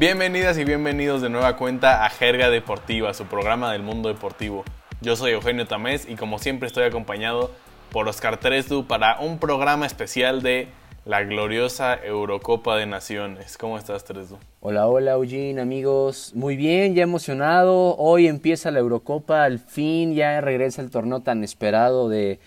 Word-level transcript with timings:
Bienvenidas 0.00 0.56
y 0.56 0.64
bienvenidos 0.64 1.20
de 1.20 1.28
nueva 1.28 1.58
cuenta 1.58 2.06
a 2.06 2.08
Jerga 2.08 2.48
Deportiva, 2.48 3.12
su 3.12 3.26
programa 3.26 3.70
del 3.70 3.82
mundo 3.82 4.08
deportivo. 4.08 4.64
Yo 5.02 5.14
soy 5.14 5.32
Eugenio 5.32 5.66
Tamés 5.66 6.08
y 6.08 6.14
como 6.14 6.38
siempre 6.38 6.68
estoy 6.68 6.84
acompañado 6.84 7.50
por 7.92 8.08
Oscar 8.08 8.40
Tresdu 8.40 8.86
para 8.86 9.20
un 9.20 9.38
programa 9.38 9.84
especial 9.84 10.40
de 10.40 10.68
la 11.04 11.22
gloriosa 11.22 12.02
Eurocopa 12.02 12.78
de 12.78 12.86
Naciones. 12.86 13.58
¿Cómo 13.58 13.76
estás, 13.76 14.04
Tresdu? 14.04 14.38
Hola, 14.60 14.88
hola, 14.88 15.12
Eugene, 15.12 15.60
amigos. 15.60 16.32
Muy 16.34 16.56
bien, 16.56 16.94
ya 16.94 17.02
emocionado. 17.02 17.94
Hoy 17.98 18.26
empieza 18.26 18.70
la 18.70 18.78
Eurocopa, 18.78 19.44
al 19.44 19.58
fin 19.58 20.14
ya 20.14 20.40
regresa 20.40 20.80
el 20.80 20.88
torneo 20.88 21.20
tan 21.20 21.44
esperado 21.44 22.08
de, 22.08 22.40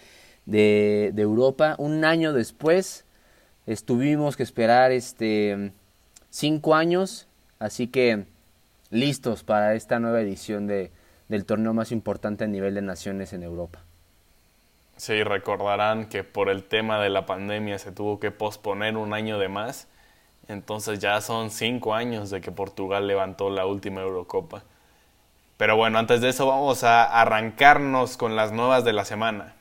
de, 0.47 1.11
de 1.13 1.21
Europa. 1.21 1.75
Un 1.77 2.03
año 2.03 2.33
después 2.33 3.05
estuvimos 3.67 4.37
que 4.37 4.41
esperar 4.41 4.91
este 4.91 5.71
cinco 6.31 6.73
años 6.73 7.27
Así 7.63 7.87
que 7.87 8.25
listos 8.89 9.45
para 9.45 9.73
esta 9.73 9.97
nueva 9.97 10.19
edición 10.19 10.67
de, 10.67 10.91
del 11.29 11.45
torneo 11.45 11.73
más 11.73 11.93
importante 11.93 12.43
a 12.43 12.47
nivel 12.47 12.75
de 12.75 12.81
naciones 12.81 13.31
en 13.31 13.41
Europa. 13.41 13.79
Sí, 14.97 15.23
recordarán 15.23 16.09
que 16.09 16.25
por 16.25 16.49
el 16.49 16.65
tema 16.65 17.01
de 17.01 17.09
la 17.09 17.25
pandemia 17.25 17.79
se 17.79 17.93
tuvo 17.93 18.19
que 18.19 18.31
posponer 18.31 18.97
un 18.97 19.13
año 19.13 19.39
de 19.39 19.47
más. 19.47 19.87
Entonces 20.49 20.99
ya 20.99 21.21
son 21.21 21.51
cinco 21.51 21.95
años 21.95 22.29
de 22.29 22.41
que 22.41 22.51
Portugal 22.51 23.07
levantó 23.07 23.49
la 23.49 23.65
última 23.65 24.01
Eurocopa. 24.01 24.63
Pero 25.55 25.77
bueno, 25.77 25.99
antes 25.99 26.19
de 26.19 26.27
eso 26.27 26.45
vamos 26.45 26.83
a 26.83 27.05
arrancarnos 27.05 28.17
con 28.17 28.35
las 28.35 28.51
nuevas 28.51 28.83
de 28.83 28.91
la 28.91 29.05
semana. 29.05 29.55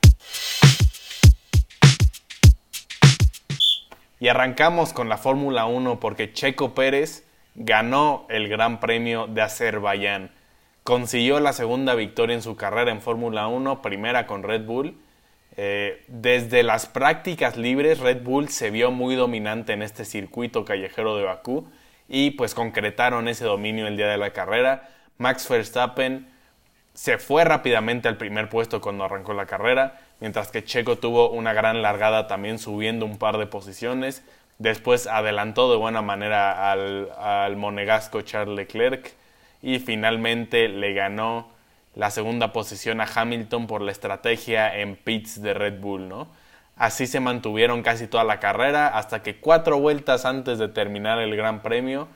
Y 4.19 4.27
arrancamos 4.27 4.93
con 4.93 5.09
la 5.09 5.19
Fórmula 5.19 5.67
1 5.67 6.01
porque 6.01 6.33
Checo 6.33 6.75
Pérez 6.75 7.25
ganó 7.55 8.27
el 8.29 8.49
Gran 8.49 8.81
Premio 8.81 9.27
de 9.27 9.43
Azerbaiyán. 9.43 10.31
Consiguió 10.85 11.39
la 11.41 11.53
segunda 11.53 11.95
victoria 11.95 12.35
en 12.35 12.43
su 12.43 12.57
carrera 12.57 12.91
en 12.91 13.01
Fórmula 13.01 13.47
1, 13.47 13.83
primera 13.83 14.27
con 14.27 14.43
Red 14.43 14.65
Bull. 14.65 14.97
Eh, 15.57 16.03
desde 16.09 16.63
las 16.63 16.87
prácticas 16.87 17.57
libres, 17.57 18.01
Red 18.01 18.23
Bull 18.23 18.49
se 18.49 18.71
vio 18.71 18.91
muy 18.91 19.15
dominante 19.15 19.75
en 19.75 19.83
este 19.83 20.05
circuito 20.05 20.65
callejero 20.65 21.17
de 21.17 21.25
Bakú 21.25 21.67
y 22.09 22.33
pues 22.33 22.55
concretaron 22.55 23.29
ese 23.29 23.45
dominio 23.45 23.87
el 23.87 23.97
día 23.97 24.09
de 24.09 24.19
la 24.19 24.33
carrera. 24.33 24.89
Max 25.19 25.49
Verstappen 25.49 26.27
se 26.95 27.19
fue 27.19 27.45
rápidamente 27.45 28.09
al 28.09 28.17
primer 28.17 28.49
puesto 28.49 28.81
cuando 28.81 29.05
arrancó 29.05 29.35
la 29.35 29.47
carrera, 29.47 30.01
mientras 30.21 30.51
que 30.51 30.65
Checo 30.65 30.99
tuvo 30.99 31.31
una 31.31 31.53
gran 31.53 31.81
largada 31.81 32.27
también 32.27 32.59
subiendo 32.59 33.07
un 33.07 33.19
par 33.19 33.39
de 33.39 33.47
posiciones. 33.47 34.25
Después 34.59 35.07
adelantó 35.07 35.71
de 35.71 35.77
buena 35.77 36.03
manera 36.03 36.71
al, 36.71 37.57
monegasco 37.57 38.23
Charles 38.23 38.57
Leclerc 38.57 39.13
y 39.61 39.79
finalmente 39.79 40.69
le 40.69 40.93
ganó 40.93 41.49
la 41.95 42.11
segunda 42.11 42.53
posición 42.53 43.01
a 43.01 43.09
Hamilton 43.13 43.67
por 43.67 43.83
la 43.83 43.93
estrategia 43.93 44.79
en 44.79 44.97
pits 44.97 45.43
de 45.43 45.55
Red 45.55 45.81
Bull, 45.81 46.09
¿no? 46.09 46.29
Así 46.77 47.07
se 47.07 47.21
mantuvieron 47.21 47.83
casi 47.83 48.07
toda 48.07 48.25
la 48.25 48.41
carrera 48.41 48.89
hasta 48.89 49.23
que 49.23 49.37
cuatro 49.37 49.79
vueltas 49.79 50.25
antes 50.25 50.59
de 50.59 50.69
terminar 50.69 51.19
el 51.19 51.37
Gran 51.37 51.61
Premio 51.61 52.09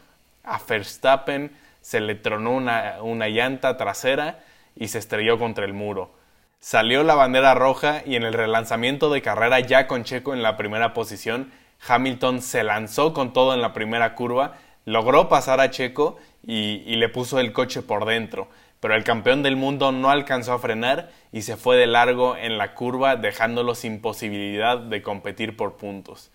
a 0.45 0.59
Verstappen 0.67 1.53
se 1.83 2.01
le 2.01 2.15
tronó 2.15 2.53
una, 2.53 2.97
una 3.03 3.29
llanta 3.29 3.77
trasera 3.77 4.41
y 4.75 4.89
se 4.89 4.99
estrelló 4.99 5.39
contra 5.39 5.65
el 5.65 5.73
muro. 5.73 6.11
Salió 6.59 7.05
la 7.05 7.15
bandera 7.15 7.55
roja 7.55 8.03
y 8.05 8.17
en 8.17 8.23
el 8.23 8.33
relanzamiento 8.33 9.11
de 9.11 9.23
carrera 9.23 9.61
ya 9.61 9.87
con 9.87 10.05
Checo 10.05 10.33
en 10.33 10.43
la 10.43 10.57
primera 10.57 10.95
posición 10.95 11.53
Hamilton 11.87 12.43
se 12.43 12.65
lanzó 12.65 13.13
con 13.13 13.33
todo 13.33 13.55
en 13.55 13.63
la 13.63 13.73
primera 13.73 14.15
curva, 14.15 14.55
logró 14.85 15.29
pasar 15.29 15.61
a 15.61 15.71
Checo 15.71 16.17
y, 16.43 16.95
le 16.97 17.09
puso 17.09 17.41
el 17.41 17.53
coche 17.53 17.83
por 17.83 18.05
dentro, 18.05 18.49
pero 18.81 18.95
el 18.95 19.05
campeón 19.05 19.43
del 19.43 19.57
mundo 19.57 19.93
no 19.93 20.11
alcanzó 20.11 20.53
a 20.53 20.59
frenar 20.59 21.11
y 21.33 21.43
se 21.43 21.57
fue 21.57 21.77
de 21.77 21.87
largo 21.87 22.37
en 22.37 22.57
la 22.59 22.75
curva 22.75 23.17
dejándolo 23.17 23.75
sin 23.75 24.01
posibilidad 24.01 24.79
de 24.79 25.03
competir 25.03 25.57
por 25.57 25.77
puntos. 25.77 26.31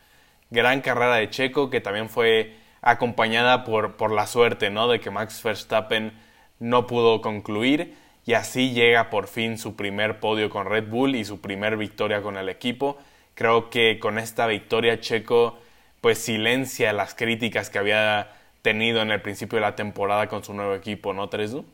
Gran 0.49 0.81
carrera 0.81 1.15
de 1.15 1.29
Checo 1.29 1.69
que 1.69 1.81
también 1.81 2.09
fue 2.09 2.55
acompañada 2.81 3.63
por, 3.63 3.95
por 3.95 4.11
la 4.11 4.27
suerte 4.27 4.69
¿no? 4.69 4.87
de 4.87 4.99
que 4.99 5.11
Max 5.11 5.41
Verstappen 5.43 6.13
no 6.59 6.87
pudo 6.87 7.21
concluir 7.21 7.95
y 8.25 8.33
así 8.33 8.71
llega 8.71 9.09
por 9.09 9.27
fin 9.27 9.57
su 9.57 9.75
primer 9.75 10.19
podio 10.19 10.49
con 10.49 10.65
Red 10.65 10.89
Bull 10.89 11.15
y 11.15 11.23
su 11.23 11.39
primer 11.41 11.77
victoria 11.77 12.21
con 12.21 12.37
el 12.37 12.49
equipo 12.49 12.97
Creo 13.41 13.71
que 13.71 13.97
con 13.97 14.19
esta 14.19 14.45
victoria 14.45 14.99
Checo 14.99 15.57
pues 15.99 16.19
silencia 16.19 16.93
las 16.93 17.15
críticas 17.15 17.71
que 17.71 17.79
había 17.79 18.29
tenido 18.61 19.01
en 19.01 19.09
el 19.09 19.19
principio 19.19 19.55
de 19.55 19.61
la 19.61 19.75
temporada 19.75 20.29
con 20.29 20.43
su 20.43 20.53
nuevo 20.53 20.75
equipo, 20.75 21.11
¿no, 21.11 21.27
Tresu? 21.27 21.65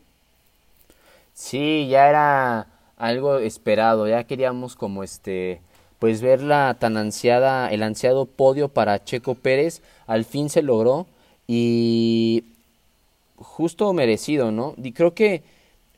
Sí, 1.34 1.90
ya 1.90 2.08
era 2.08 2.68
algo 2.96 3.40
esperado, 3.40 4.08
ya 4.08 4.24
queríamos 4.24 4.78
como 4.78 5.04
este 5.04 5.60
pues 6.00 6.22
ver 6.22 6.42
la 6.42 6.78
tan 6.80 6.96
ansiada 6.96 7.70
el 7.70 7.84
ansiado 7.84 8.28
podio 8.28 8.70
para 8.70 9.04
Checo 9.04 9.36
Pérez, 9.36 9.82
al 10.06 10.24
fin 10.24 10.50
se 10.50 10.62
logró 10.62 11.06
y 11.48 12.46
justo 13.36 13.92
merecido, 13.92 14.54
¿no? 14.54 14.74
Y 14.82 14.94
creo 14.94 15.14
que 15.14 15.44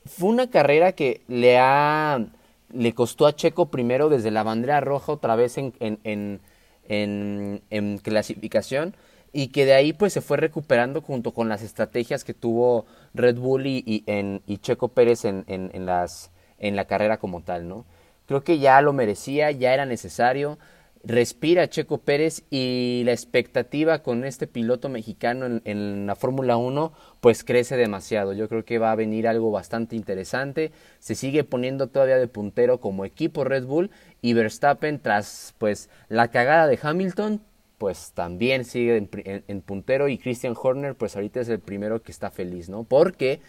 fue 0.04 0.30
una 0.30 0.50
carrera 0.50 0.90
que 0.90 1.20
le 1.28 1.60
ha 1.60 2.26
le 2.72 2.94
costó 2.94 3.26
a 3.26 3.34
Checo 3.34 3.70
primero 3.70 4.08
desde 4.08 4.30
la 4.30 4.42
bandera 4.42 4.80
roja 4.80 5.12
otra 5.12 5.36
vez 5.36 5.58
en, 5.58 5.72
en, 5.80 6.40
en, 6.84 7.62
en, 7.70 7.98
clasificación 7.98 8.96
y 9.32 9.48
que 9.48 9.64
de 9.64 9.74
ahí 9.74 9.92
pues 9.92 10.12
se 10.12 10.20
fue 10.20 10.36
recuperando 10.36 11.02
junto 11.02 11.32
con 11.32 11.48
las 11.48 11.62
estrategias 11.62 12.24
que 12.24 12.34
tuvo 12.34 12.86
Red 13.14 13.36
Bull 13.36 13.66
y, 13.66 13.82
y, 13.86 14.04
y 14.46 14.58
Checo 14.58 14.88
Pérez 14.88 15.24
en, 15.24 15.44
en, 15.46 15.86
las, 15.86 16.30
en 16.58 16.76
la 16.76 16.86
carrera 16.86 17.18
como 17.18 17.42
tal, 17.42 17.68
¿no? 17.68 17.84
Creo 18.26 18.44
que 18.44 18.58
ya 18.58 18.80
lo 18.80 18.92
merecía, 18.92 19.50
ya 19.50 19.74
era 19.74 19.86
necesario 19.86 20.58
respira 21.02 21.68
Checo 21.68 21.98
Pérez 21.98 22.42
y 22.50 23.02
la 23.04 23.12
expectativa 23.12 24.02
con 24.02 24.24
este 24.24 24.46
piloto 24.46 24.88
mexicano 24.88 25.60
en, 25.64 26.06
la 26.06 26.14
Fórmula 26.14 26.56
1 26.56 26.92
pues 27.20 27.42
crece 27.44 27.76
demasiado. 27.76 28.32
Yo 28.32 28.48
creo 28.48 28.64
que 28.64 28.78
va 28.78 28.92
a 28.92 28.96
venir 28.96 29.26
algo 29.26 29.50
bastante 29.50 29.96
interesante. 29.96 30.72
Se 30.98 31.14
sigue 31.14 31.44
poniendo 31.44 31.86
todavía 31.88 32.18
de 32.18 32.28
puntero 32.28 32.80
como 32.80 33.04
equipo 33.04 33.44
Red 33.44 33.64
Bull 33.64 33.90
y 34.20 34.34
Verstappen 34.34 35.00
tras 35.00 35.54
pues 35.58 35.88
la 36.08 36.28
cagada 36.28 36.66
de 36.66 36.78
Hamilton 36.80 37.40
pues 37.78 38.12
también 38.12 38.66
sigue 38.66 39.08
en, 39.24 39.60
puntero 39.62 40.08
y 40.08 40.18
Christian 40.18 40.54
Horner 40.60 40.94
pues 40.94 41.16
ahorita 41.16 41.40
es 41.40 41.48
el 41.48 41.60
primero 41.60 42.02
que 42.02 42.12
está 42.12 42.30
feliz, 42.30 42.68
¿no? 42.68 42.84
Porque 42.84 43.40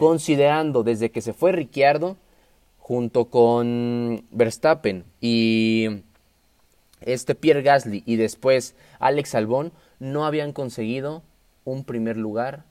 considerando 0.00 0.82
desde 0.82 1.12
que 1.12 1.20
se 1.20 1.32
fue 1.32 1.52
Ricciardo 1.52 2.16
junto 2.78 3.26
con 3.26 4.24
Verstappen 4.32 5.04
y 5.20 6.02
este 7.06 7.34
Pierre 7.34 7.62
Gasly 7.62 8.02
y 8.06 8.16
después 8.16 8.74
Alex 8.98 9.34
Albón 9.34 9.72
no 9.98 10.24
habían 10.24 10.52
conseguido 10.52 11.22
un 11.64 11.84
primer 11.84 12.16
lugar 12.16 12.64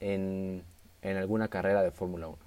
en, 0.00 0.64
alguna 1.02 1.48
carrera 1.48 1.82
de 1.82 1.90
Fórmula 1.90 2.28
1. 2.28 2.38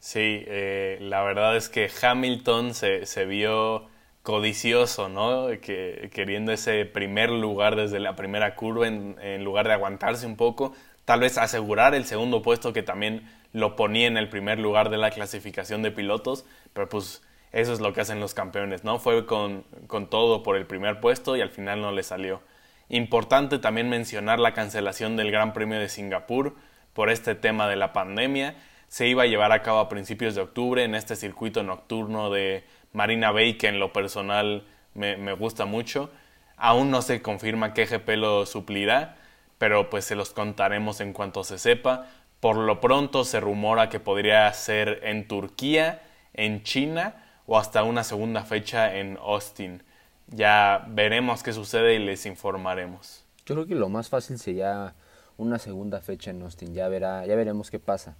Sí, 0.00 0.44
eh, 0.46 0.98
la 1.00 1.22
verdad 1.22 1.56
es 1.56 1.68
que 1.68 1.88
Hamilton 2.02 2.74
se, 2.74 3.06
se 3.06 3.24
vio 3.24 3.86
codicioso, 4.22 5.08
¿no? 5.08 5.48
Que, 5.60 6.10
queriendo 6.12 6.52
ese 6.52 6.84
primer 6.86 7.30
lugar 7.30 7.76
desde 7.76 8.00
la 8.00 8.16
primera 8.16 8.54
curva 8.54 8.88
en, 8.88 9.16
en, 9.22 9.44
lugar 9.44 9.68
de 9.68 9.74
aguantarse 9.74 10.26
un 10.26 10.36
poco, 10.36 10.74
tal 11.04 11.20
vez 11.20 11.38
asegurar 11.38 11.94
el 11.94 12.04
segundo 12.04 12.42
puesto 12.42 12.72
que 12.72 12.82
también 12.82 13.30
lo 13.52 13.76
ponía 13.76 14.06
en 14.06 14.16
el 14.16 14.28
primer 14.28 14.58
lugar 14.58 14.90
de 14.90 14.98
la 14.98 15.10
clasificación 15.10 15.82
de 15.82 15.90
pilotos, 15.90 16.44
pero 16.72 16.88
pues 16.88 17.22
eso 17.54 17.72
es 17.72 17.78
lo 17.78 17.92
que 17.92 18.00
hacen 18.00 18.18
los 18.18 18.34
campeones, 18.34 18.82
¿no? 18.82 18.98
Fue 18.98 19.26
con, 19.26 19.62
con 19.86 20.10
todo 20.10 20.42
por 20.42 20.56
el 20.56 20.66
primer 20.66 20.98
puesto 20.98 21.36
y 21.36 21.40
al 21.40 21.50
final 21.50 21.80
no 21.80 21.92
le 21.92 22.02
salió. 22.02 22.40
Importante 22.88 23.60
también 23.60 23.88
mencionar 23.88 24.40
la 24.40 24.54
cancelación 24.54 25.14
del 25.14 25.30
Gran 25.30 25.52
Premio 25.52 25.78
de 25.78 25.88
Singapur 25.88 26.56
por 26.94 27.10
este 27.10 27.36
tema 27.36 27.68
de 27.68 27.76
la 27.76 27.92
pandemia. 27.92 28.56
Se 28.88 29.06
iba 29.06 29.22
a 29.22 29.26
llevar 29.26 29.52
a 29.52 29.62
cabo 29.62 29.78
a 29.78 29.88
principios 29.88 30.34
de 30.34 30.40
octubre 30.40 30.82
en 30.82 30.96
este 30.96 31.14
circuito 31.14 31.62
nocturno 31.62 32.28
de 32.28 32.64
Marina 32.92 33.30
Bay 33.30 33.56
que 33.56 33.68
en 33.68 33.78
lo 33.78 33.92
personal 33.92 34.64
me, 34.94 35.16
me 35.16 35.32
gusta 35.32 35.64
mucho. 35.64 36.10
Aún 36.56 36.90
no 36.90 37.02
se 37.02 37.22
confirma 37.22 37.72
qué 37.72 37.86
GP 37.86 38.16
lo 38.16 38.46
suplirá, 38.46 39.14
pero 39.58 39.90
pues 39.90 40.04
se 40.04 40.16
los 40.16 40.30
contaremos 40.30 41.00
en 41.00 41.12
cuanto 41.12 41.44
se 41.44 41.58
sepa. 41.58 42.08
Por 42.40 42.56
lo 42.56 42.80
pronto 42.80 43.22
se 43.22 43.38
rumora 43.38 43.90
que 43.90 44.00
podría 44.00 44.52
ser 44.52 45.02
en 45.04 45.28
Turquía, 45.28 46.02
en 46.32 46.64
China 46.64 47.20
o 47.46 47.58
hasta 47.58 47.82
una 47.84 48.04
segunda 48.04 48.44
fecha 48.44 48.94
en 48.96 49.18
Austin. 49.18 49.82
Ya 50.28 50.86
veremos 50.88 51.42
qué 51.42 51.52
sucede 51.52 51.94
y 51.94 51.98
les 51.98 52.26
informaremos. 52.26 53.24
Yo 53.46 53.54
creo 53.54 53.66
que 53.66 53.74
lo 53.74 53.88
más 53.88 54.08
fácil 54.08 54.38
sería 54.38 54.94
una 55.36 55.58
segunda 55.58 56.00
fecha 56.00 56.30
en 56.30 56.42
Austin, 56.42 56.74
ya, 56.74 56.88
verá, 56.88 57.26
ya 57.26 57.36
veremos 57.36 57.70
qué 57.70 57.78
pasa. 57.78 58.16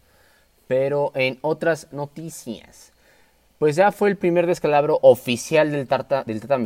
Pero 0.66 1.12
en 1.14 1.38
otras 1.42 1.92
noticias, 1.92 2.92
pues 3.58 3.76
ya 3.76 3.92
fue 3.92 4.10
el 4.10 4.16
primer 4.16 4.46
descalabro 4.46 4.98
oficial 5.02 5.70
del 5.70 5.86
Tata, 5.86 6.24
del 6.24 6.40
Tata 6.40 6.58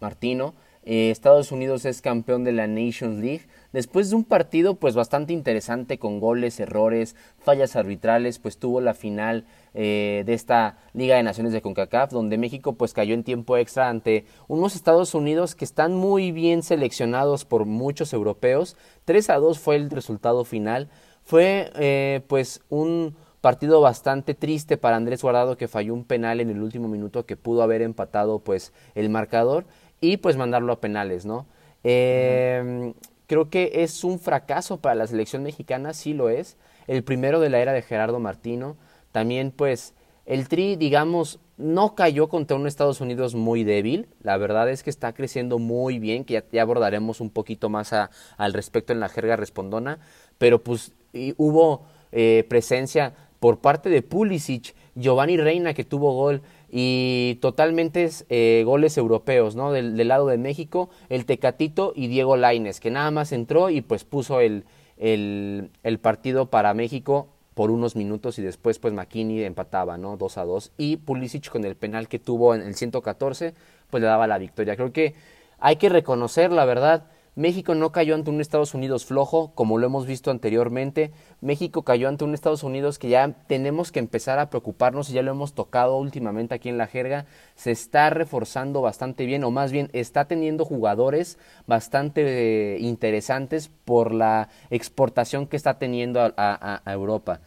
Martino. 0.00 0.54
Eh, 0.84 1.10
Estados 1.10 1.52
Unidos 1.52 1.84
es 1.84 2.00
campeón 2.00 2.44
de 2.44 2.52
la 2.52 2.66
Nations 2.66 3.20
League 3.20 3.46
después 3.78 4.10
de 4.10 4.16
un 4.16 4.24
partido 4.24 4.74
pues 4.74 4.96
bastante 4.96 5.32
interesante 5.32 6.00
con 6.00 6.18
goles, 6.18 6.58
errores, 6.58 7.14
fallas 7.38 7.76
arbitrales, 7.76 8.40
pues 8.40 8.58
tuvo 8.58 8.80
la 8.80 8.92
final 8.92 9.44
eh, 9.72 10.24
de 10.26 10.34
esta 10.34 10.78
Liga 10.94 11.14
de 11.14 11.22
Naciones 11.22 11.52
de 11.52 11.62
CONCACAF, 11.62 12.10
donde 12.10 12.38
México 12.38 12.72
pues 12.72 12.92
cayó 12.92 13.14
en 13.14 13.22
tiempo 13.22 13.56
extra 13.56 13.88
ante 13.88 14.24
unos 14.48 14.74
Estados 14.74 15.14
Unidos 15.14 15.54
que 15.54 15.64
están 15.64 15.94
muy 15.94 16.32
bien 16.32 16.64
seleccionados 16.64 17.44
por 17.44 17.66
muchos 17.66 18.12
europeos. 18.12 18.76
3 19.04 19.30
a 19.30 19.36
2 19.36 19.60
fue 19.60 19.76
el 19.76 19.90
resultado 19.90 20.44
final. 20.44 20.88
Fue 21.22 21.70
eh, 21.76 22.22
pues 22.26 22.62
un 22.70 23.14
partido 23.40 23.80
bastante 23.80 24.34
triste 24.34 24.76
para 24.76 24.96
Andrés 24.96 25.22
Guardado 25.22 25.56
que 25.56 25.68
falló 25.68 25.94
un 25.94 26.02
penal 26.02 26.40
en 26.40 26.50
el 26.50 26.60
último 26.60 26.88
minuto 26.88 27.26
que 27.26 27.36
pudo 27.36 27.62
haber 27.62 27.82
empatado 27.82 28.40
pues 28.40 28.72
el 28.96 29.08
marcador 29.08 29.66
y 30.00 30.16
pues 30.16 30.36
mandarlo 30.36 30.72
a 30.72 30.80
penales, 30.80 31.24
¿no? 31.24 31.46
Eh, 31.84 32.92
creo 33.28 33.50
que 33.50 33.70
es 33.74 34.02
un 34.02 34.18
fracaso 34.18 34.78
para 34.78 34.96
la 34.96 35.06
selección 35.06 35.44
mexicana, 35.44 35.94
sí 35.94 36.14
lo 36.14 36.30
es. 36.30 36.56
El 36.88 37.04
primero 37.04 37.38
de 37.38 37.50
la 37.50 37.60
era 37.60 37.72
de 37.72 37.82
Gerardo 37.82 38.18
Martino. 38.18 38.76
También 39.12 39.52
pues 39.52 39.94
el 40.26 40.48
Tri, 40.48 40.74
digamos, 40.74 41.38
no 41.58 41.94
cayó 41.94 42.28
contra 42.28 42.56
un 42.56 42.66
Estados 42.66 43.00
Unidos 43.00 43.34
muy 43.34 43.64
débil. 43.64 44.08
La 44.22 44.38
verdad 44.38 44.68
es 44.70 44.82
que 44.82 44.90
está 44.90 45.12
creciendo 45.12 45.58
muy 45.58 45.98
bien, 45.98 46.24
que 46.24 46.42
ya, 46.50 46.62
abordaremos 46.62 47.20
un 47.20 47.30
poquito 47.30 47.68
más 47.68 47.92
al 47.92 48.52
respecto 48.52 48.92
en 48.92 49.00
la 49.00 49.08
jerga 49.08 49.36
respondona. 49.36 49.98
Pero 50.38 50.64
pues 50.64 50.92
hubo 51.36 51.84
eh, 52.12 52.46
presencia 52.48 53.12
por 53.40 53.60
parte 53.60 53.90
de 53.90 54.02
Pulisic, 54.02 54.74
Giovanni 54.94 55.36
Reina 55.36 55.74
que 55.74 55.84
tuvo 55.84 56.12
gol 56.14 56.42
y 56.70 57.38
totalmente 57.40 58.08
eh, 58.28 58.62
goles 58.64 58.98
europeos, 58.98 59.56
¿no? 59.56 59.72
Del, 59.72 60.08
lado 60.08 60.26
de 60.26 60.38
México, 60.38 60.90
el 61.08 61.24
Tecatito 61.24 61.92
y 61.94 62.08
Diego 62.08 62.36
Laines, 62.36 62.80
que 62.80 62.90
nada 62.90 63.10
más 63.10 63.32
entró 63.32 63.70
y 63.70 63.80
pues 63.80 64.04
puso 64.04 64.40
el, 64.40 64.64
el, 64.96 65.70
el 65.82 65.98
partido 65.98 66.50
para 66.50 66.74
México 66.74 67.28
por 67.54 67.70
unos 67.70 67.96
minutos 67.96 68.38
y 68.38 68.42
después 68.42 68.78
pues 68.78 68.94
McKinney 68.94 69.42
empataba, 69.42 69.98
¿no? 69.98 70.16
2 70.16 70.38
a 70.38 70.44
2 70.44 70.72
y 70.78 70.98
Pulisic 70.98 71.50
con 71.50 71.64
el 71.64 71.74
penal 71.74 72.06
que 72.06 72.18
tuvo 72.18 72.54
en 72.54 72.62
el 72.62 72.74
114 72.74 73.54
pues 73.90 74.00
le 74.00 74.06
daba 74.06 74.26
la 74.26 74.38
victoria. 74.38 74.76
Creo 74.76 74.92
que 74.92 75.14
hay 75.58 75.76
que 75.76 75.88
reconocer 75.88 76.52
la 76.52 76.64
verdad, 76.64 77.06
México 77.38 77.76
no 77.76 77.92
cayó 77.92 78.16
ante 78.16 78.30
un 78.30 78.40
Estados 78.40 78.74
Unidos 78.74 79.04
flojo, 79.04 79.52
como 79.54 79.78
lo 79.78 79.86
hemos 79.86 80.06
visto 80.06 80.32
anteriormente. 80.32 81.12
México 81.40 81.82
cayó 81.82 82.08
ante 82.08 82.24
un 82.24 82.34
Estados 82.34 82.64
Unidos 82.64 82.98
que 82.98 83.10
ya 83.10 83.32
tenemos 83.46 83.92
que 83.92 84.00
empezar 84.00 84.40
a 84.40 84.50
preocuparnos 84.50 85.08
y 85.08 85.12
ya 85.12 85.22
lo 85.22 85.30
hemos 85.30 85.52
tocado 85.52 85.98
últimamente 85.98 86.56
aquí 86.56 86.68
en 86.68 86.78
la 86.78 86.88
jerga. 86.88 87.26
Se 87.54 87.70
está 87.70 88.10
reforzando 88.10 88.80
bastante 88.80 89.24
bien, 89.24 89.44
o 89.44 89.52
más 89.52 89.70
bien 89.70 89.88
está 89.92 90.24
teniendo 90.24 90.64
jugadores 90.64 91.38
bastante 91.68 92.74
eh, 92.74 92.78
interesantes 92.80 93.70
por 93.84 94.12
la 94.12 94.48
exportación 94.70 95.46
que 95.46 95.56
está 95.56 95.78
teniendo 95.78 96.20
a, 96.36 96.82
Europa 96.86 97.40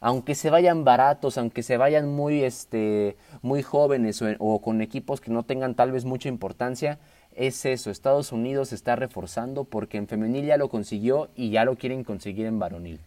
aunque 0.00 0.36
se 0.36 0.50
vayan 0.50 0.84
baratos, 0.84 1.38
aunque 1.38 1.64
se 1.64 1.76
vayan 1.76 2.08
muy, 2.08 2.44
este, 2.44 3.16
muy 3.42 3.64
jóvenes 3.64 4.22
o, 4.38 4.60
con 4.60 4.80
equipos 4.80 5.20
que 5.20 5.32
no 5.32 5.42
tengan 5.42 5.74
tal 5.74 5.90
vez 5.90 6.04
mucha 6.04 6.28
importancia, 6.28 7.00
es 7.38 7.64
eso, 7.64 7.90
Estados 7.90 8.32
Unidos 8.32 8.70
se 8.70 8.74
está 8.74 8.96
reforzando 8.96 9.64
porque 9.64 9.96
en 9.96 10.08
femenil 10.08 10.44
ya 10.44 10.56
lo 10.56 10.68
consiguió 10.68 11.28
y 11.36 11.50
ya 11.50 11.64
lo 11.64 11.76
quieren 11.76 12.02
conseguir 12.02 12.46
en 12.46 12.58
varonil. 12.58 13.00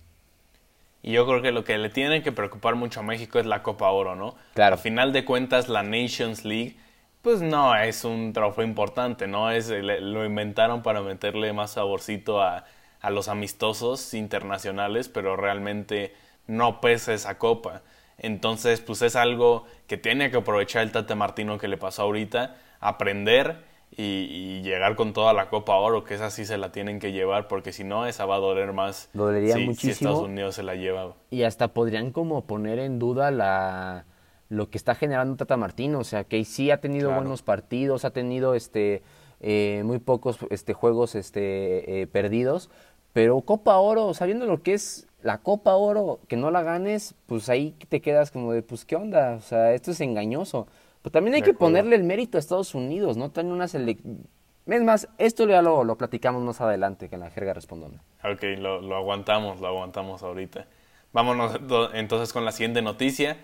Y 1.03 1.11
yo 1.11 1.25
creo 1.27 1.41
que 1.41 1.51
lo 1.51 1.63
que 1.63 1.77
le 1.77 1.89
tiene 1.89 2.23
que 2.23 2.31
preocupar 2.31 2.75
mucho 2.75 3.01
a 3.01 3.03
México 3.03 3.39
es 3.39 3.45
la 3.45 3.61
Copa 3.61 3.89
Oro, 3.89 4.15
¿no? 4.15 4.35
Claro. 4.53 4.75
A 4.75 4.77
final 4.77 5.11
de 5.11 5.25
cuentas, 5.25 5.67
la 5.67 5.83
Nations 5.83 6.45
League, 6.45 6.77
pues 7.21 7.41
no 7.41 7.75
es 7.75 8.05
un 8.05 8.31
trofeo 8.31 8.63
importante, 8.63 9.27
¿no? 9.27 9.51
Es, 9.51 9.69
lo 9.69 10.25
inventaron 10.25 10.81
para 10.81 11.01
meterle 11.01 11.51
más 11.53 11.71
saborcito 11.71 12.41
a, 12.41 12.65
a 13.01 13.09
los 13.09 13.27
amistosos 13.27 14.13
internacionales, 14.13 15.09
pero 15.09 15.35
realmente 15.35 16.15
no 16.47 16.79
pesa 16.79 17.13
esa 17.13 17.37
copa. 17.37 17.81
Entonces, 18.17 18.79
pues 18.79 19.01
es 19.01 19.15
algo 19.15 19.65
que 19.87 19.97
tiene 19.97 20.31
que 20.31 20.37
aprovechar 20.37 20.83
el 20.83 20.91
Tate 20.91 21.15
Martino 21.15 21.57
que 21.57 21.67
le 21.67 21.77
pasó 21.77 22.03
ahorita, 22.03 22.55
aprender 22.79 23.70
y, 23.95 24.61
llegar 24.61 24.95
con 24.95 25.13
toda 25.13 25.33
la 25.33 25.49
Copa 25.49 25.75
Oro, 25.75 26.03
que 26.03 26.15
esa 26.15 26.29
sí 26.29 26.45
se 26.45 26.57
la 26.57 26.71
tienen 26.71 26.99
que 26.99 27.11
llevar, 27.11 27.47
porque 27.47 27.73
si 27.73 27.83
no, 27.83 28.05
esa 28.05 28.25
va 28.25 28.35
a 28.35 28.39
doler 28.39 28.73
más 28.73 29.09
Dolería 29.13 29.55
si, 29.55 29.65
muchísimo. 29.65 30.11
Estados 30.11 30.29
Unidos 30.29 30.55
se 30.55 30.63
la 30.63 30.75
lleva. 30.75 31.15
Y 31.29 31.43
hasta 31.43 31.69
podrían 31.69 32.11
como 32.11 32.45
poner 32.45 32.79
en 32.79 32.99
duda 32.99 33.31
la 33.31 34.05
lo 34.49 34.69
que 34.69 34.77
está 34.77 34.95
generando 34.95 35.37
Tata 35.37 35.55
Martino, 35.55 35.99
o 35.99 36.03
sea, 36.03 36.25
que 36.25 36.43
sí 36.43 36.71
ha 36.71 36.81
tenido 36.81 37.13
buenos 37.13 37.41
partidos, 37.41 38.03
ha 38.03 38.11
tenido 38.11 38.53
este 38.53 39.01
eh, 39.39 39.81
muy 39.85 39.99
pocos 39.99 40.39
este 40.49 40.73
juegos 40.73 41.15
este 41.15 42.01
eh, 42.01 42.07
perdidos, 42.07 42.69
pero 43.13 43.41
Copa 43.41 43.77
Oro, 43.77 44.13
sabiendo 44.13 44.45
lo 44.45 44.61
que 44.61 44.73
es 44.73 45.07
la 45.23 45.39
Copa 45.39 45.75
Oro, 45.75 46.19
que 46.27 46.37
no 46.37 46.51
la 46.51 46.63
ganes, 46.63 47.15
pues 47.27 47.49
ahí 47.49 47.75
te 47.89 48.01
quedas 48.01 48.31
como 48.31 48.53
de, 48.53 48.63
pues, 48.63 48.85
¿qué 48.85 48.95
onda? 48.95 49.35
O 49.35 49.41
sea, 49.41 49.73
esto 49.73 49.91
es 49.91 50.01
engañoso. 50.01 50.67
Pero 51.01 51.11
también 51.11 51.35
hay 51.35 51.41
que 51.41 51.53
ponerle 51.53 51.95
el 51.95 52.03
mérito 52.03 52.37
a 52.37 52.39
Estados 52.39 52.75
Unidos, 52.75 53.17
¿no? 53.17 53.31
Tiene 53.31 53.51
una 53.51 53.67
selección... 53.67 54.27
Es 54.67 54.83
más, 54.83 55.09
esto 55.17 55.47
ya 55.47 55.61
lo, 55.61 55.83
lo, 55.83 55.97
platicamos 55.97 56.43
más 56.43 56.61
adelante 56.61 57.09
que 57.09 57.15
en 57.15 57.21
la 57.21 57.31
jerga 57.31 57.53
respondona. 57.53 58.01
Ok, 58.23 58.43
lo, 58.59 58.79
lo 58.79 58.95
aguantamos, 58.95 59.59
lo 59.59 59.67
aguantamos 59.67 60.21
ahorita. 60.21 60.67
Vámonos 61.13 61.59
entonces 61.93 62.31
con 62.31 62.45
la 62.45 62.51
siguiente 62.51 62.81
noticia. 62.81 63.37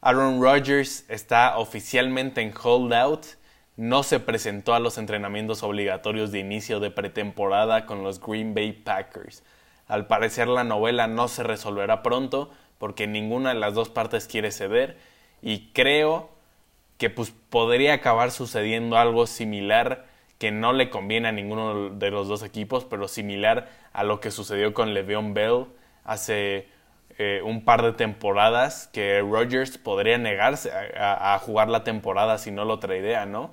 Aaron 0.00 0.42
Rodgers 0.42 1.04
está 1.08 1.58
oficialmente 1.58 2.40
en 2.40 2.52
holdout. 2.60 3.24
No 3.76 4.02
se 4.02 4.18
presentó 4.18 4.74
a 4.74 4.80
los 4.80 4.98
entrenamientos 4.98 5.62
obligatorios 5.62 6.32
de 6.32 6.40
inicio 6.40 6.80
de 6.80 6.90
pretemporada 6.90 7.86
con 7.86 8.02
los 8.02 8.20
Green 8.20 8.54
Bay 8.54 8.72
Packers. 8.72 9.44
Al 9.86 10.06
parecer 10.08 10.48
la 10.48 10.64
novela 10.64 11.06
no 11.06 11.28
se 11.28 11.44
resolverá 11.44 12.02
pronto 12.02 12.50
porque 12.78 13.06
ninguna 13.06 13.50
de 13.50 13.60
las 13.60 13.74
dos 13.74 13.90
partes 13.90 14.26
quiere 14.26 14.50
ceder 14.50 14.96
y 15.40 15.68
creo 15.72 16.30
que 16.98 17.10
pues 17.10 17.32
podría 17.50 17.94
acabar 17.94 18.30
sucediendo 18.30 18.96
algo 18.96 19.26
similar 19.26 20.06
que 20.38 20.50
no 20.50 20.72
le 20.72 20.90
conviene 20.90 21.28
a 21.28 21.32
ninguno 21.32 21.90
de 21.90 22.10
los 22.10 22.26
dos 22.26 22.42
equipos, 22.42 22.84
pero 22.84 23.06
similar 23.06 23.68
a 23.92 24.02
lo 24.02 24.20
que 24.20 24.30
sucedió 24.30 24.74
con 24.74 24.92
Le'Veon 24.92 25.34
Bell 25.34 25.66
hace 26.04 26.66
eh, 27.18 27.42
un 27.44 27.64
par 27.64 27.82
de 27.82 27.92
temporadas, 27.92 28.88
que 28.92 29.20
Rodgers 29.20 29.78
podría 29.78 30.18
negarse 30.18 30.72
a, 30.96 31.38
jugar 31.38 31.68
la 31.68 31.84
temporada 31.84 32.38
si 32.38 32.50
no 32.50 32.64
lo 32.64 32.78
traidea, 32.78 33.26
¿no? 33.26 33.52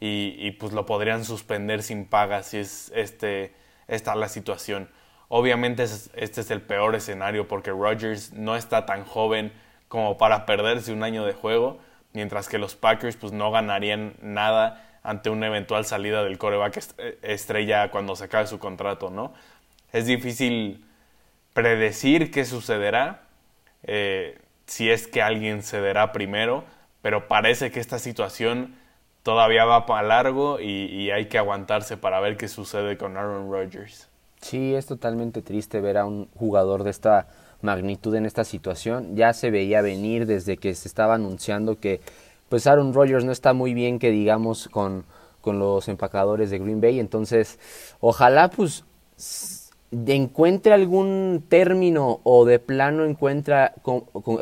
Y, 0.00 0.34
y, 0.38 0.50
pues 0.50 0.72
lo 0.74 0.84
podrían 0.84 1.24
suspender 1.24 1.82
sin 1.82 2.04
paga 2.04 2.42
si 2.42 2.58
es 2.58 2.92
este, 2.94 3.54
esta 3.88 4.14
la 4.14 4.28
situación. 4.28 4.90
Obviamente 5.28 5.84
este 5.84 6.40
es 6.40 6.50
el 6.50 6.60
peor 6.60 6.94
escenario 6.94 7.48
porque 7.48 7.70
Rodgers 7.70 8.32
no 8.32 8.56
está 8.56 8.86
tan 8.86 9.04
joven 9.04 9.52
como 9.88 10.18
para 10.18 10.44
perderse 10.44 10.92
un 10.92 11.02
año 11.02 11.24
de 11.24 11.32
juego, 11.32 11.78
mientras 12.16 12.48
que 12.48 12.56
los 12.56 12.76
Packers 12.76 13.14
pues 13.16 13.34
no 13.34 13.50
ganarían 13.50 14.14
nada 14.22 14.98
ante 15.02 15.28
una 15.28 15.48
eventual 15.48 15.84
salida 15.84 16.24
del 16.24 16.38
coreback 16.38 16.82
eh, 16.96 17.18
estrella 17.20 17.90
cuando 17.90 18.16
se 18.16 18.24
acabe 18.24 18.46
su 18.46 18.58
contrato, 18.58 19.10
¿no? 19.10 19.34
Es 19.92 20.06
difícil 20.06 20.82
predecir 21.52 22.30
qué 22.30 22.46
sucederá, 22.46 23.24
eh, 23.82 24.38
si 24.64 24.90
es 24.90 25.06
que 25.06 25.20
alguien 25.20 25.62
cederá 25.62 26.10
primero, 26.12 26.64
pero 27.02 27.28
parece 27.28 27.70
que 27.70 27.80
esta 27.80 27.98
situación 27.98 28.74
todavía 29.22 29.66
va 29.66 29.84
para 29.84 30.08
largo 30.08 30.58
y, 30.58 30.86
y 30.86 31.10
hay 31.10 31.26
que 31.26 31.36
aguantarse 31.36 31.98
para 31.98 32.18
ver 32.20 32.38
qué 32.38 32.48
sucede 32.48 32.96
con 32.96 33.18
Aaron 33.18 33.52
Rodgers. 33.52 34.08
Sí, 34.40 34.74
es 34.74 34.86
totalmente 34.86 35.42
triste 35.42 35.82
ver 35.82 35.98
a 35.98 36.06
un 36.06 36.30
jugador 36.34 36.82
de 36.82 36.90
esta 36.90 37.28
magnitud 37.62 38.14
en 38.14 38.26
esta 38.26 38.44
situación. 38.44 39.16
Ya 39.16 39.32
se 39.32 39.50
veía 39.50 39.82
venir 39.82 40.26
desde 40.26 40.56
que 40.56 40.74
se 40.74 40.88
estaba 40.88 41.14
anunciando 41.14 41.78
que 41.78 42.00
pues 42.48 42.66
Aaron 42.66 42.94
Rodgers 42.94 43.24
no 43.24 43.32
está 43.32 43.52
muy 43.52 43.74
bien 43.74 43.98
que 43.98 44.10
digamos 44.10 44.68
con, 44.68 45.04
con 45.40 45.58
los 45.58 45.88
empacadores 45.88 46.50
de 46.50 46.58
Green 46.58 46.80
Bay. 46.80 47.00
Entonces, 47.00 47.58
ojalá 48.00 48.48
pues 48.48 48.84
encuentre 50.06 50.72
algún 50.72 51.44
término 51.48 52.20
o 52.24 52.44
de 52.44 52.58
plano 52.58 53.04
encuentra 53.04 53.74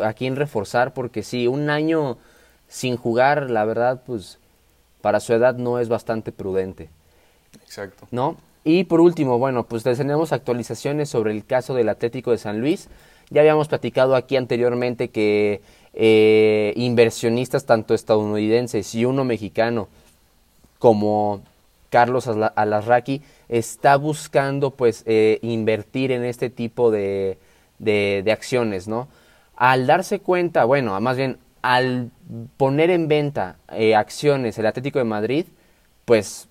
a 0.02 0.12
quién 0.14 0.36
reforzar, 0.36 0.94
porque 0.94 1.22
si 1.22 1.46
un 1.46 1.70
año 1.70 2.18
sin 2.68 2.96
jugar, 2.96 3.50
la 3.50 3.64
verdad, 3.64 4.02
pues 4.04 4.38
para 5.00 5.20
su 5.20 5.32
edad 5.32 5.54
no 5.56 5.78
es 5.78 5.88
bastante 5.88 6.32
prudente. 6.32 6.90
Exacto. 7.62 8.08
¿No? 8.10 8.36
Y 8.64 8.84
por 8.84 9.00
último, 9.00 9.38
bueno, 9.38 9.66
pues 9.66 9.82
tenemos 9.82 10.32
actualizaciones 10.32 11.10
sobre 11.10 11.32
el 11.32 11.44
caso 11.44 11.74
del 11.74 11.90
Atlético 11.90 12.30
de 12.30 12.38
San 12.38 12.60
Luis. 12.60 12.88
Ya 13.30 13.42
habíamos 13.42 13.68
platicado 13.68 14.16
aquí 14.16 14.36
anteriormente 14.36 15.10
que 15.10 15.60
eh, 15.92 16.72
inversionistas 16.76 17.66
tanto 17.66 17.94
estadounidenses 17.94 18.94
y 18.94 19.04
uno 19.04 19.24
mexicano 19.24 19.88
como 20.78 21.42
Carlos 21.90 22.26
Alarraqui 22.26 23.22
está 23.48 23.96
buscando 23.96 24.70
pues 24.72 25.04
eh, 25.06 25.38
invertir 25.42 26.10
en 26.10 26.24
este 26.24 26.50
tipo 26.50 26.90
de, 26.90 27.38
de, 27.78 28.24
acciones, 28.32 28.88
¿no? 28.88 29.08
Al 29.56 29.86
darse 29.86 30.18
cuenta, 30.18 30.64
bueno, 30.64 30.98
más 31.00 31.16
bien 31.16 31.38
al 31.62 32.10
poner 32.56 32.90
en 32.90 33.08
venta 33.08 33.56
eh, 33.72 33.94
acciones 33.94 34.58
el 34.58 34.66
Atlético 34.66 34.98
de 34.98 35.04
Madrid, 35.04 35.46
pues 36.04 36.48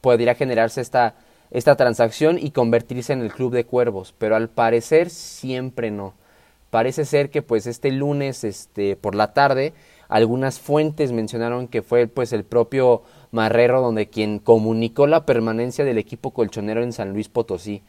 podría 0.00 0.34
generarse 0.34 0.80
esta 0.80 1.14
esta 1.50 1.76
transacción 1.76 2.38
y 2.38 2.50
convertirse 2.50 3.12
en 3.12 3.20
el 3.20 3.32
Club 3.32 3.52
de 3.52 3.64
Cuervos, 3.64 4.14
pero 4.18 4.36
al 4.36 4.48
parecer 4.48 5.10
siempre 5.10 5.90
no. 5.90 6.14
Parece 6.70 7.04
ser 7.04 7.30
que 7.30 7.42
pues 7.42 7.66
este 7.66 7.92
lunes 7.92 8.44
este, 8.44 8.96
por 8.96 9.14
la 9.14 9.32
tarde 9.32 9.72
algunas 10.08 10.60
fuentes 10.60 11.12
mencionaron 11.12 11.68
que 11.68 11.82
fue 11.82 12.06
pues 12.06 12.32
el 12.32 12.44
propio 12.44 13.02
Marrero 13.30 13.80
donde 13.80 14.08
quien 14.08 14.38
comunicó 14.38 15.06
la 15.06 15.26
permanencia 15.26 15.84
del 15.84 15.98
equipo 15.98 16.32
colchonero 16.32 16.82
en 16.82 16.92
San 16.92 17.12
Luis 17.12 17.28
Potosí, 17.28 17.82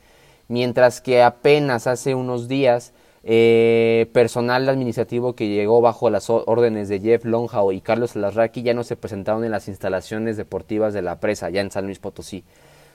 mientras 0.47 1.01
que 1.01 1.21
apenas 1.21 1.87
hace 1.87 2.15
unos 2.15 2.47
días 2.47 2.93
eh, 3.23 4.09
personal 4.13 4.67
administrativo 4.69 5.33
que 5.33 5.47
llegó 5.49 5.81
bajo 5.81 6.09
las 6.09 6.29
órdenes 6.29 6.87
de 6.89 6.99
Jeff 6.99 7.25
Longhau 7.25 7.71
y 7.71 7.81
Carlos 7.81 8.15
Alarraqui 8.15 8.63
ya 8.63 8.73
no 8.73 8.83
se 8.83 8.95
presentaron 8.95 9.43
en 9.43 9.51
las 9.51 9.67
instalaciones 9.67 10.37
deportivas 10.37 10.93
de 10.93 11.01
la 11.01 11.19
presa, 11.19 11.49
ya 11.49 11.61
en 11.61 11.71
San 11.71 11.85
Luis 11.85 11.99
Potosí. 11.99 12.43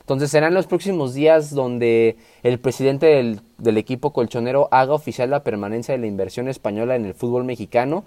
Entonces 0.02 0.30
serán 0.30 0.54
los 0.54 0.66
próximos 0.66 1.14
días 1.14 1.54
donde 1.54 2.16
el 2.42 2.58
presidente 2.58 3.06
del, 3.06 3.40
del, 3.58 3.78
equipo 3.78 4.12
colchonero 4.12 4.68
haga 4.70 4.94
oficial 4.94 5.30
la 5.30 5.42
permanencia 5.42 5.94
de 5.94 6.00
la 6.00 6.06
inversión 6.06 6.48
española 6.48 6.96
en 6.96 7.06
el 7.06 7.14
fútbol 7.14 7.44
mexicano, 7.44 8.04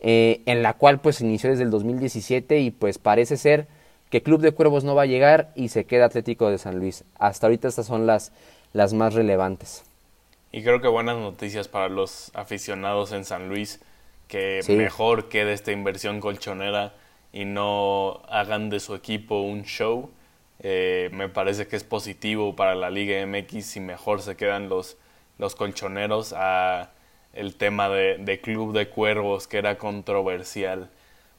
eh, 0.00 0.42
en 0.46 0.62
la 0.62 0.74
cual 0.74 1.00
pues 1.00 1.20
inició 1.20 1.50
desde 1.50 1.62
el 1.62 1.70
2017 1.70 2.58
y 2.58 2.70
pues 2.70 2.98
parece 2.98 3.36
ser 3.36 3.68
que 4.10 4.22
Club 4.22 4.40
de 4.40 4.52
Cuervos 4.52 4.84
no 4.84 4.94
va 4.94 5.02
a 5.02 5.06
llegar 5.06 5.52
y 5.54 5.68
se 5.68 5.84
queda 5.84 6.06
Atlético 6.06 6.50
de 6.50 6.58
San 6.58 6.78
Luis. 6.78 7.04
Hasta 7.18 7.46
ahorita 7.46 7.68
estas 7.68 7.86
son 7.86 8.06
las, 8.06 8.32
las 8.72 8.92
más 8.92 9.14
relevantes. 9.14 9.84
Y 10.52 10.62
creo 10.62 10.80
que 10.80 10.88
buenas 10.88 11.16
noticias 11.18 11.68
para 11.68 11.88
los 11.88 12.30
aficionados 12.34 13.12
en 13.12 13.24
San 13.24 13.48
Luis, 13.48 13.80
que 14.28 14.60
mejor 14.68 15.28
quede 15.28 15.52
esta 15.52 15.72
inversión 15.72 16.20
colchonera 16.20 16.94
y 17.32 17.44
no 17.44 18.22
hagan 18.28 18.70
de 18.70 18.80
su 18.80 18.94
equipo 18.94 19.40
un 19.40 19.64
show. 19.64 20.10
Eh, 20.60 21.10
me 21.12 21.28
parece 21.28 21.66
que 21.66 21.76
es 21.76 21.84
positivo 21.84 22.56
para 22.56 22.74
la 22.74 22.90
Liga 22.90 23.24
MX 23.26 23.76
y 23.76 23.80
mejor 23.80 24.22
se 24.22 24.36
quedan 24.36 24.68
los, 24.68 24.96
los 25.38 25.54
colchoneros 25.54 26.32
a 26.36 26.90
el 27.32 27.56
tema 27.56 27.88
de 27.88 28.40
Club 28.42 28.72
de 28.72 28.88
Cuervos, 28.88 29.46
que 29.46 29.58
era 29.58 29.76
controversial. 29.78 30.90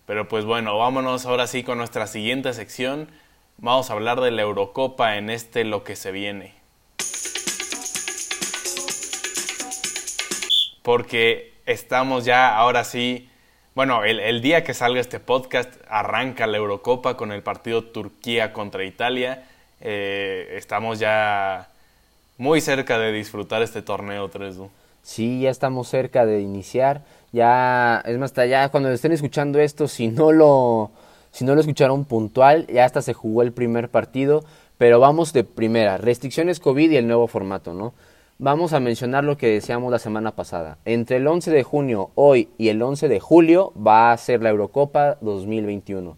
Pero 0.05 0.27
pues 0.27 0.45
bueno, 0.45 0.77
vámonos 0.77 1.25
ahora 1.25 1.47
sí 1.47 1.63
con 1.63 1.79
nuestra 1.79 2.07
siguiente 2.07 2.53
sección. 2.53 3.09
Vamos 3.57 3.89
a 3.89 3.93
hablar 3.93 4.21
de 4.21 4.31
la 4.31 4.43
Eurocopa 4.43 5.17
en 5.17 5.29
este 5.29 5.63
lo 5.63 5.83
que 5.83 5.95
se 5.95 6.12
viene. 6.12 6.57
porque 10.88 11.53
estamos 11.65 12.24
ya 12.24 12.55
ahora 12.55 12.86
sí, 12.86 13.27
bueno, 13.77 14.03
el, 14.03 14.41
día 14.41 14.63
que 14.63 14.74
salga 14.74 15.00
este 15.00 15.19
podcast 15.19 15.72
arranca 15.88 16.48
la 16.48 16.57
Eurocopa 16.57 17.15
con 17.15 17.31
el 17.31 17.43
partido 17.43 17.84
Turquía 17.84 18.51
contra 18.51 18.84
Italia. 18.84 19.43
Eh, 19.81 20.55
estamos 20.57 20.98
ya 20.98 21.69
muy 22.39 22.60
cerca 22.60 22.98
de 22.98 23.12
disfrutar 23.12 23.62
este 23.62 23.84
torneo 23.84 24.29
3 24.29 24.55
Sí, 25.03 25.41
ya 25.41 25.51
estamos 25.51 25.89
cerca 25.89 26.25
de 26.25 26.41
iniciar. 26.41 27.03
Ya, 27.31 28.01
es 28.03 28.17
más, 28.17 28.31
hasta 28.31 28.48
ya 28.48 28.69
cuando 28.69 28.89
estén 28.89 29.12
escuchando 29.12 29.60
esto, 29.60 29.88
si 29.88 30.07
no 30.07 30.31
lo, 30.31 30.89
si 31.29 31.46
no 31.46 31.53
lo 31.53 31.62
escucharon 31.62 32.05
puntual, 32.05 32.65
ya 32.65 32.84
hasta 32.84 33.03
se 33.03 33.13
jugó 33.13 33.43
el 33.43 33.51
primer 33.51 33.89
partido. 33.89 34.43
Pero 34.79 35.00
vamos 35.00 35.34
de 35.34 35.43
primera, 35.43 36.00
restricciones 36.00 36.60
COVID 36.60 36.89
y 36.89 36.98
el 36.98 37.05
nuevo 37.05 37.27
formato, 37.27 37.75
¿no? 37.75 37.93
Vamos 38.39 38.74
a 38.74 38.79
mencionar 38.79 39.24
lo 39.24 39.38
que 39.38 39.48
decíamos 39.48 39.91
la 39.91 40.00
semana 40.00 40.36
pasada. 40.36 40.77
Entre 40.86 41.17
el 41.17 41.27
11 41.27 41.51
de 41.51 41.63
junio, 41.63 42.12
hoy 42.15 42.50
y 42.58 42.70
el 42.70 42.82
11 42.82 43.08
de 43.08 43.20
julio 43.20 43.74
va 43.75 44.12
a 44.12 44.17
ser 44.17 44.41
la 44.41 44.50
Eurocopa 44.50 45.17
2021. 45.22 46.17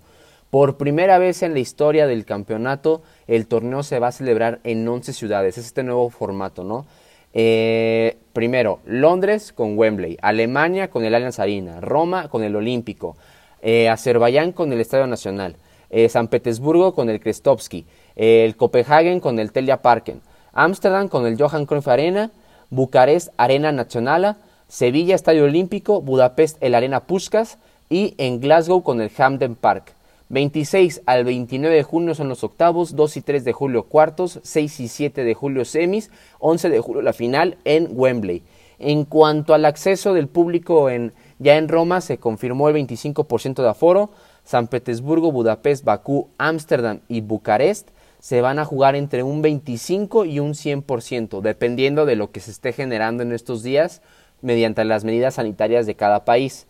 Por 0.49 0.77
primera 0.77 1.17
vez 1.19 1.43
en 1.43 1.53
la 1.53 1.59
historia 1.59 2.07
del 2.07 2.25
campeonato, 2.25 3.03
el 3.27 3.47
torneo 3.47 3.83
se 3.83 3.99
va 3.99 4.07
a 4.07 4.11
celebrar 4.11 4.59
en 4.63 4.87
11 4.87 5.13
ciudades. 5.13 5.57
Es 5.57 5.67
este 5.67 5.83
nuevo 5.83 6.09
formato, 6.09 6.63
¿no? 6.63 6.85
Eh, 7.33 8.17
primero, 8.33 8.79
Londres 8.85 9.53
con 9.53 9.77
Wembley, 9.77 10.17
Alemania 10.21 10.89
con 10.89 11.05
el 11.05 11.13
Allianz 11.13 11.39
Arena, 11.39 11.79
Roma 11.79 12.27
con 12.27 12.43
el 12.43 12.55
Olímpico, 12.55 13.15
eh, 13.61 13.87
Azerbaiyán 13.87 14.51
con 14.51 14.73
el 14.73 14.81
Estadio 14.81 15.05
Nacional, 15.05 15.55
eh, 15.91 16.09
San 16.09 16.27
Petersburgo 16.27 16.95
con 16.95 17.07
el 17.09 17.19
Krestovsky, 17.19 17.85
el 18.15 18.55
Copenhagen 18.55 19.19
con 19.19 19.37
el 19.37 19.51
Telia 19.51 19.83
Parken, 19.83 20.21
Ámsterdam 20.59 21.07
con 21.07 21.25
el 21.25 21.41
Johan 21.41 21.65
Cruyff 21.65 21.87
Arena, 21.87 22.31
Bucarest 22.69 23.29
Arena 23.37 23.71
Nacional, 23.71 24.35
Sevilla 24.67 25.15
Estadio 25.15 25.45
Olímpico, 25.45 26.01
Budapest 26.01 26.57
el 26.59 26.75
Arena 26.75 27.05
Puskas 27.05 27.59
y 27.89 28.13
en 28.17 28.41
Glasgow 28.41 28.83
con 28.83 28.99
el 28.99 29.09
Hampden 29.17 29.55
Park. 29.55 29.93
26 30.27 31.03
al 31.05 31.23
29 31.23 31.73
de 31.73 31.83
junio 31.83 32.13
son 32.13 32.27
los 32.27 32.43
octavos, 32.43 32.97
2 32.97 33.17
y 33.17 33.21
3 33.21 33.45
de 33.45 33.53
julio 33.53 33.83
cuartos, 33.83 34.41
6 34.43 34.81
y 34.81 34.87
7 34.89 35.23
de 35.23 35.33
julio 35.33 35.63
semis, 35.63 36.11
11 36.39 36.69
de 36.69 36.79
julio 36.81 37.01
la 37.03 37.13
final 37.13 37.57
en 37.63 37.87
Wembley. 37.93 38.43
En 38.79 39.05
cuanto 39.05 39.53
al 39.53 39.63
acceso 39.63 40.13
del 40.13 40.27
público 40.27 40.89
en, 40.89 41.13
ya 41.39 41.55
en 41.55 41.69
Roma, 41.69 42.01
se 42.01 42.17
confirmó 42.17 42.67
el 42.67 42.75
25% 42.75 43.61
de 43.63 43.69
aforo. 43.69 44.09
San 44.43 44.67
Petersburgo, 44.67 45.31
Budapest, 45.31 45.85
Bakú, 45.85 46.27
Ámsterdam 46.37 46.99
y 47.07 47.21
Bucarest 47.21 47.89
se 48.19 48.41
van 48.41 48.59
a 48.59 48.65
jugar 48.65 48.95
entre 48.95 49.23
un 49.23 49.41
25 49.41 50.25
y 50.25 50.39
un 50.39 50.53
100%, 50.53 51.41
dependiendo 51.41 52.05
de 52.05 52.15
lo 52.15 52.31
que 52.31 52.41
se 52.41 52.51
esté 52.51 52.73
generando 52.73 53.23
en 53.23 53.31
estos 53.31 53.63
días 53.63 54.01
mediante 54.41 54.83
las 54.85 55.03
medidas 55.03 55.35
sanitarias 55.35 55.85
de 55.85 55.95
cada 55.95 56.25
país. 56.25 56.67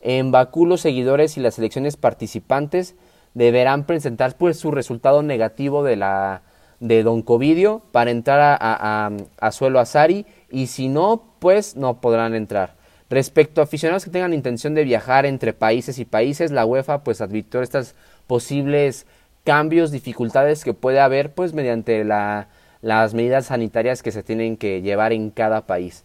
En 0.00 0.32
Bakú 0.32 0.66
los 0.66 0.80
seguidores 0.80 1.36
y 1.36 1.40
las 1.40 1.54
selecciones 1.54 1.96
participantes 1.96 2.94
deberán 3.34 3.86
presentar 3.86 4.36
pues 4.36 4.58
su 4.58 4.70
resultado 4.70 5.22
negativo 5.22 5.84
de 5.84 5.96
la 5.96 6.42
de 6.80 7.04
Don 7.04 7.22
Covidio 7.22 7.82
para 7.92 8.10
entrar 8.10 8.40
a, 8.40 8.56
a, 8.60 9.10
a, 9.40 9.52
suelo 9.52 9.78
Azari 9.78 10.26
y 10.50 10.66
si 10.66 10.88
no 10.88 11.22
pues 11.38 11.76
no 11.76 12.00
podrán 12.00 12.34
entrar. 12.34 12.74
Respecto 13.08 13.60
a 13.60 13.64
aficionados 13.64 14.04
que 14.04 14.10
tengan 14.10 14.34
intención 14.34 14.74
de 14.74 14.82
viajar 14.82 15.24
entre 15.24 15.52
países 15.52 16.00
y 16.00 16.04
países, 16.04 16.50
la 16.50 16.66
UEFA 16.66 17.04
pues 17.04 17.20
advirtió 17.20 17.62
estas 17.62 17.94
posibles 18.26 19.06
cambios, 19.44 19.90
dificultades 19.90 20.64
que 20.64 20.74
puede 20.74 21.00
haber 21.00 21.32
pues 21.32 21.52
mediante 21.52 22.04
la, 22.04 22.48
las 22.80 23.14
medidas 23.14 23.46
sanitarias 23.46 24.02
que 24.02 24.12
se 24.12 24.22
tienen 24.22 24.56
que 24.56 24.82
llevar 24.82 25.12
en 25.12 25.30
cada 25.30 25.66
país. 25.66 26.04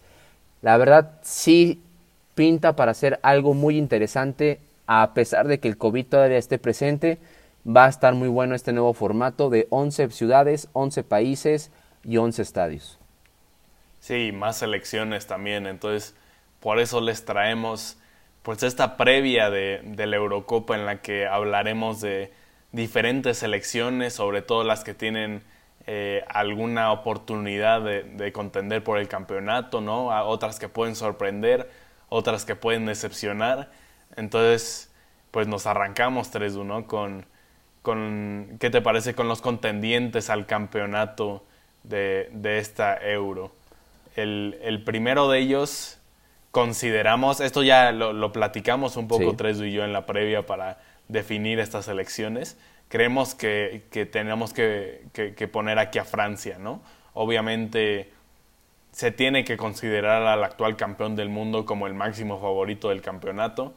La 0.62 0.78
verdad 0.78 1.20
sí 1.22 1.82
pinta 2.36 2.76
para 2.76 2.94
ser 2.94 3.20
algo 3.24 3.54
muy 3.54 3.78
interesante 3.78 4.60
a 4.86 5.14
pesar 5.14 5.48
de 5.48 5.60
que 5.60 5.68
el 5.68 5.78
COVID 5.78 6.06
todavía 6.06 6.38
esté 6.38 6.60
presente. 6.60 7.18
Va 7.68 7.86
a 7.86 7.90
estar 7.90 8.14
muy 8.14 8.30
bueno 8.30 8.56
este 8.56 8.72
nuevo 8.72 8.94
formato 8.94 9.50
de 9.50 9.68
11 9.72 10.10
ciudades, 10.12 10.70
11 10.74 11.04
países 11.04 11.72
y 12.06 12.18
11 12.18 12.42
estadios. 12.42 13.00
Sí, 14.00 14.32
más 14.32 14.58
selecciones 14.58 15.28
también. 15.28 15.68
Entonces, 15.68 16.16
por 16.62 16.80
eso 16.80 17.02
les 17.02 17.26
traemos 17.26 17.98
pues 18.44 18.64
esta 18.64 18.96
previa 18.96 19.50
de, 19.50 19.82
de 19.84 20.08
la 20.08 20.16
Eurocopa 20.16 20.76
en 20.76 20.86
la 20.86 21.02
que 21.02 21.28
hablaremos 21.28 22.00
de, 22.00 22.32
diferentes 22.78 23.40
selecciones, 23.40 24.14
sobre 24.14 24.42
todo 24.42 24.64
las 24.64 24.86
que 24.86 24.94
tienen 24.94 25.44
eh, 25.88 26.24
alguna 26.30 26.92
oportunidad 26.92 27.82
de, 27.82 28.32
contender 28.32 28.84
por 28.84 29.00
el 29.00 29.10
campeonato, 29.10 29.82
¿no? 29.82 30.12
A 30.12 30.24
otras 30.24 30.60
que 30.60 30.70
pueden 30.70 30.96
sorprender, 30.96 31.70
otras 32.08 32.46
que 32.46 32.56
pueden 32.56 32.86
decepcionar. 32.86 33.72
Entonces, 34.16 34.94
pues 35.32 35.48
nos 35.48 35.66
arrancamos 35.66 36.32
3-1 36.34 36.86
con, 36.86 37.26
con, 37.82 38.58
¿qué 38.60 38.70
te 38.70 38.82
parece 38.82 39.16
con 39.16 39.28
los 39.28 39.42
contendientes 39.42 40.30
al 40.30 40.46
campeonato 40.46 41.44
de, 41.84 42.30
de 42.32 42.60
esta 42.60 42.98
Euro? 42.98 43.52
El, 44.16 44.60
el, 44.62 44.84
primero 44.84 45.30
de 45.30 45.40
ellos 45.40 46.00
consideramos, 46.52 47.40
esto 47.40 47.64
ya 47.64 47.92
lo, 47.92 48.14
lo 48.14 48.32
platicamos 48.32 48.98
un 48.98 49.08
poco 49.08 49.36
tres 49.36 49.60
y 49.62 49.72
yo 49.72 49.84
en 49.84 49.94
la 49.94 50.06
previa 50.06 50.46
para 50.46 50.80
definir 51.08 51.60
estas 51.60 51.88
elecciones, 51.88 52.58
creemos 52.90 53.36
que, 53.36 53.84
tenemos 54.12 54.54
que, 54.54 55.50
poner 55.52 55.80
aquí 55.80 56.00
a 56.00 56.06
Francia, 56.06 56.58
¿no? 56.60 56.82
Obviamente 57.14 58.12
se 58.92 59.12
tiene 59.12 59.44
que 59.44 59.58
considerar 59.58 60.24
al 60.24 60.44
actual 60.44 60.76
campeón 60.76 61.16
del 61.16 61.30
mundo 61.30 61.66
como 61.66 61.88
el 61.88 61.94
máximo 61.94 62.40
favorito 62.40 62.90
del 62.90 63.02
campeonato. 63.02 63.74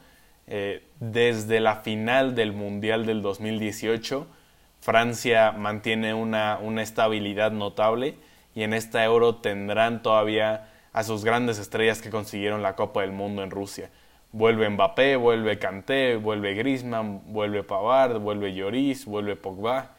Eh, 0.47 0.83
desde 0.99 1.59
la 1.59 1.77
final 1.77 2.35
del 2.35 2.53
Mundial 2.53 3.05
del 3.05 3.21
2018, 3.21 4.27
Francia 4.79 5.51
mantiene 5.51 6.13
una, 6.13 6.57
una 6.59 6.81
estabilidad 6.81 7.51
notable 7.51 8.15
y 8.55 8.63
en 8.63 8.73
esta 8.73 9.03
Euro 9.03 9.35
tendrán 9.35 10.01
todavía 10.01 10.69
a 10.93 11.03
sus 11.03 11.23
grandes 11.23 11.59
estrellas 11.59 12.01
que 12.01 12.09
consiguieron 12.09 12.63
la 12.63 12.75
Copa 12.75 13.01
del 13.01 13.11
Mundo 13.11 13.43
en 13.43 13.51
Rusia. 13.51 13.89
Vuelve 14.33 14.69
Mbappé, 14.69 15.17
vuelve 15.17 15.59
Kanté, 15.59 16.15
vuelve 16.15 16.53
Griezmann, 16.53 17.21
vuelve 17.33 17.63
Pavard, 17.63 18.19
vuelve 18.19 18.53
Lloris, 18.53 19.05
vuelve 19.05 19.35
Pogba. 19.35 19.91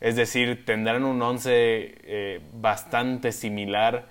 Es 0.00 0.16
decir, 0.16 0.64
tendrán 0.64 1.04
un 1.04 1.20
once 1.22 1.94
eh, 2.02 2.40
bastante 2.52 3.32
similar 3.32 4.06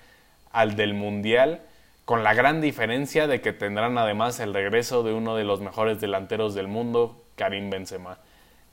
al 0.52 0.76
del 0.76 0.94
Mundial, 0.94 1.62
con 2.06 2.24
la 2.24 2.34
gran 2.34 2.62
diferencia 2.62 3.28
de 3.28 3.42
que 3.42 3.54
tendrán 3.54 3.98
además 3.98 4.40
el 4.40 4.54
regreso 4.54 5.04
de 5.04 5.14
uno 5.14 5.36
de 5.36 5.44
los 5.44 5.62
mejores 5.62 6.02
delanteros 6.02 6.56
del 6.56 6.68
mundo, 6.68 7.24
Karim 7.36 7.70
Benzema. 7.70 8.18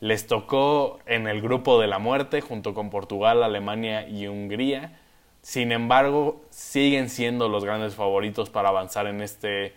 Les 0.00 0.26
tocó 0.26 1.00
en 1.06 1.26
el 1.26 1.42
grupo 1.42 1.80
de 1.80 1.86
la 1.86 1.98
muerte 1.98 2.40
junto 2.40 2.72
con 2.72 2.88
Portugal, 2.90 3.42
Alemania 3.42 4.08
y 4.08 4.26
Hungría. 4.26 4.98
Sin 5.42 5.72
embargo, 5.72 6.42
siguen 6.50 7.08
siendo 7.08 7.48
los 7.48 7.64
grandes 7.64 7.94
favoritos 7.94 8.50
para 8.50 8.70
avanzar 8.70 9.06
en 9.06 9.20
este 9.20 9.74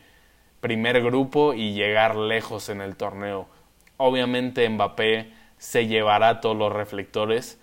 primer 0.62 1.02
grupo 1.02 1.54
y 1.54 1.74
llegar 1.74 2.16
lejos 2.16 2.70
en 2.70 2.82
el 2.82 2.96
torneo. 2.96 3.48
Obviamente 3.98 4.68
Mbappé 4.68 5.32
se 5.58 5.88
llevará 5.88 6.42
todos 6.42 6.58
los 6.58 6.72
reflectores, 6.72 7.60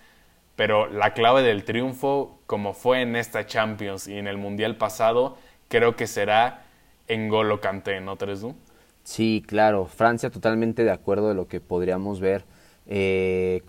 pero 0.55 0.87
la 0.87 1.13
clave 1.13 1.43
del 1.43 1.63
triunfo, 1.63 2.39
como 2.45 2.73
fue 2.73 3.01
en 3.01 3.15
esta 3.15 3.45
Champions 3.45 4.07
y 4.07 4.17
en 4.17 4.27
el 4.27 4.37
Mundial 4.37 4.75
pasado, 4.75 5.37
creo 5.67 5.95
que 5.95 6.07
será 6.07 6.63
en 7.07 7.29
Golo 7.29 7.61
Kanté, 7.61 8.01
¿no, 8.01 8.15
Teresdu? 8.15 8.55
Sí, 9.03 9.43
claro. 9.47 9.85
Francia 9.85 10.29
totalmente 10.29 10.83
de 10.83 10.91
acuerdo 10.91 11.29
de 11.29 11.35
lo 11.35 11.47
que 11.47 11.61
podríamos 11.61 12.19
ver 12.19 12.43
eh, 12.87 13.61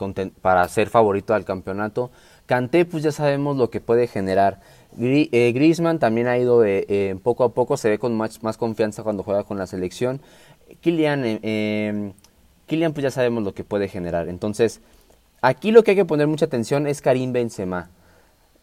para 0.43 0.67
ser 0.69 0.89
favorito 0.89 1.35
al 1.35 1.45
campeonato. 1.45 2.11
Kanté, 2.47 2.85
pues 2.85 3.03
ya 3.03 3.13
sabemos 3.13 3.57
lo 3.57 3.71
que 3.71 3.81
puede 3.81 4.07
generar. 4.07 4.61
Eh, 5.01 5.53
Griezmann 5.55 5.99
también 5.99 6.27
ha 6.27 6.37
ido 6.37 6.65
eh, 6.65 7.17
poco 7.23 7.45
a 7.45 7.55
poco, 7.55 7.77
se 7.77 7.89
ve 7.89 7.99
con 7.99 8.17
más, 8.17 8.39
confianza 8.59 9.03
cuando 9.03 9.23
juega 9.23 9.45
con 9.45 9.57
la 9.59 9.67
selección. 9.67 10.21
Kylian, 10.81 11.23
em, 11.43 12.13
Kylian, 12.67 12.93
pues 12.93 13.05
ya 13.05 13.11
sabemos 13.11 13.45
lo 13.45 13.55
que 13.55 13.65
puede 13.65 13.89
generar. 13.89 14.29
Entonces, 14.29 14.81
aquí 15.41 15.71
lo 15.71 15.85
que 15.85 15.93
hay 15.93 15.97
que 15.97 16.05
poner 16.05 16.27
mucha 16.27 16.47
atención 16.47 16.87
es 16.87 17.01
Karim 17.01 17.33
Benzema. 17.33 17.91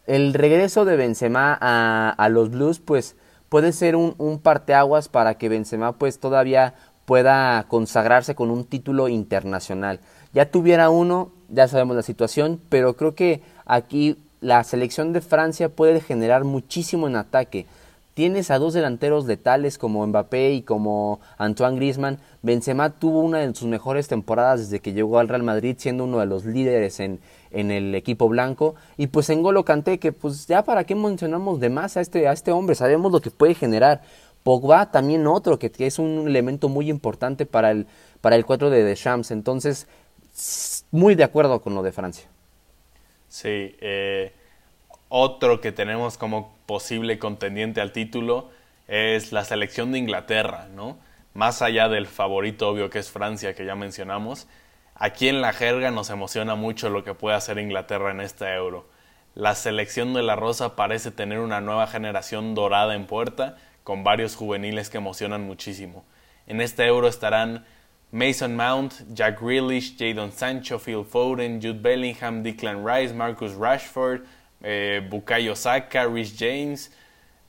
El 0.06 0.34
regreso 0.34 0.84
de 0.84 0.96
Benzema 0.96 1.56
a, 1.60 2.10
a 2.10 2.28
los 2.28 2.50
Blues, 2.50 2.80
pues 2.80 3.16
puede 3.48 3.72
ser 3.72 3.96
un, 3.96 4.14
un 4.18 4.38
parteaguas 4.38 5.08
para 5.08 5.38
que 5.38 5.48
Benzema 5.48 5.98
pues 5.98 6.18
todavía 6.18 6.74
pueda 7.06 7.64
consagrarse 7.68 8.34
con 8.34 8.50
un 8.50 8.64
título 8.64 9.08
internacional. 9.08 10.00
Ya 10.34 10.50
tuviera 10.50 10.90
uno, 10.90 11.32
ya 11.48 11.66
sabemos 11.66 11.96
la 11.96 12.02
situación, 12.02 12.60
pero 12.68 12.96
creo 12.96 13.14
que 13.14 13.42
aquí 13.64 14.18
la 14.46 14.62
selección 14.62 15.12
de 15.12 15.20
Francia 15.20 15.68
puede 15.68 16.00
generar 16.00 16.44
muchísimo 16.44 17.08
en 17.08 17.16
ataque. 17.16 17.66
Tienes 18.14 18.52
a 18.52 18.60
dos 18.60 18.74
delanteros 18.74 19.26
letales 19.26 19.76
como 19.76 20.06
Mbappé 20.06 20.52
y 20.52 20.62
como 20.62 21.18
Antoine 21.36 21.74
Griezmann. 21.74 22.18
Benzema 22.42 22.90
tuvo 22.90 23.22
una 23.22 23.38
de 23.38 23.52
sus 23.56 23.66
mejores 23.66 24.06
temporadas 24.06 24.60
desde 24.60 24.78
que 24.78 24.92
llegó 24.92 25.18
al 25.18 25.26
Real 25.26 25.42
Madrid, 25.42 25.74
siendo 25.80 26.04
uno 26.04 26.20
de 26.20 26.26
los 26.26 26.44
líderes 26.44 27.00
en, 27.00 27.18
en 27.50 27.72
el 27.72 27.92
equipo 27.96 28.28
blanco. 28.28 28.76
Y 28.96 29.08
pues 29.08 29.30
en 29.30 29.42
Golo 29.42 29.64
Kanté, 29.64 29.98
que 29.98 30.12
pues 30.12 30.46
ya 30.46 30.62
para 30.62 30.84
qué 30.84 30.94
mencionamos 30.94 31.58
de 31.58 31.68
más 31.68 31.96
a 31.96 32.00
este, 32.00 32.28
a 32.28 32.32
este 32.32 32.52
hombre, 32.52 32.76
sabemos 32.76 33.10
lo 33.10 33.20
que 33.20 33.32
puede 33.32 33.54
generar. 33.54 34.02
Pogba 34.44 34.92
también 34.92 35.26
otro, 35.26 35.58
que, 35.58 35.72
es 35.76 35.98
un 35.98 36.28
elemento 36.28 36.68
muy 36.68 36.88
importante 36.88 37.46
para 37.46 37.72
el, 37.72 37.88
para 38.20 38.36
el 38.36 38.46
4 38.46 38.70
de 38.70 38.84
Deschamps. 38.84 39.32
Entonces, 39.32 39.88
muy 40.92 41.16
de 41.16 41.24
acuerdo 41.24 41.60
con 41.60 41.74
lo 41.74 41.82
de 41.82 41.90
Francia. 41.90 42.28
Sí, 43.36 43.76
eh, 43.82 44.32
otro 45.10 45.60
que 45.60 45.70
tenemos 45.70 46.16
como 46.16 46.56
posible 46.64 47.18
contendiente 47.18 47.82
al 47.82 47.92
título 47.92 48.48
es 48.88 49.30
la 49.30 49.44
selección 49.44 49.92
de 49.92 49.98
Inglaterra, 49.98 50.68
¿no? 50.74 50.98
Más 51.34 51.60
allá 51.60 51.90
del 51.90 52.06
favorito 52.06 52.70
obvio 52.70 52.88
que 52.88 52.98
es 52.98 53.10
Francia, 53.10 53.54
que 53.54 53.66
ya 53.66 53.74
mencionamos, 53.74 54.48
aquí 54.94 55.28
en 55.28 55.42
la 55.42 55.52
jerga 55.52 55.90
nos 55.90 56.08
emociona 56.08 56.54
mucho 56.54 56.88
lo 56.88 57.04
que 57.04 57.12
puede 57.12 57.36
hacer 57.36 57.58
Inglaterra 57.58 58.10
en 58.10 58.22
este 58.22 58.46
euro. 58.54 58.88
La 59.34 59.54
selección 59.54 60.14
de 60.14 60.22
la 60.22 60.34
Rosa 60.34 60.74
parece 60.74 61.10
tener 61.10 61.40
una 61.40 61.60
nueva 61.60 61.88
generación 61.88 62.54
dorada 62.54 62.94
en 62.94 63.04
puerta, 63.04 63.58
con 63.84 64.02
varios 64.02 64.34
juveniles 64.34 64.88
que 64.88 64.96
emocionan 64.96 65.42
muchísimo. 65.42 66.06
En 66.46 66.62
este 66.62 66.86
euro 66.86 67.06
estarán 67.06 67.66
Mason 68.16 68.56
Mount, 68.56 69.14
Jack 69.14 69.40
Grealish, 69.40 69.94
Jadon 69.98 70.32
Sancho, 70.32 70.78
Phil 70.78 71.04
Foden, 71.04 71.60
Jude 71.60 71.82
Bellingham, 71.82 72.42
Declan 72.42 72.82
Rice, 72.82 73.12
Marcus 73.12 73.52
Rashford, 73.52 74.24
eh, 74.62 75.06
Bukayo 75.06 75.54
Saka, 75.54 76.06
Rich 76.06 76.34
James, 76.38 76.90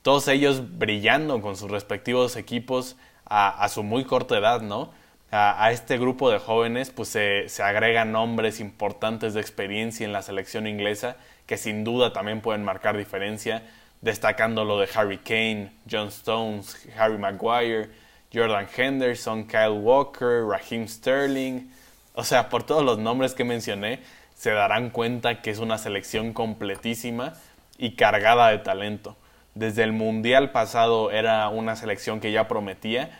todos 0.02 0.28
ellos 0.28 0.60
brillando 0.78 1.40
con 1.40 1.56
sus 1.56 1.70
respectivos 1.70 2.36
equipos 2.36 2.96
a, 3.24 3.66
su 3.70 3.82
muy 3.82 4.04
corta 4.04 4.36
edad, 4.36 4.60
¿no? 4.60 4.92
A, 5.30 5.72
este 5.72 5.96
grupo 5.96 6.30
de 6.30 6.38
jóvenes 6.38 6.90
pues 6.90 7.08
se, 7.08 7.46
agregan 7.62 8.12
nombres 8.12 8.60
importantes 8.60 9.32
de 9.32 9.40
experiencia 9.40 10.04
en 10.04 10.12
la 10.12 10.20
selección 10.20 10.66
inglesa 10.66 11.16
que 11.46 11.56
sin 11.56 11.82
duda 11.82 12.12
también 12.12 12.42
pueden 12.42 12.62
marcar 12.62 12.98
diferencia, 12.98 13.62
destacando 14.02 14.66
lo 14.66 14.78
de 14.78 14.88
Harry 14.94 15.18
Kane, 15.18 15.72
John 15.90 16.08
Stones, 16.08 16.86
Harry 16.98 17.16
Maguire, 17.16 17.88
Jordan 18.32 18.66
Henderson, 18.76 19.46
Kyle 19.46 19.70
Walker, 19.70 20.44
Raheem 20.46 20.86
Sterling, 20.86 21.70
o 22.14 22.24
sea, 22.24 22.48
por 22.48 22.64
todos 22.64 22.84
los 22.84 22.98
nombres 22.98 23.34
que 23.34 23.44
mencioné, 23.44 24.00
se 24.34 24.50
darán 24.50 24.90
cuenta 24.90 25.40
que 25.42 25.50
es 25.50 25.58
una 25.58 25.78
selección 25.78 26.32
completísima 26.32 27.34
y 27.78 27.96
cargada 27.96 28.48
de 28.48 28.58
talento. 28.58 29.16
Desde 29.54 29.82
el 29.82 29.92
Mundial 29.92 30.52
pasado 30.52 31.10
era 31.10 31.48
una 31.48 31.74
selección 31.74 32.20
que 32.20 32.30
ya 32.32 32.46
prometía 32.46 33.10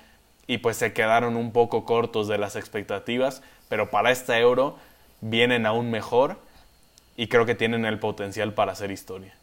y 0.46 0.58
pues 0.58 0.76
se 0.76 0.92
quedaron 0.92 1.36
un 1.36 1.52
poco 1.52 1.84
cortos 1.84 2.28
de 2.28 2.38
las 2.38 2.56
expectativas, 2.56 3.42
pero 3.68 3.90
para 3.90 4.10
este 4.10 4.36
euro 4.38 4.76
vienen 5.20 5.66
aún 5.66 5.90
mejor 5.90 6.38
y 7.16 7.26
creo 7.26 7.46
que 7.46 7.54
tienen 7.54 7.84
el 7.84 7.98
potencial 7.98 8.54
para 8.54 8.72
hacer 8.72 8.90
historia. 8.90 9.34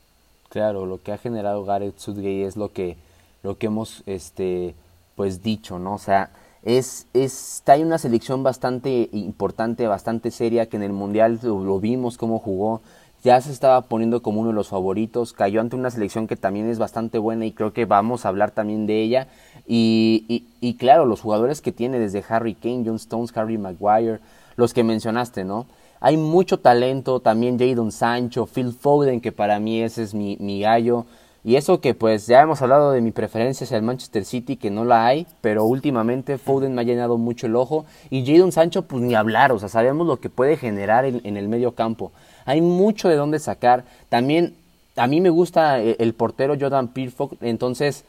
Claro, 0.50 0.86
lo 0.86 1.02
que 1.02 1.12
ha 1.12 1.18
generado 1.18 1.66
Gareth 1.66 1.98
Southgate 1.98 2.46
es 2.46 2.56
lo 2.56 2.72
que, 2.72 2.96
lo 3.44 3.58
que 3.58 3.66
hemos 3.66 4.04
este, 4.06 4.74
pues 5.16 5.42
dicho, 5.42 5.80
¿no? 5.80 5.96
O 5.96 5.98
sea, 5.98 6.32
es, 6.64 7.08
está 7.14 7.74
hay 7.74 7.84
una 7.84 7.98
selección 7.98 8.44
bastante 8.44 9.10
importante, 9.12 9.88
bastante 9.88 10.32
seria, 10.32 10.68
que 10.68 10.78
en 10.78 10.84
el 10.84 10.94
Mundial 10.94 11.40
lo, 11.44 11.80
vimos 11.80 12.18
cómo 12.18 12.40
jugó, 12.40 12.82
ya 13.24 13.40
se 13.42 13.52
estaba 13.52 13.82
poniendo 13.82 14.22
como 14.22 14.42
uno 14.42 14.50
de 14.50 14.56
los 14.56 14.70
favoritos, 14.70 15.34
cayó 15.34 15.62
ante 15.62 15.76
una 15.76 15.90
selección 15.90 16.28
que 16.28 16.36
también 16.36 16.70
es 16.70 16.78
bastante 16.78 17.18
buena 17.18 17.46
y 17.46 17.54
creo 17.54 17.74
que 17.74 17.86
vamos 17.86 18.26
a 18.26 18.30
hablar 18.30 18.52
también 18.52 18.86
de 18.86 19.02
ella. 19.02 19.28
Y, 19.68 20.46
y, 20.62 20.76
claro, 20.76 21.06
los 21.06 21.22
jugadores 21.22 21.62
que 21.62 21.72
tiene 21.72 21.98
desde 21.98 22.24
Harry 22.30 22.54
Kane, 22.54 22.84
John 22.86 22.98
Stones, 22.98 23.36
Harry 23.36 23.58
Maguire, 23.58 24.20
los 24.58 24.74
que 24.76 24.84
mencionaste, 24.84 25.44
¿no? 25.44 25.66
Hay 26.02 26.18
mucho 26.18 26.60
talento, 26.60 27.20
también 27.20 27.58
Jadon 27.58 27.92
Sancho, 27.92 28.46
Phil 28.46 28.74
Foden, 28.74 29.22
que 29.22 29.32
para 29.32 29.60
mí 29.60 29.82
ese 29.82 30.04
es 30.04 30.14
mi 30.14 30.62
gallo. 30.62 31.06
Y 31.46 31.58
eso 31.58 31.80
que 31.80 31.94
pues 31.94 32.26
ya 32.26 32.42
hemos 32.42 32.64
hablado 32.64 32.92
de 32.92 33.02
mi 33.02 33.12
preferencia 33.12 33.66
hacia 33.66 33.78
el 33.78 33.84
Manchester 33.84 34.26
City, 34.26 34.56
que 34.56 34.72
no 34.72 34.84
la 34.84 35.06
hay, 35.06 35.28
pero 35.42 35.64
últimamente 35.64 36.40
Foden 36.40 36.74
me 36.74 36.82
ha 36.82 36.86
llenado 36.86 37.20
mucho 37.20 37.46
el 37.46 37.56
ojo. 37.56 37.86
Y 38.10 38.26
Jadon 38.26 38.52
Sancho, 38.52 38.82
pues 38.82 39.04
ni 39.04 39.14
hablar, 39.14 39.52
o 39.52 39.60
sea, 39.60 39.70
sabemos 39.70 40.08
lo 40.08 40.18
que 40.18 40.32
puede 40.32 40.58
generar 40.58 41.06
en, 41.06 41.38
el 41.38 41.48
medio 41.48 41.74
campo. 41.74 42.12
Hay 42.46 42.62
mucho 42.62 43.10
de 43.10 43.16
dónde 43.16 43.38
sacar. 43.38 43.86
También 44.10 44.56
a 44.96 45.06
mí 45.06 45.22
me 45.22 45.30
gusta 45.30 45.80
el, 45.80 45.96
el 46.00 46.16
portero 46.16 46.58
Jordan 46.60 46.88
Pickford, 46.88 47.38
entonces 47.42 48.06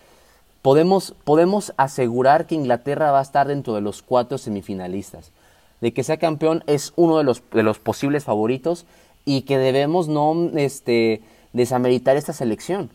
podemos, 0.62 1.14
podemos 1.25 1.75
asegurar 1.77 2.46
que 2.46 2.55
Inglaterra 2.55 3.11
va 3.11 3.18
a 3.18 3.22
estar 3.22 3.49
dentro 3.49 3.75
de 3.75 3.83
los 3.83 4.01
cuatro 4.01 4.38
semifinalistas. 4.38 5.31
De 5.83 5.92
que 5.92 6.05
sea 6.05 6.16
campeón 6.16 6.64
es 6.66 6.94
uno 6.96 7.18
de 7.18 7.25
los, 7.25 7.42
de 7.53 7.62
los 7.62 7.81
posibles 7.81 8.25
favoritos 8.25 8.87
y 9.27 9.42
que 9.42 9.59
debemos 9.59 10.09
no 10.09 10.53
este, 10.57 11.20
desameritar 11.53 12.16
esta 12.16 12.33
selección. 12.33 12.88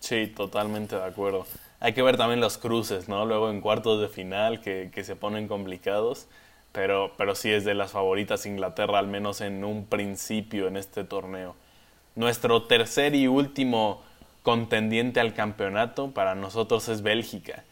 Sí, 0.00 0.26
totalmente 0.28 0.96
de 0.96 1.04
acuerdo. 1.04 1.46
Hay 1.80 1.92
que 1.92 2.02
ver 2.02 2.16
también 2.16 2.40
los 2.40 2.58
cruces, 2.58 3.08
¿no? 3.08 3.24
Luego 3.26 3.50
en 3.50 3.60
cuartos 3.60 4.00
de 4.00 4.08
final 4.08 4.60
que, 4.60 4.90
se 5.04 5.16
ponen 5.16 5.48
complicados, 5.48 6.26
pero, 6.72 7.12
pero 7.16 7.34
sí 7.34 7.50
es 7.50 7.64
de 7.64 7.74
las 7.74 7.92
favoritas 7.92 8.46
Inglaterra, 8.46 8.98
al 8.98 9.06
menos 9.06 9.40
en 9.40 9.64
un 9.64 9.86
principio 9.86 10.66
en 10.68 10.76
este 10.76 11.04
torneo. 11.04 11.54
Nuestro 12.16 12.64
tercer 12.64 13.14
y 13.14 13.28
último 13.28 14.02
contendiente 14.42 15.20
al 15.20 15.34
campeonato 15.34 16.10
para 16.10 16.34
nosotros 16.34 16.88
es 16.88 17.02
Bélgica. 17.02 17.64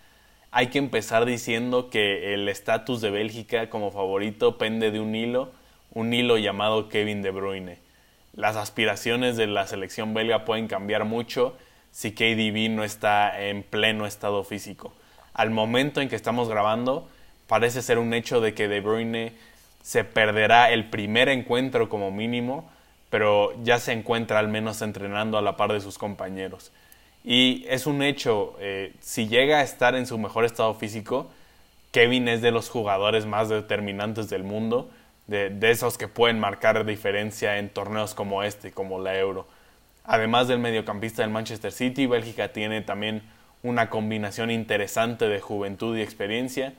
Hay 0.50 0.68
que 0.68 0.78
empezar 0.78 1.24
diciendo 1.24 1.90
que 1.90 2.32
el 2.32 2.48
estatus 2.48 3.00
de 3.00 3.10
Bélgica 3.10 3.68
como 3.70 3.90
favorito 3.90 4.56
pende 4.58 4.90
de 4.90 5.00
un 5.00 5.14
hilo, 5.14 5.50
un 5.92 6.12
hilo 6.12 6.38
llamado 6.38 6.88
Kevin 6.88 7.22
De 7.22 7.30
Bruyne. 7.30 7.78
Las 8.34 8.56
aspiraciones 8.56 9.36
de 9.36 9.46
la 9.46 9.66
selección 9.66 10.14
belga 10.14 10.44
pueden 10.44 10.68
cambiar 10.68 11.04
mucho 11.04 11.56
si 11.96 12.12
KDB 12.12 12.68
no 12.68 12.84
está 12.84 13.40
en 13.40 13.62
pleno 13.62 14.04
estado 14.04 14.44
físico. 14.44 14.92
Al 15.32 15.48
momento 15.48 16.02
en 16.02 16.10
que 16.10 16.14
estamos 16.14 16.46
grabando, 16.46 17.08
parece 17.46 17.80
ser 17.80 17.98
un 17.98 18.12
hecho 18.12 18.42
de 18.42 18.52
que 18.52 18.68
De 18.68 18.82
Bruyne 18.82 19.32
se 19.82 20.04
perderá 20.04 20.70
el 20.72 20.90
primer 20.90 21.30
encuentro 21.30 21.88
como 21.88 22.10
mínimo, 22.10 22.70
pero 23.08 23.54
ya 23.64 23.78
se 23.78 23.92
encuentra 23.92 24.40
al 24.40 24.48
menos 24.48 24.82
entrenando 24.82 25.38
a 25.38 25.42
la 25.42 25.56
par 25.56 25.72
de 25.72 25.80
sus 25.80 25.96
compañeros. 25.96 26.70
Y 27.24 27.64
es 27.66 27.86
un 27.86 28.02
hecho, 28.02 28.56
eh, 28.60 28.92
si 29.00 29.26
llega 29.26 29.60
a 29.60 29.62
estar 29.62 29.94
en 29.94 30.06
su 30.06 30.18
mejor 30.18 30.44
estado 30.44 30.74
físico, 30.74 31.30
Kevin 31.92 32.28
es 32.28 32.42
de 32.42 32.50
los 32.50 32.68
jugadores 32.68 33.24
más 33.24 33.48
determinantes 33.48 34.28
del 34.28 34.44
mundo, 34.44 34.90
de, 35.28 35.48
de 35.48 35.70
esos 35.70 35.96
que 35.96 36.08
pueden 36.08 36.40
marcar 36.40 36.84
diferencia 36.84 37.56
en 37.56 37.70
torneos 37.70 38.12
como 38.12 38.42
este, 38.42 38.70
como 38.70 39.00
la 39.00 39.16
Euro. 39.16 39.46
Además 40.06 40.46
del 40.46 40.60
mediocampista 40.60 41.22
del 41.22 41.32
Manchester 41.32 41.72
City, 41.72 42.06
Bélgica 42.06 42.52
tiene 42.52 42.80
también 42.80 43.22
una 43.62 43.90
combinación 43.90 44.50
interesante 44.52 45.28
de 45.28 45.40
juventud 45.40 45.96
y 45.96 46.02
experiencia. 46.02 46.74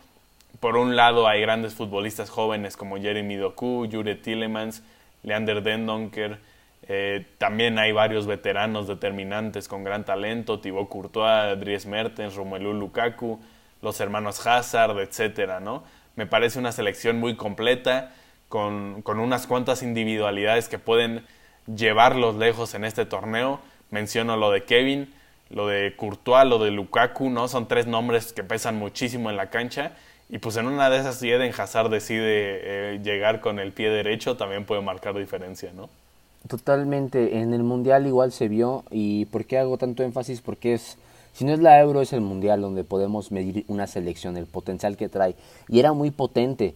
por 0.62 0.78
un 0.78 0.96
lado 0.96 1.28
hay 1.28 1.42
grandes 1.42 1.76
futbolistas 1.76 2.32
jóvenes 2.32 2.78
como 2.78 2.98
Jeremy 2.98 3.36
Doku, 3.36 3.88
Jure 3.92 4.16
Tillemans, 4.16 4.82
Leander 5.22 5.62
Dendonker. 5.62 6.40
Eh, 6.88 7.28
también 7.38 7.78
hay 7.78 7.92
varios 7.92 8.26
veteranos 8.26 8.88
determinantes 8.88 9.68
con 9.68 9.84
gran 9.84 10.06
talento, 10.06 10.60
Thibaut 10.60 10.90
Courtois, 10.90 11.60
Dries 11.60 11.86
Mertens, 11.86 12.36
Romelu 12.36 12.74
Lukaku, 12.74 13.40
los 13.82 14.00
hermanos 14.00 14.48
Hazard, 14.48 14.98
etcétera, 15.00 15.60
¿no? 15.60 15.84
Me 16.16 16.26
parece 16.26 16.58
una 16.60 16.72
selección 16.72 17.20
muy 17.20 17.36
completa, 17.36 18.14
con, 18.50 19.02
con 19.02 19.20
unas 19.20 19.46
cuantas 19.46 19.84
individualidades 19.84 20.70
que 20.70 20.80
pueden 20.80 21.26
llevarlos 21.74 22.36
lejos 22.36 22.74
en 22.74 22.86
este 22.86 23.06
torneo. 23.06 23.60
Menciono 23.92 24.38
lo 24.38 24.52
de 24.52 24.64
Kevin, 24.64 25.14
lo 25.50 25.68
de 25.68 25.96
Courtois, 25.96 26.46
lo 26.46 26.60
de 26.60 26.72
Lukaku, 26.72 27.30
¿no? 27.30 27.48
Son 27.48 27.68
tres 27.68 27.88
nombres 27.88 28.34
que 28.34 28.44
pesan 28.44 28.78
muchísimo 28.78 29.30
en 29.30 29.38
la 29.38 29.50
cancha 29.50 29.94
y 30.30 30.40
pues 30.40 30.58
en 30.58 30.68
una 30.68 30.90
de 30.90 30.98
esas, 30.98 31.20
si 31.20 31.32
Eden 31.32 31.54
Hazard 31.58 31.90
decide 31.90 32.96
eh, 32.96 33.00
llegar 33.02 33.40
con 33.40 33.60
el 33.60 33.72
pie 33.72 33.90
derecho, 33.90 34.36
también 34.36 34.66
puede 34.66 34.82
marcar 34.82 35.18
diferencia, 35.18 35.72
¿no? 35.74 35.90
Totalmente. 36.48 37.40
En 37.40 37.54
el 37.54 37.64
Mundial 37.64 38.08
igual 38.08 38.32
se 38.32 38.50
vio. 38.50 38.84
¿Y 38.92 39.26
por 39.26 39.46
qué 39.46 39.58
hago 39.58 39.78
tanto 39.78 40.04
énfasis? 40.04 40.42
Porque 40.42 40.74
es, 40.74 40.98
si 41.32 41.46
no 41.46 41.54
es 41.54 41.60
la 41.60 41.80
Euro, 41.80 42.02
es 42.02 42.12
el 42.12 42.22
Mundial 42.22 42.62
donde 42.62 42.84
podemos 42.84 43.32
medir 43.32 43.64
una 43.70 43.88
selección, 43.88 44.36
el 44.36 44.48
potencial 44.48 44.98
que 44.98 45.08
trae. 45.08 45.36
Y 45.70 45.80
era 45.80 45.94
muy 45.94 46.12
potente. 46.12 46.74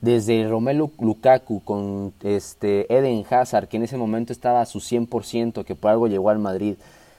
Desde 0.00 0.46
Romelu 0.48 0.90
Lukaku 1.00 1.62
con 1.62 2.12
este 2.22 2.92
Eden 2.94 3.24
Hazard, 3.28 3.68
que 3.68 3.78
en 3.78 3.84
ese 3.84 3.96
momento 3.96 4.32
estaba 4.32 4.60
a 4.60 4.66
su 4.66 4.80
100%, 4.80 5.64
que 5.64 5.74
por 5.74 5.90
algo 5.90 6.08
llegó 6.08 6.30
al 6.30 6.38
Madrid. 6.38 6.76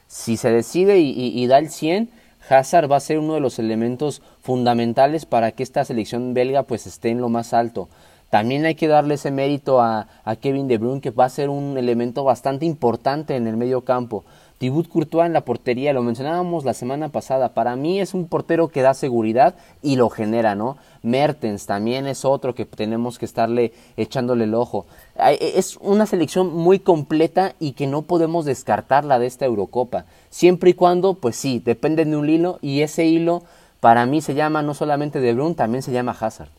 Si 0.08 0.38
se 0.38 0.52
decide 0.52 1.00
y, 1.00 1.48
da 1.48 1.58
el 1.58 1.70
100, 1.70 2.10
Hazard 2.48 2.92
va 2.92 2.98
a 2.98 3.00
ser 3.00 3.18
uno 3.18 3.34
de 3.34 3.40
los 3.40 3.58
elementos 3.58 4.22
fundamentales 4.42 5.26
para 5.26 5.52
que 5.52 5.64
esta 5.64 5.84
selección 5.84 6.34
belga 6.36 6.64
pues 6.64 6.86
esté 6.86 7.10
en 7.10 7.22
lo 7.22 7.30
más 7.30 7.54
alto. 7.54 7.90
También 8.30 8.66
hay 8.66 8.76
que 8.76 8.88
darle 8.88 9.16
ese 9.16 9.32
mérito 9.32 9.82
a, 9.82 10.08
Kevin 10.42 10.68
De 10.68 10.78
Bruyne 10.78 11.02
que 11.02 11.12
va 11.12 11.26
a 11.26 11.30
ser 11.30 11.50
un 11.50 11.78
elemento 11.78 12.24
bastante 12.24 12.66
importante 12.66 13.36
en 13.36 13.48
el 13.48 13.58
medio 13.58 13.82
campo. 13.82 14.26
Thibaut 14.58 14.88
Courtois 14.88 15.26
en 15.26 15.34
la 15.34 15.42
portería, 15.42 15.92
lo 15.92 16.02
mencionábamos 16.02 16.64
la 16.64 16.74
semana 16.74 17.10
pasada, 17.10 17.54
para 17.54 17.76
mí 17.76 18.00
es 18.00 18.14
un 18.14 18.28
portero 18.28 18.70
que 18.70 18.82
da 18.82 18.94
seguridad 18.94 19.56
y 19.82 19.98
lo 19.98 20.10
genera, 20.10 20.56
¿no? 20.56 20.78
Mertens 21.04 21.66
también 21.66 22.08
es 22.08 22.24
otro 22.24 22.56
que 22.56 22.66
tenemos 22.66 23.20
que 23.20 23.26
estarle 23.26 23.74
echándole 23.98 24.46
el 24.46 24.54
ojo. 24.54 24.86
Es 25.18 25.78
una 25.82 26.06
selección 26.06 26.54
muy 26.54 26.80
completa 26.80 27.54
y 27.60 27.74
que 27.74 27.86
no 27.86 28.04
podemos 28.04 28.46
descartarla 28.46 29.20
de 29.20 29.28
esta 29.28 29.46
Eurocopa, 29.46 30.06
siempre 30.30 30.70
y 30.70 30.74
cuando, 30.74 31.16
pues 31.16 31.36
sí, 31.36 31.62
dependen 31.64 32.12
de 32.12 32.18
un 32.18 32.30
hilo 32.30 32.60
y 32.62 32.82
ese 32.82 33.06
hilo 33.06 33.44
para 33.82 34.06
mí 34.06 34.22
se 34.22 34.36
llama 34.36 34.62
no 34.62 34.74
solamente 34.74 35.20
De 35.20 35.34
Bruyne, 35.34 35.56
también 35.56 35.82
se 35.82 35.92
llama 35.92 36.16
Hazard 36.20 36.50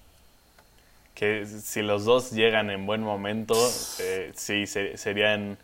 que 1.16 1.46
si 1.46 1.80
los 1.80 2.04
dos 2.04 2.32
llegan 2.32 2.68
en 2.70 2.84
buen 2.84 3.00
momento, 3.00 3.54
eh, 4.00 4.32
sí, 4.36 4.66
serían 4.66 5.56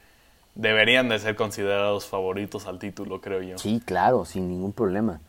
deberían 0.54 1.08
de 1.08 1.18
ser 1.18 1.36
considerados 1.36 2.06
favoritos 2.06 2.66
al 2.66 2.78
título, 2.78 3.20
creo 3.20 3.42
yo. 3.42 3.58
Sí, 3.58 3.82
claro, 3.84 4.24
sin 4.24 4.48
ningún 4.48 4.72
problema. 4.72 5.20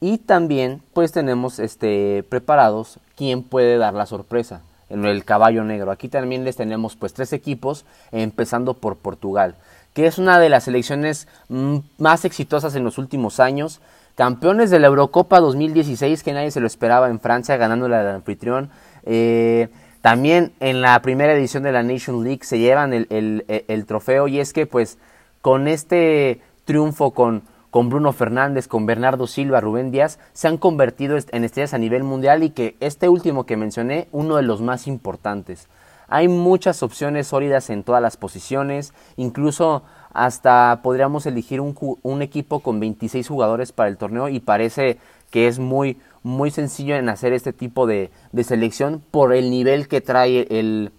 Y 0.00 0.18
también, 0.18 0.82
pues 0.94 1.12
tenemos 1.12 1.58
este 1.58 2.24
preparados 2.28 2.98
quién 3.16 3.42
puede 3.42 3.76
dar 3.76 3.94
la 3.94 4.06
sorpresa 4.06 4.62
en 4.88 5.04
el 5.04 5.24
caballo 5.24 5.62
negro. 5.62 5.90
Aquí 5.90 6.08
también 6.08 6.44
les 6.44 6.56
tenemos 6.56 6.96
pues 6.96 7.12
tres 7.12 7.32
equipos, 7.32 7.84
empezando 8.10 8.74
por 8.74 8.96
Portugal, 8.96 9.56
que 9.92 10.06
es 10.06 10.18
una 10.18 10.38
de 10.38 10.48
las 10.48 10.64
selecciones 10.64 11.28
mm, 11.48 11.78
más 11.98 12.24
exitosas 12.24 12.74
en 12.74 12.84
los 12.84 12.98
últimos 12.98 13.40
años. 13.40 13.80
Campeones 14.14 14.70
de 14.70 14.80
la 14.80 14.88
Eurocopa 14.88 15.40
2016, 15.40 16.22
que 16.22 16.32
nadie 16.32 16.50
se 16.50 16.60
lo 16.60 16.66
esperaba 16.66 17.08
en 17.08 17.20
Francia, 17.20 17.56
ganando 17.56 17.88
la 17.88 18.14
anfitrión. 18.14 18.70
Eh, 19.04 19.68
también 20.02 20.52
en 20.60 20.80
la 20.80 21.00
primera 21.02 21.34
edición 21.34 21.62
de 21.62 21.72
la 21.72 21.82
Nation 21.82 22.24
League 22.24 22.40
se 22.42 22.58
llevan 22.58 22.92
el, 22.92 23.84
trofeo 23.86 24.28
y 24.28 24.40
es 24.40 24.52
que 24.52 24.66
pues 24.66 24.98
con 25.42 25.68
este 25.68 26.40
triunfo 26.64 27.10
con, 27.10 27.42
con 27.70 27.90
Bruno 27.90 28.12
Fernández, 28.12 28.66
con 28.66 28.86
Bernardo 28.86 29.26
Silva, 29.26 29.60
Rubén 29.60 29.90
Díaz, 29.90 30.18
se 30.32 30.48
han 30.48 30.56
convertido 30.56 31.18
en 31.30 31.44
estrellas 31.44 31.74
a 31.74 31.78
nivel 31.78 32.02
mundial 32.02 32.42
y 32.42 32.50
que 32.50 32.76
este 32.80 33.08
último 33.08 33.44
que 33.44 33.56
mencioné, 33.56 34.08
uno 34.10 34.36
de 34.36 34.42
los 34.42 34.62
más 34.62 34.86
importantes. 34.86 35.68
Hay 36.08 36.28
muchas 36.28 36.82
opciones 36.82 37.28
sólidas 37.28 37.70
en 37.70 37.84
todas 37.84 38.02
las 38.02 38.16
posiciones, 38.16 38.94
incluso 39.16 39.84
hasta 40.12 40.80
podríamos 40.82 41.26
elegir 41.26 41.60
un, 41.60 41.76
un 42.02 42.22
equipo 42.22 42.60
con 42.60 42.80
26 42.80 43.28
jugadores 43.28 43.70
para 43.70 43.88
el 43.88 43.96
torneo 43.96 44.28
y 44.28 44.40
parece 44.40 44.98
que 45.30 45.46
es 45.46 45.58
muy, 45.58 45.98
muy 46.22 46.50
sencillo 46.50 46.96
en 46.96 47.08
hacer 47.08 47.32
este 47.32 47.52
tipo 47.52 47.86
de, 47.86 48.10
selección 48.42 49.02
por 49.10 49.34
el 49.34 49.50
nivel 49.50 49.88
que 49.88 50.00
trae 50.00 50.46
el, 50.50 50.92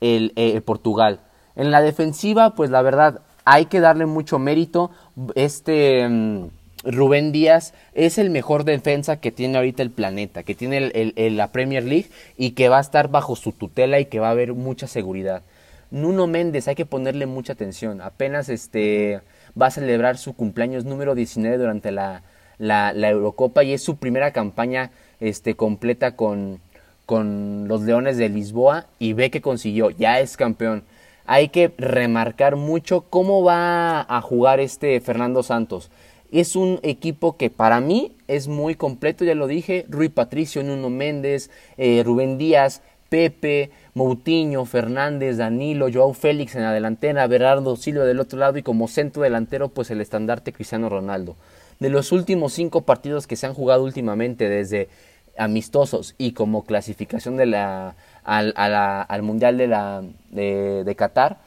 el, 0.00 0.62
Portugal. 0.62 1.20
En 1.56 1.70
la 1.70 1.82
defensiva, 1.82 2.54
pues 2.54 2.70
la 2.70 2.82
verdad, 2.82 3.20
hay 3.44 3.66
que 3.66 3.80
darle 3.80 4.06
mucho 4.06 4.38
mérito. 4.38 4.90
Este 5.34 6.08
mm, 6.08 6.46
Rubén 6.84 7.32
Díaz 7.32 7.74
es 7.92 8.18
el 8.18 8.30
mejor 8.30 8.64
defensa 8.64 9.20
que 9.20 9.30
tiene 9.30 9.58
ahorita 9.58 9.82
el 9.82 9.90
planeta, 9.90 10.42
que 10.42 10.54
tiene 10.54 10.90
el, 10.94 11.36
la 11.36 11.52
Premier 11.52 11.84
League 11.84 12.10
y 12.36 12.52
que 12.52 12.68
va 12.68 12.78
a 12.78 12.82
estar 12.82 13.08
bajo 13.08 13.36
su 13.36 13.52
tutela 13.52 14.00
y 14.00 14.06
que 14.06 14.20
va 14.20 14.28
a 14.28 14.32
haber 14.32 14.54
mucha 14.54 14.86
seguridad. 14.86 15.42
Nuno 15.90 16.26
Méndez, 16.26 16.68
hay 16.68 16.74
que 16.74 16.86
ponerle 16.86 17.26
mucha 17.26 17.52
atención. 17.52 18.00
Apenas 18.00 18.48
este 18.48 19.20
va 19.60 19.66
a 19.66 19.70
celebrar 19.70 20.16
su 20.16 20.34
cumpleaños 20.34 20.86
número 20.86 21.14
19 21.14 21.58
durante 21.58 21.92
la, 21.92 22.22
la, 22.62 23.10
Eurocopa 23.10 23.64
y 23.64 23.72
es 23.72 23.82
su 23.82 23.96
primera 23.96 24.32
campaña 24.32 24.92
este, 25.20 25.54
completa 25.54 26.14
con, 26.14 26.60
con 27.06 27.66
los 27.66 27.82
Leones 27.82 28.16
de 28.16 28.28
Lisboa 28.28 28.86
y 28.98 29.12
ve 29.14 29.30
que 29.30 29.42
consiguió, 29.42 29.90
ya 29.90 30.20
es 30.20 30.36
campeón. 30.36 30.84
Hay 31.26 31.48
que 31.48 31.72
remarcar 31.76 32.56
mucho 32.56 33.02
cómo 33.10 33.42
va 33.42 34.06
a 34.08 34.20
jugar 34.20 34.60
este 34.60 35.00
Fernando 35.00 35.42
Santos. 35.42 35.90
Es 36.30 36.56
un 36.56 36.78
equipo 36.82 37.36
que 37.36 37.50
para 37.50 37.80
mí 37.80 38.12
es 38.28 38.48
muy 38.48 38.74
completo, 38.74 39.24
ya 39.24 39.34
lo 39.34 39.46
dije, 39.46 39.84
Rui 39.88 40.08
Patricio, 40.08 40.62
Nuno 40.62 40.88
Méndez, 40.88 41.50
eh, 41.76 42.02
Rubén 42.04 42.38
Díaz, 42.38 42.80
Pepe, 43.08 43.70
Moutinho, 43.94 44.64
Fernández, 44.64 45.36
Danilo, 45.36 45.88
Joao 45.92 46.14
Félix 46.14 46.54
en 46.54 46.62
la 46.62 46.72
delantera, 46.72 47.26
Berardo 47.26 47.76
Silva 47.76 48.04
del 48.04 48.20
otro 48.20 48.38
lado 48.38 48.56
y 48.56 48.62
como 48.62 48.88
centro 48.88 49.22
delantero 49.22 49.68
pues 49.68 49.90
el 49.90 50.00
estandarte 50.00 50.52
Cristiano 50.52 50.88
Ronaldo 50.88 51.36
de 51.82 51.90
los 51.90 52.12
últimos 52.12 52.52
cinco 52.52 52.82
partidos 52.82 53.26
que 53.26 53.34
se 53.34 53.44
han 53.44 53.54
jugado 53.54 53.82
últimamente 53.82 54.48
desde 54.48 54.88
amistosos 55.36 56.14
y 56.16 56.30
como 56.30 56.64
clasificación 56.64 57.36
de 57.36 57.46
la, 57.46 57.96
al, 58.22 59.22
Mundial 59.22 59.58
de, 59.58 59.66
la, 59.66 60.04
de, 60.30 60.94
Qatar, 60.96 61.38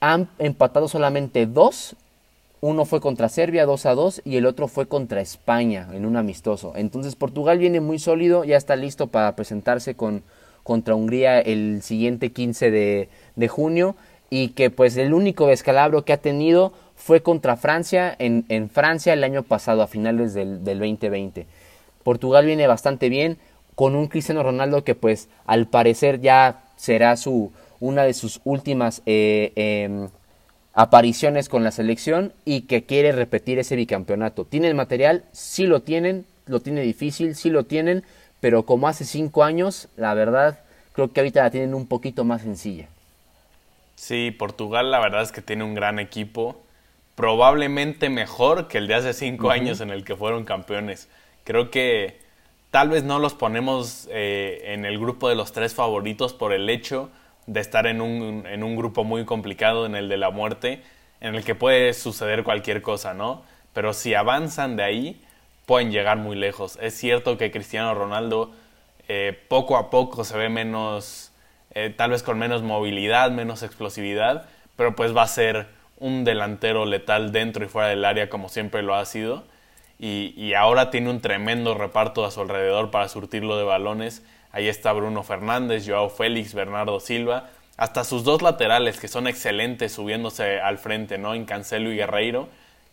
han 0.00 0.28
empatado 0.40 0.88
solamente 0.88 1.46
dos. 1.46 1.94
Uno 2.60 2.84
fue 2.84 3.00
contra 3.00 3.28
Serbia 3.28 3.64
2 3.64 3.86
a 3.86 3.94
2 3.94 4.22
y 4.24 4.36
el 4.36 4.46
otro 4.46 4.66
fue 4.66 4.86
contra 4.86 5.20
España 5.20 5.88
en 5.92 6.04
un 6.04 6.16
amistoso. 6.16 6.72
Entonces 6.74 7.14
Portugal 7.14 7.58
viene 7.58 7.80
muy 7.80 8.00
sólido, 8.00 8.42
ya 8.42 8.56
está 8.56 8.74
listo 8.74 9.06
para 9.06 9.36
presentarse 9.36 9.94
con, 9.94 10.24
contra 10.64 10.96
Hungría 10.96 11.40
el 11.40 11.82
siguiente 11.82 12.32
15 12.32 12.72
de, 12.72 13.08
de 13.36 13.48
junio 13.48 13.94
y 14.30 14.48
que 14.48 14.70
pues 14.70 14.96
el 14.96 15.14
único 15.14 15.46
descalabro 15.46 16.04
que 16.04 16.12
ha 16.12 16.18
tenido 16.18 16.72
fue 16.96 17.22
contra 17.22 17.56
Francia 17.56 18.14
en, 18.18 18.70
Francia 18.70 19.12
el 19.12 19.24
año 19.24 19.42
pasado, 19.42 19.82
a 19.82 19.86
finales 19.86 20.34
del, 20.34 20.64
del 20.64 20.78
2020. 20.78 21.46
Portugal 22.02 22.46
viene 22.46 22.66
bastante 22.66 23.08
bien, 23.08 23.38
con 23.74 23.94
un 23.94 24.08
Cristiano 24.08 24.42
Ronaldo 24.42 24.84
que 24.84 24.94
pues 24.94 25.28
al 25.46 25.66
parecer 25.66 26.20
ya 26.20 26.62
será 26.76 27.16
su, 27.16 27.52
una 27.80 28.04
de 28.04 28.14
sus 28.14 28.40
últimas 28.44 29.02
eh, 29.06 29.52
em, 29.56 30.08
apariciones 30.74 31.48
con 31.48 31.64
la 31.64 31.70
selección 31.70 32.32
y 32.44 32.62
que 32.62 32.84
quiere 32.84 33.12
repetir 33.12 33.58
ese 33.58 33.76
bicampeonato. 33.76 34.44
¿Tiene 34.44 34.68
el 34.68 34.74
material? 34.74 35.24
Sí 35.32 35.66
lo 35.66 35.82
tienen, 35.82 36.24
lo 36.46 36.60
tiene 36.60 36.82
difícil, 36.82 37.34
sí 37.34 37.50
lo 37.50 37.64
tienen, 37.64 38.04
pero 38.40 38.64
como 38.64 38.88
hace 38.88 39.04
cinco 39.04 39.44
años, 39.44 39.88
la 39.96 40.14
verdad, 40.14 40.60
creo 40.92 41.12
que 41.12 41.20
ahorita 41.20 41.42
la 41.42 41.50
tienen 41.50 41.74
un 41.74 41.86
poquito 41.86 42.24
más 42.24 42.42
sencilla. 42.42 42.88
Sí, 43.96 44.30
Portugal 44.30 44.90
la 44.90 45.00
verdad 45.00 45.22
es 45.22 45.32
que 45.32 45.42
tiene 45.42 45.64
un 45.64 45.74
gran 45.74 45.98
equipo 45.98 46.60
probablemente 47.22 48.10
mejor 48.10 48.66
que 48.66 48.78
el 48.78 48.88
de 48.88 48.96
hace 48.96 49.12
cinco 49.12 49.52
años 49.52 49.80
en 49.80 49.90
el 49.90 50.02
que 50.02 50.16
fueron 50.16 50.44
campeones. 50.44 51.08
Creo 51.44 51.70
que 51.70 52.18
tal 52.72 52.88
vez 52.88 53.04
no 53.04 53.20
los 53.20 53.32
ponemos 53.32 54.08
eh, 54.10 54.60
en 54.64 54.84
el 54.84 54.98
grupo 54.98 55.28
de 55.28 55.36
los 55.36 55.52
tres 55.52 55.72
favoritos 55.72 56.32
por 56.32 56.52
el 56.52 56.68
hecho 56.68 57.10
de 57.46 57.60
estar 57.60 57.86
en 57.86 58.00
un, 58.00 58.44
en 58.44 58.64
un 58.64 58.74
grupo 58.74 59.04
muy 59.04 59.24
complicado, 59.24 59.86
en 59.86 59.94
el 59.94 60.08
de 60.08 60.16
la 60.16 60.30
muerte, 60.30 60.82
en 61.20 61.36
el 61.36 61.44
que 61.44 61.54
puede 61.54 61.94
suceder 61.94 62.42
cualquier 62.42 62.82
cosa, 62.82 63.14
¿no? 63.14 63.44
Pero 63.72 63.92
si 63.92 64.14
avanzan 64.14 64.74
de 64.74 64.82
ahí, 64.82 65.20
pueden 65.64 65.92
llegar 65.92 66.16
muy 66.16 66.34
lejos. 66.34 66.76
Es 66.82 66.94
cierto 66.94 67.38
que 67.38 67.52
Cristiano 67.52 67.94
Ronaldo 67.94 68.50
eh, 69.06 69.38
poco 69.46 69.76
a 69.76 69.90
poco 69.90 70.24
se 70.24 70.36
ve 70.36 70.48
menos, 70.48 71.30
eh, 71.70 71.94
tal 71.96 72.10
vez 72.10 72.24
con 72.24 72.36
menos 72.36 72.62
movilidad, 72.62 73.30
menos 73.30 73.62
explosividad, 73.62 74.48
pero 74.74 74.96
pues 74.96 75.16
va 75.16 75.22
a 75.22 75.28
ser 75.28 75.68
un 76.02 76.24
delantero 76.24 76.84
letal 76.84 77.30
dentro 77.30 77.64
y 77.64 77.68
fuera 77.68 77.88
del 77.88 78.04
área 78.04 78.28
como 78.28 78.48
siempre 78.48 78.82
lo 78.82 78.94
ha 78.94 79.04
sido. 79.06 79.44
y, 79.98 80.52
ahora 80.54 80.90
tiene 80.90 81.10
un 81.10 81.20
tremendo 81.20 81.74
reparto 81.74 82.24
a 82.24 82.32
su 82.32 82.40
alrededor 82.40 82.90
para 82.90 83.08
surtirlo 83.08 83.56
de 83.56 83.62
balones. 83.62 84.22
Ahí 84.50 84.68
está 84.68 84.92
Bruno 84.92 85.22
Fernández, 85.22 85.86
Joao 85.86 86.10
Félix, 86.10 86.54
Bernardo 86.54 86.98
Silva, 86.98 87.50
hasta 87.76 88.02
sus 88.02 88.24
dos 88.24 88.42
laterales 88.42 88.98
que 88.98 89.06
son 89.06 89.28
excelentes 89.28 89.92
subiéndose 89.92 90.60
al 90.60 90.78
frente, 90.78 91.18
¿no? 91.18 91.34
En 91.34 91.44
Cancelo 91.44 91.92
y 91.92 91.96
Guerreiro. 91.96 92.48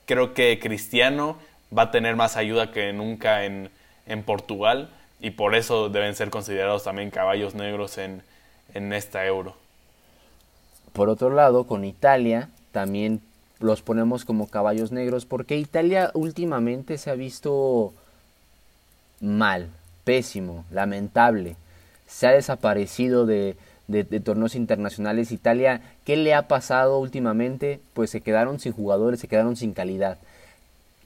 Creo 0.05 0.35
que 0.35 0.59
Cristiano 0.59 1.37
va 1.75 1.83
a 1.83 1.91
tener 1.91 2.15
más 2.15 2.37
ayuda 2.37 2.71
que 2.71 2.93
nunca 2.93 3.43
en, 3.43 3.71
en 4.05 4.21
Portugal 4.21 4.89
y 5.19 5.31
por 5.31 5.55
eso 5.55 5.89
deben 5.89 6.13
ser 6.15 6.29
considerados 6.29 6.83
también 6.83 7.09
caballos 7.09 7.55
negros 7.55 7.97
en, 7.97 8.21
en 8.75 8.93
esta 8.93 9.25
euro. 9.25 9.55
Por 10.93 11.09
otro 11.09 11.31
lado, 11.31 11.65
con 11.65 11.85
Italia 11.85 12.49
también 12.71 13.21
los 13.59 13.81
ponemos 13.81 14.25
como 14.25 14.47
caballos 14.47 14.91
negros 14.91 15.25
porque 15.25 15.57
Italia 15.57 16.11
últimamente 16.13 16.97
se 16.97 17.09
ha 17.09 17.15
visto 17.15 17.93
mal, 19.19 19.69
pésimo, 20.03 20.65
lamentable. 20.71 21.55
Se 22.07 22.27
ha 22.27 22.31
desaparecido 22.31 23.25
de, 23.25 23.55
de, 23.89 24.19
torneos 24.19 24.55
internacionales. 24.55 25.31
Italia, 25.31 25.81
¿qué 26.05 26.15
le 26.15 26.33
ha 26.33 26.47
pasado 26.47 26.99
últimamente? 26.99 27.79
Pues 27.93 28.09
se 28.09 28.21
quedaron 28.21 28.59
sin 28.59 28.71
jugadores, 28.71 29.19
se 29.19 29.27
quedaron 29.27 29.55
sin 29.55 29.73
calidad. 29.73 30.17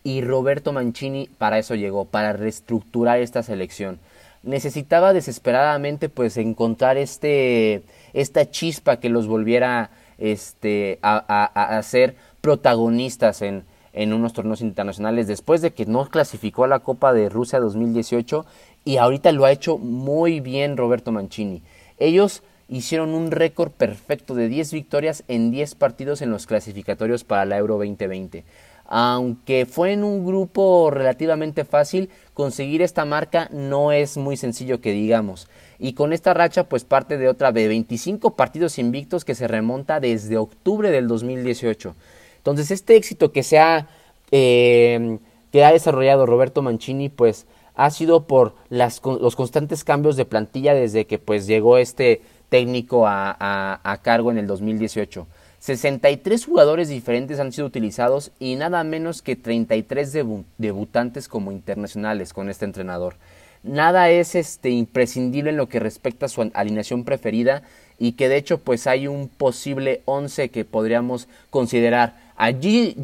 Y 0.04 0.22
Roberto 0.22 0.74
Mancini 0.74 1.30
para 1.38 1.60
eso 1.60 1.76
llegó, 1.76 2.06
para 2.06 2.34
reestructurar 2.34 3.20
esta 3.20 3.42
selección. 3.42 4.00
Necesitaba 4.44 5.14
desesperadamente 5.14 6.10
pues 6.10 6.36
encontrar 6.36 6.98
este, 6.98 7.84
esta 8.14 8.50
chispa 8.50 8.98
que 8.98 9.08
los 9.08 9.28
volviera 9.28 9.90
este, 10.18 11.00
a, 11.02 11.18
a, 11.18 11.82
ser 11.84 12.16
protagonistas 12.42 13.42
en, 13.42 13.64
en 13.94 14.14
unos 14.14 14.34
torneos 14.34 14.62
internacionales 14.62 15.28
después 15.28 15.62
de 15.62 15.72
que 15.72 15.86
no 15.86 16.10
clasificó 16.10 16.64
a 16.64 16.68
la 16.68 16.80
Copa 16.80 17.14
de 17.14 17.30
Rusia 17.30 17.60
2018 17.60 18.46
y 18.86 18.98
ahorita 18.98 19.32
lo 19.32 19.46
ha 19.46 19.52
hecho 19.52 19.78
muy 19.78 20.40
bien 20.40 20.78
Roberto 20.78 21.12
Mancini. 21.12 21.62
Ellos 21.98 22.44
hicieron 22.68 23.14
un 23.14 23.32
récord 23.32 23.72
perfecto 23.72 24.36
de 24.36 24.48
10 24.48 24.74
victorias 24.74 25.24
en 25.28 25.52
10 25.52 25.76
partidos 25.76 26.22
en 26.22 26.32
los 26.32 26.48
clasificatorios 26.48 27.24
para 27.24 27.46
la 27.46 27.58
Euro 27.58 27.76
2020. 27.76 28.44
Aunque 28.86 29.66
fue 29.66 29.94
en 29.94 30.04
un 30.04 30.26
grupo 30.26 30.92
relativamente 30.92 31.66
fácil, 31.66 32.10
conseguir 32.34 32.82
esta 32.82 33.06
marca 33.06 33.48
no 33.52 33.92
es 33.92 34.18
muy 34.18 34.38
sencillo 34.38 34.82
que 34.82 34.92
digamos. 34.92 35.48
Y 35.84 35.96
con 35.96 36.14
esta 36.14 36.34
racha, 36.34 36.70
pues 36.70 36.86
parte 36.86 37.18
de 37.18 37.28
otra 37.28 37.52
de 37.52 37.68
25 37.68 38.38
partidos 38.38 38.80
invictos 38.80 39.26
que 39.26 39.36
se 39.36 39.50
remonta 39.50 40.00
desde 40.00 40.38
octubre 40.38 40.90
del 40.92 41.10
2018. 41.10 41.94
Entonces, 42.38 42.72
este 42.72 42.96
éxito 42.96 43.34
que 43.34 43.44
se 43.44 43.60
ha, 43.60 43.90
eh, 44.32 45.18
que 45.52 45.66
ha 45.66 45.74
desarrollado 45.74 46.26
Roberto 46.26 46.62
Mancini, 46.62 47.10
pues 47.10 47.48
ha 47.76 47.90
sido 47.90 48.28
por 48.28 48.56
las, 48.70 49.02
los 49.04 49.36
constantes 49.36 49.84
cambios 49.84 50.16
de 50.16 50.24
plantilla 50.24 50.74
desde 50.74 51.04
que 51.04 51.20
pues 51.20 51.48
llegó 51.48 51.78
este 51.78 52.22
técnico 52.48 53.06
a, 53.06 53.36
a, 53.38 53.98
cargo 53.98 54.32
en 54.32 54.38
el 54.38 54.48
2018. 54.48 55.28
63 55.60 56.46
jugadores 56.46 56.88
diferentes 56.88 57.42
han 57.42 57.52
sido 57.52 57.68
utilizados 57.68 58.32
y 58.40 58.56
nada 58.56 58.86
menos 58.86 59.22
que 59.22 59.36
33 59.36 60.14
debutantes 60.58 61.28
como 61.28 61.52
internacionales 61.52 62.32
con 62.32 62.50
este 62.50 62.64
entrenador. 62.64 63.16
Nada 63.64 64.10
es 64.10 64.36
este 64.36 64.70
imprescindible 64.70 65.52
en 65.52 65.58
lo 65.58 65.70
que 65.70 65.80
respecta 65.80 66.26
a 66.26 66.30
su 66.30 66.52
alineación 66.54 67.06
preferida 67.06 67.64
y 67.98 68.14
que 68.14 68.28
de 68.28 68.36
hecho 68.36 68.58
pues 68.58 68.88
hay 68.88 69.08
un 69.08 69.30
posible 69.30 70.02
11 70.06 70.50
que 70.50 70.66
podríamos 70.66 71.30
considerar 71.50 72.16
a 72.36 72.52
Gigi, 72.52 72.96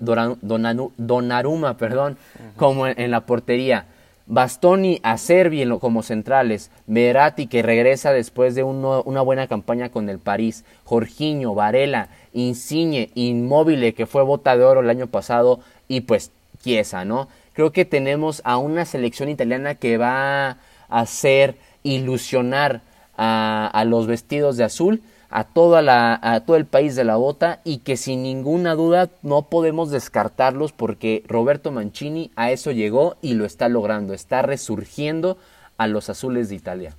Donnarumma, 0.00 1.76
perdón, 1.76 2.16
como 2.56 2.86
en 2.86 3.10
la 3.10 3.26
portería. 3.26 3.86
Bastoni 4.30 5.00
a 5.02 5.16
Servi 5.16 5.66
como 5.78 6.02
centrales, 6.02 6.70
Verati 6.86 7.46
que 7.46 7.62
regresa 7.62 8.12
después 8.12 8.54
de 8.54 8.62
una 8.62 9.20
buena 9.22 9.46
campaña 9.46 9.88
con 9.88 10.08
el 10.10 10.18
París, 10.18 10.64
Jorginho, 10.84 11.54
Varela, 11.54 12.08
Insigne, 12.34 13.10
Inmóvil 13.14 13.94
que 13.94 14.06
fue 14.06 14.22
bota 14.22 14.56
de 14.56 14.64
oro 14.64 14.80
el 14.80 14.90
año 14.90 15.06
pasado 15.06 15.60
y 15.88 16.02
pues 16.02 16.30
Chiesa, 16.62 17.04
¿no? 17.04 17.28
Creo 17.58 17.72
que 17.72 17.84
tenemos 17.84 18.40
a 18.44 18.56
una 18.56 18.84
selección 18.84 19.28
italiana 19.28 19.74
que 19.74 19.98
va 19.98 20.50
a 20.50 20.56
hacer 20.88 21.56
ilusionar 21.82 22.82
a, 23.16 23.66
a 23.66 23.84
los 23.84 24.06
vestidos 24.06 24.56
de 24.56 24.62
azul 24.62 25.02
a, 25.28 25.42
toda 25.42 25.82
la, 25.82 26.20
a 26.22 26.38
todo 26.44 26.54
el 26.54 26.66
país 26.66 26.94
de 26.94 27.02
la 27.02 27.16
bota 27.16 27.60
y 27.64 27.78
que 27.78 27.96
sin 27.96 28.22
ninguna 28.22 28.76
duda 28.76 29.10
no 29.22 29.42
podemos 29.42 29.90
descartarlos 29.90 30.70
porque 30.70 31.24
Roberto 31.26 31.72
Mancini 31.72 32.30
a 32.36 32.52
eso 32.52 32.70
llegó 32.70 33.16
y 33.22 33.34
lo 33.34 33.44
está 33.44 33.68
logrando, 33.68 34.14
está 34.14 34.42
resurgiendo 34.42 35.36
a 35.78 35.88
los 35.88 36.10
azules 36.10 36.50
de 36.50 36.54
Italia. 36.54 36.94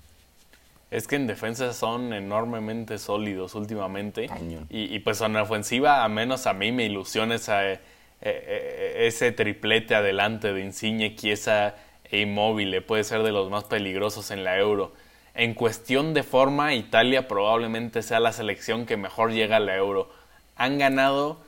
Es 0.92 1.08
que 1.08 1.16
en 1.16 1.26
defensa 1.26 1.72
son 1.72 2.12
enormemente 2.12 2.98
sólidos 2.98 3.56
últimamente. 3.56 4.28
Y, 4.70 4.94
y, 4.94 5.00
pues 5.00 5.22
en 5.22 5.38
ofensiva, 5.38 6.04
a 6.04 6.10
menos 6.10 6.48
a 6.48 6.54
mí 6.54 6.74
me 6.74 6.84
ilusiona 6.84 7.36
esa, 7.36 7.62
eh, 8.22 8.44
eh, 8.48 9.08
ese 9.08 9.32
triplete 9.32 9.96
adelante 9.96 10.54
de 10.54 10.62
Insigne, 10.62 11.16
Chiesa 11.16 11.76
e 12.12 12.22
Immobile. 12.22 12.82
Puede 12.82 13.04
ser 13.04 13.24
de 13.24 13.32
los 13.32 13.50
más 13.50 13.66
peligrosos 13.66 14.32
en 14.32 14.44
la 14.44 14.58
Euro 14.58 14.94
en 15.40 15.54
cuestión 15.54 16.14
de 16.14 16.24
forma, 16.24 16.74
Italia 16.74 17.30
probablemente 17.30 18.02
sea 18.02 18.20
la 18.20 18.34
selección 18.34 18.86
que 18.86 18.98
mejor 18.98 19.32
llega 19.32 19.56
a 19.56 19.62
la 19.62 19.78
Euro. 19.78 20.10
Han 20.58 20.78
ganado 20.78 21.40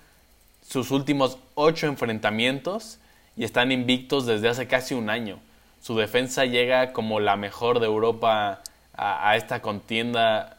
sus 0.66 0.92
últimos 0.92 1.38
ocho 1.56 1.88
enfrentamientos 1.88 3.00
y 3.36 3.44
están 3.44 3.70
invictos 3.70 4.26
desde 4.26 4.48
hace 4.48 4.68
casi 4.68 4.94
un 4.94 5.10
año. 5.10 5.40
Su 5.82 5.98
defensa 5.98 6.46
llega 6.46 6.94
como 6.94 7.20
la 7.20 7.36
mejor 7.36 7.82
de 7.82 7.88
Europa 7.88 8.62
a, 8.96 9.36
esta 9.36 9.62
contienda 9.62 10.58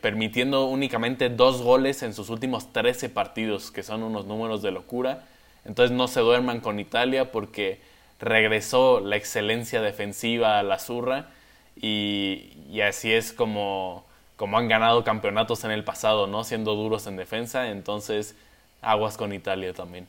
permitiendo 0.00 0.66
únicamente 0.66 1.28
dos 1.28 1.62
goles 1.62 2.02
en 2.02 2.14
sus 2.14 2.30
últimos 2.30 2.72
13 2.72 3.08
partidos, 3.08 3.70
que 3.70 3.82
son 3.82 4.02
unos 4.02 4.26
números 4.26 4.62
de 4.62 4.70
locura. 4.70 5.24
Entonces 5.64 5.96
no 5.96 6.08
se 6.08 6.20
duerman 6.20 6.60
con 6.60 6.80
Italia 6.80 7.32
porque 7.32 7.80
regresó 8.20 9.00
la 9.00 9.16
excelencia 9.16 9.80
defensiva 9.82 10.58
a 10.58 10.62
la 10.62 10.78
zurra 10.78 11.30
y, 11.76 12.80
así 12.86 13.12
es 13.12 13.32
como, 13.32 14.04
como 14.36 14.58
han 14.58 14.68
ganado 14.68 15.04
campeonatos 15.04 15.64
en 15.64 15.70
el 15.70 15.84
pasado, 15.84 16.26
¿no? 16.26 16.44
Siendo 16.44 16.74
duros 16.74 17.06
en 17.06 17.16
defensa, 17.16 17.70
entonces 17.70 18.36
aguas 18.82 19.16
con 19.16 19.32
Italia 19.32 19.72
también. 19.72 20.06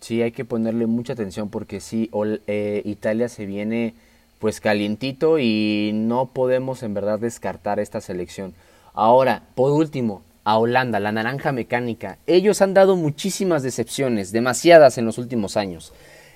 Sí, 0.00 0.22
hay 0.22 0.32
que 0.32 0.44
ponerle 0.44 0.86
mucha 0.86 1.14
atención 1.14 1.48
porque 1.50 1.80
sí, 1.80 2.10
eh, 2.46 2.82
Italia 2.84 3.28
se 3.28 3.46
viene 3.46 3.94
pues 4.38 4.60
calientito 4.60 5.38
y 5.38 5.90
no 5.94 6.26
podemos 6.26 6.82
en 6.84 6.94
verdad 6.94 7.18
descartar 7.18 7.80
esta 7.80 8.00
selección. 8.00 8.54
Ahora, 8.94 9.42
por 9.54 9.72
último, 9.72 10.22
a 10.44 10.58
Holanda, 10.58 10.98
la 10.98 11.12
naranja 11.12 11.52
mecánica. 11.52 12.18
Ellos 12.26 12.62
han 12.62 12.72
dado 12.72 12.96
muchísimas 12.96 13.62
decepciones, 13.62 14.32
demasiadas 14.32 14.96
en 14.96 15.04
los 15.04 15.18
últimos 15.18 15.56
años. 15.56 15.92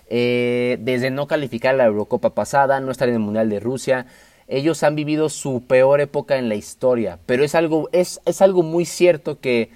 Eh, 0.09 0.77
desde 0.81 1.11
no 1.11 1.27
calificar 1.27 1.75
la 1.75 1.87
Eurocopa 1.87 2.35
pasada, 2.35 2.81
no 2.81 2.91
estar 2.91 3.09
en 3.09 3.15
el 3.15 3.21
Mundial 3.21 3.49
de 3.49 3.61
Rusia, 3.61 4.07
ellos 4.49 4.83
han 4.83 4.97
vivido 4.97 5.31
su 5.31 5.65
peor 5.67 6.03
época 6.03 6.37
en 6.37 6.51
la 6.51 6.57
historia, 6.57 7.19
pero 7.25 7.43
es 7.43 7.55
algo, 7.55 7.89
es, 7.93 8.21
es 8.27 8.43
algo 8.43 8.63
muy 8.63 8.85
cierto 8.85 9.41
que 9.41 9.71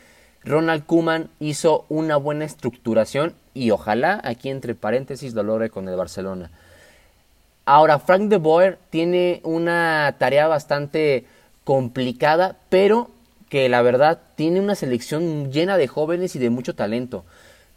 Ronald 0.45 0.85
Koeman 0.85 1.31
hizo 1.41 1.87
una 1.89 2.19
buena 2.19 2.45
estructuración 2.45 3.35
y 3.55 3.71
ojalá 3.71 4.21
aquí 4.23 4.51
entre 4.51 4.75
paréntesis 4.75 5.33
lo 5.33 5.43
logre 5.45 5.71
con 5.71 5.89
el 5.89 5.97
Barcelona. 5.97 6.51
Ahora, 7.65 7.99
Frank 7.99 8.29
de 8.29 8.37
Boer 8.37 8.79
tiene 8.91 9.41
una 9.45 10.15
tarea 10.19 10.47
bastante 10.47 11.25
complicada, 11.67 12.59
pero 12.69 13.11
que 13.49 13.69
la 13.69 13.83
verdad 13.83 14.21
tiene 14.37 14.61
una 14.61 14.77
selección 14.77 15.51
llena 15.51 15.77
de 15.77 15.89
jóvenes 15.89 16.37
y 16.37 16.39
de 16.39 16.49
mucho 16.49 16.77
talento. 16.77 17.25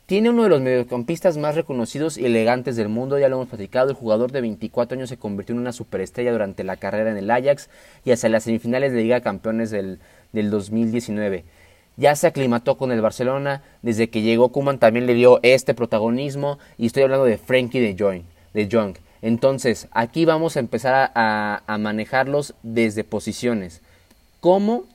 Tiene 0.06 0.30
uno 0.30 0.44
de 0.44 0.50
los 0.50 0.62
mediocampistas 0.62 1.38
más 1.38 1.56
reconocidos 1.56 2.16
y 2.16 2.26
elegantes 2.28 2.76
del 2.76 2.88
mundo, 2.88 3.18
ya 3.18 3.30
lo 3.30 3.38
hemos 3.38 3.48
platicado, 3.50 3.90
el 3.90 3.96
jugador 3.96 4.32
de 4.32 4.42
24 4.42 4.96
años 4.96 5.10
se 5.10 5.18
convirtió 5.18 5.54
en 5.54 5.62
una 5.62 5.74
superestrella 5.74 6.32
durante 6.32 6.64
la 6.64 6.78
carrera 6.78 7.10
en 7.10 7.18
el 7.18 7.32
Ajax 7.32 7.72
y 8.06 8.12
hasta 8.12 8.30
las 8.30 8.44
semifinales 8.44 8.94
de 8.94 9.02
Liga 9.02 9.22
Campeones 9.22 9.72
del, 9.72 10.00
2019. 10.34 11.46
Ya 11.98 12.16
se 12.16 12.28
aclimató 12.28 12.78
con 12.78 12.92
el 12.92 13.02
Barcelona, 13.02 13.64
desde 13.82 14.12
que 14.12 14.22
llegó 14.22 14.50
Kuman 14.50 14.78
también 14.78 15.08
le 15.08 15.16
dio 15.16 15.40
este 15.42 15.74
protagonismo 15.74 16.60
y 16.78 16.86
estoy 16.86 17.02
hablando 17.02 17.26
de 17.26 17.40
Frankie 17.40 17.80
de 17.80 17.96
Jong. 17.98 18.22
De 18.54 18.70
Jong. 18.72 18.98
Entonces, 19.22 19.88
aquí 19.92 20.26
vamos 20.26 20.56
a 20.56 20.60
empezar 20.60 21.12
a, 21.16 21.78
manejarlos 21.80 22.54
desde 22.64 23.04
posiciones. 23.04 23.82
¿Cómo? 24.40 24.86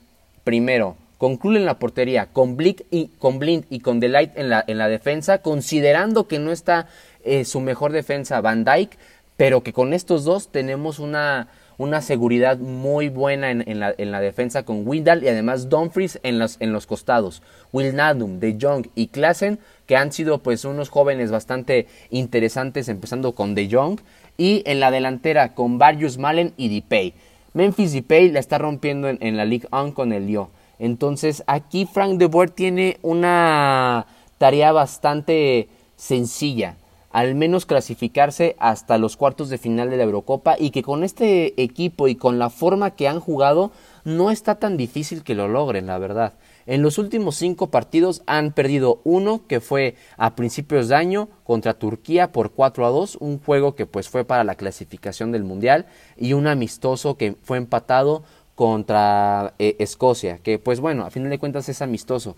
Primero, 0.44 0.96
concluyen 1.18 1.66
la 1.66 1.78
portería 1.78 2.26
con, 2.26 2.56
Blick 2.56 2.84
y, 2.90 3.08
con 3.18 3.38
Blind 3.38 3.64
y 3.70 3.80
con 3.80 4.00
Delight 4.00 4.36
en 4.36 4.48
la, 4.48 4.64
en 4.66 4.78
la 4.78 4.88
defensa, 4.88 5.38
considerando 5.38 6.26
que 6.26 6.38
no 6.38 6.52
está 6.52 6.88
eh, 7.24 7.44
su 7.44 7.60
mejor 7.60 7.92
defensa 7.92 8.40
Van 8.40 8.64
Dyke, 8.64 8.96
pero 9.36 9.62
que 9.62 9.72
con 9.72 9.92
estos 9.92 10.24
dos 10.24 10.48
tenemos 10.48 10.98
una, 10.98 11.48
una 11.78 12.00
seguridad 12.00 12.58
muy 12.58 13.08
buena 13.08 13.50
en, 13.50 13.80
la, 13.80 13.94
en 13.96 14.10
la, 14.10 14.20
defensa 14.20 14.64
con 14.64 14.86
Windal 14.86 15.22
y 15.24 15.28
además 15.28 15.68
Dumfries 15.68 16.20
en 16.22 16.38
los, 16.38 16.86
costados. 16.86 17.42
Wilnadum, 17.72 18.38
De 18.38 18.56
Jong 18.60 18.86
y 18.94 19.08
Klassen, 19.08 19.58
que 19.86 19.96
han 19.96 20.12
sido 20.12 20.38
pues 20.38 20.64
unos 20.64 20.88
jóvenes 20.88 21.30
bastante 21.30 21.86
interesantes, 22.10 22.88
empezando 22.88 23.32
con 23.32 23.54
De 23.54 23.68
Jong, 23.70 24.00
y 24.36 24.62
en 24.66 24.80
la 24.80 24.90
delantera 24.90 25.54
con 25.54 25.78
Barrios 25.78 26.18
Malen 26.18 26.52
y 26.56 26.68
Dipay. 26.68 27.14
Memphis 27.52 27.92
Dipay 27.92 28.30
la 28.30 28.40
está 28.40 28.58
rompiendo 28.58 29.08
en, 29.08 29.36
la 29.36 29.44
Ligue 29.44 29.68
1 29.70 29.94
con 29.94 30.12
el 30.12 30.26
Lyon. 30.26 30.48
Entonces 30.78 31.44
aquí 31.46 31.86
Frank 31.86 32.18
de 32.18 32.26
Boer 32.26 32.50
tiene 32.50 32.98
una 33.02 34.06
tarea 34.38 34.72
bastante 34.72 35.68
sencilla 35.96 36.76
al 37.14 37.36
menos 37.36 37.64
clasificarse 37.64 38.56
hasta 38.58 38.98
los 38.98 39.16
cuartos 39.16 39.48
de 39.48 39.56
final 39.56 39.88
de 39.88 39.96
la 39.96 40.02
Eurocopa 40.02 40.56
y 40.58 40.72
que 40.72 40.82
con 40.82 41.04
este 41.04 41.62
equipo 41.62 42.08
y 42.08 42.16
con 42.16 42.40
la 42.40 42.50
forma 42.50 42.96
que 42.96 43.06
han 43.06 43.20
jugado 43.20 43.70
no 44.02 44.32
está 44.32 44.56
tan 44.56 44.76
difícil 44.76 45.22
que 45.22 45.36
lo 45.36 45.46
logren, 45.46 45.86
la 45.86 45.98
verdad. 45.98 46.32
En 46.66 46.82
los 46.82 46.98
últimos 46.98 47.36
cinco 47.36 47.68
partidos 47.68 48.22
han 48.26 48.50
perdido 48.50 49.00
uno 49.04 49.42
que 49.46 49.60
fue 49.60 49.94
a 50.16 50.34
principios 50.34 50.88
de 50.88 50.96
año 50.96 51.28
contra 51.44 51.74
Turquía 51.74 52.32
por 52.32 52.50
4 52.50 52.84
a 52.84 52.90
2, 52.90 53.18
un 53.20 53.38
juego 53.38 53.76
que 53.76 53.86
pues 53.86 54.08
fue 54.08 54.24
para 54.24 54.42
la 54.42 54.56
clasificación 54.56 55.30
del 55.30 55.44
Mundial 55.44 55.86
y 56.16 56.32
un 56.32 56.48
amistoso 56.48 57.16
que 57.16 57.36
fue 57.44 57.58
empatado 57.58 58.24
contra 58.56 59.54
eh, 59.60 59.76
Escocia, 59.78 60.38
que 60.38 60.58
pues 60.58 60.80
bueno, 60.80 61.04
a 61.04 61.10
final 61.10 61.30
de 61.30 61.38
cuentas 61.38 61.68
es 61.68 61.80
amistoso. 61.80 62.36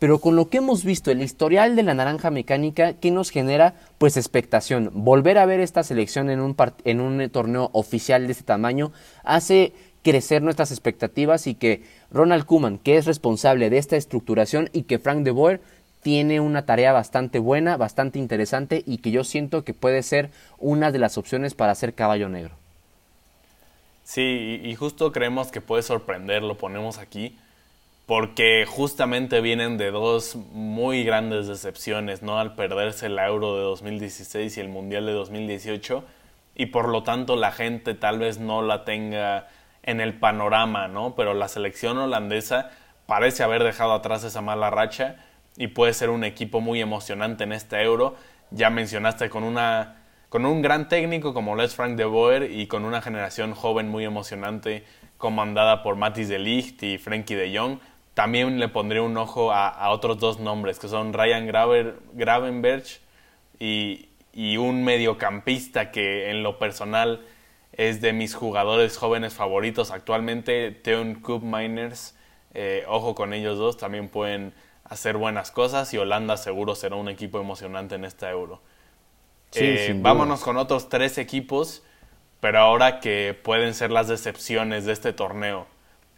Pero 0.00 0.18
con 0.18 0.34
lo 0.34 0.48
que 0.48 0.56
hemos 0.56 0.82
visto, 0.82 1.10
el 1.10 1.20
historial 1.20 1.76
de 1.76 1.82
la 1.82 1.92
naranja 1.92 2.30
mecánica, 2.30 2.94
¿qué 2.94 3.10
nos 3.10 3.28
genera? 3.28 3.74
Pues 3.98 4.16
expectación. 4.16 4.90
Volver 4.94 5.36
a 5.36 5.44
ver 5.44 5.60
esta 5.60 5.82
selección 5.82 6.30
en 6.30 6.40
un, 6.40 6.56
en 6.84 7.00
un 7.02 7.28
torneo 7.28 7.68
oficial 7.74 8.26
de 8.26 8.32
este 8.32 8.44
tamaño 8.44 8.92
hace 9.24 9.74
crecer 10.02 10.40
nuestras 10.40 10.70
expectativas 10.70 11.46
y 11.46 11.54
que 11.54 11.82
Ronald 12.10 12.46
Koeman, 12.46 12.78
que 12.78 12.96
es 12.96 13.04
responsable 13.04 13.68
de 13.68 13.76
esta 13.76 13.96
estructuración, 13.96 14.70
y 14.72 14.84
que 14.84 14.98
Frank 14.98 15.18
de 15.22 15.32
Boer 15.32 15.60
tiene 16.02 16.40
una 16.40 16.64
tarea 16.64 16.92
bastante 16.92 17.38
buena, 17.38 17.76
bastante 17.76 18.18
interesante 18.18 18.82
y 18.86 18.98
que 18.98 19.10
yo 19.10 19.22
siento 19.22 19.64
que 19.64 19.74
puede 19.74 20.02
ser 20.02 20.30
una 20.58 20.92
de 20.92 20.98
las 20.98 21.18
opciones 21.18 21.52
para 21.52 21.74
ser 21.74 21.92
caballo 21.92 22.30
negro. 22.30 22.54
Sí, 24.04 24.62
y 24.64 24.74
justo 24.76 25.12
creemos 25.12 25.52
que 25.52 25.60
puede 25.60 25.82
sorprender, 25.82 26.42
lo 26.42 26.56
ponemos 26.56 26.96
aquí 26.96 27.36
porque 28.10 28.66
justamente 28.66 29.40
vienen 29.40 29.78
de 29.78 29.92
dos 29.92 30.34
muy 30.34 31.04
grandes 31.04 31.46
decepciones, 31.46 32.22
¿no? 32.22 32.40
Al 32.40 32.56
perderse 32.56 33.06
el 33.06 33.16
Euro 33.20 33.54
de 33.54 33.62
2016 33.62 34.56
y 34.56 34.60
el 34.60 34.68
Mundial 34.68 35.06
de 35.06 35.12
2018, 35.12 36.04
y 36.56 36.66
por 36.66 36.88
lo 36.88 37.04
tanto 37.04 37.36
la 37.36 37.52
gente 37.52 37.94
tal 37.94 38.18
vez 38.18 38.40
no 38.40 38.62
la 38.62 38.84
tenga 38.84 39.46
en 39.84 40.00
el 40.00 40.18
panorama, 40.18 40.88
¿no? 40.88 41.14
Pero 41.14 41.34
la 41.34 41.46
selección 41.46 41.98
holandesa 41.98 42.72
parece 43.06 43.44
haber 43.44 43.62
dejado 43.62 43.92
atrás 43.92 44.24
esa 44.24 44.40
mala 44.40 44.70
racha 44.70 45.24
y 45.56 45.68
puede 45.68 45.92
ser 45.92 46.10
un 46.10 46.24
equipo 46.24 46.60
muy 46.60 46.80
emocionante 46.80 47.44
en 47.44 47.52
este 47.52 47.80
Euro. 47.80 48.16
Ya 48.50 48.70
mencionaste 48.70 49.30
con 49.30 49.44
una 49.44 49.98
con 50.30 50.46
un 50.46 50.62
gran 50.62 50.88
técnico 50.88 51.32
como 51.32 51.54
Les 51.54 51.76
Frank 51.76 51.96
de 51.96 52.06
Boer 52.06 52.50
y 52.50 52.66
con 52.66 52.84
una 52.84 53.02
generación 53.02 53.54
joven 53.54 53.88
muy 53.88 54.04
emocionante 54.04 54.84
comandada 55.16 55.84
por 55.84 55.94
Matis 55.94 56.28
de 56.28 56.40
Ligt 56.40 56.82
y 56.82 56.98
Frenkie 56.98 57.36
de 57.36 57.56
Jong 57.56 57.78
también 58.14 58.58
le 58.58 58.68
pondré 58.68 59.00
un 59.00 59.16
ojo 59.16 59.52
a, 59.52 59.88
otros 59.90 60.18
dos 60.18 60.40
nombres, 60.40 60.78
que 60.78 60.88
son 60.88 61.12
Ryan 61.12 61.46
Gravenberg 62.14 62.84
y, 63.58 64.06
un 64.56 64.84
mediocampista 64.84 65.90
que 65.90 66.30
en 66.30 66.42
lo 66.42 66.58
personal 66.58 67.20
es 67.72 68.00
de 68.00 68.12
mis 68.12 68.34
jugadores 68.34 68.96
jóvenes 68.96 69.34
favoritos 69.34 69.90
actualmente, 69.90 70.70
Teon 70.70 71.16
Coop 71.16 71.42
Miners. 71.42 72.16
Eh, 72.52 72.84
ojo 72.88 73.14
con 73.14 73.32
ellos 73.32 73.58
dos, 73.58 73.76
también 73.76 74.08
pueden 74.08 74.54
hacer 74.84 75.16
buenas 75.16 75.50
cosas 75.50 75.92
y 75.94 75.98
Holanda 75.98 76.36
seguro 76.36 76.74
será 76.74 76.96
un 76.96 77.08
equipo 77.08 77.40
emocionante 77.40 77.94
en 77.94 78.04
esta 78.04 78.30
Euro. 78.30 78.60
Eh, 79.54 79.94
vámonos 79.96 80.42
con 80.42 80.56
otros 80.56 80.88
tres 80.88 81.18
equipos, 81.18 81.82
pero 82.40 82.58
ahora 82.58 83.00
que 83.00 83.38
pueden 83.40 83.74
ser 83.74 83.90
las 83.90 84.08
decepciones 84.08 84.84
de 84.84 84.92
este 84.92 85.12
torneo. 85.12 85.66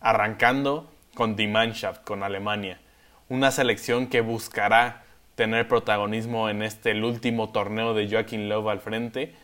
Arrancando 0.01 0.92
con 1.15 1.37
Die 1.37 1.49
Mannschaft, 1.49 2.05
con 2.05 2.23
Alemania. 2.23 2.81
Una 3.29 3.51
selección 3.51 4.07
que 4.07 4.21
buscará 4.21 5.05
tener 5.35 5.69
protagonismo 5.69 6.49
en 6.49 6.63
este 6.63 6.93
último 7.03 7.51
torneo 7.51 7.95
de 7.95 8.09
Joaquín 8.09 8.49
Love 8.49 8.69
al 8.69 8.81
frente, 8.81 9.35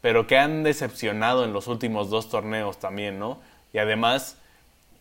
pero 0.00 0.26
que 0.26 0.38
han 0.38 0.62
decepcionado 0.62 1.44
en 1.44 1.52
los 1.52 1.66
últimos 1.66 2.10
dos 2.10 2.28
torneos 2.28 2.78
también, 2.78 3.18
¿no? 3.18 3.38
Y 3.72 3.78
además 3.78 4.38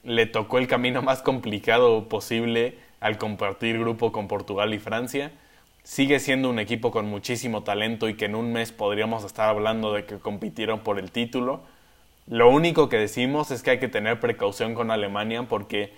le 0.04 0.26
tocó 0.26 0.58
el 0.58 0.68
camino 0.68 1.02
más 1.02 1.22
complicado 1.22 2.08
posible 2.10 2.78
al 3.00 3.18
compartir 3.18 3.80
grupo 3.80 4.12
con 4.12 4.28
Portugal 4.28 4.74
y 4.74 4.80
Francia. 4.80 5.32
Sigue 5.84 6.20
siendo 6.20 6.50
un 6.50 6.60
equipo 6.60 6.92
con 6.92 7.06
muchísimo 7.06 7.64
talento 7.64 8.08
y 8.08 8.16
que 8.16 8.26
en 8.26 8.36
un 8.36 8.54
mes 8.54 8.72
podríamos 8.72 9.26
estar 9.26 9.50
hablando 9.50 9.94
de 9.94 10.06
que 10.06 10.20
compitieron 10.20 10.80
por 10.80 11.00
el 11.00 11.12
título. 11.12 11.62
Lo 12.28 12.50
único 12.50 12.88
que 12.88 12.98
decimos 12.98 13.52
es 13.52 13.64
que 13.64 13.72
hay 13.72 13.80
que 13.80 13.90
tener 13.90 14.20
precaución 14.20 14.74
con 14.76 14.92
Alemania 14.92 15.44
porque 15.44 15.92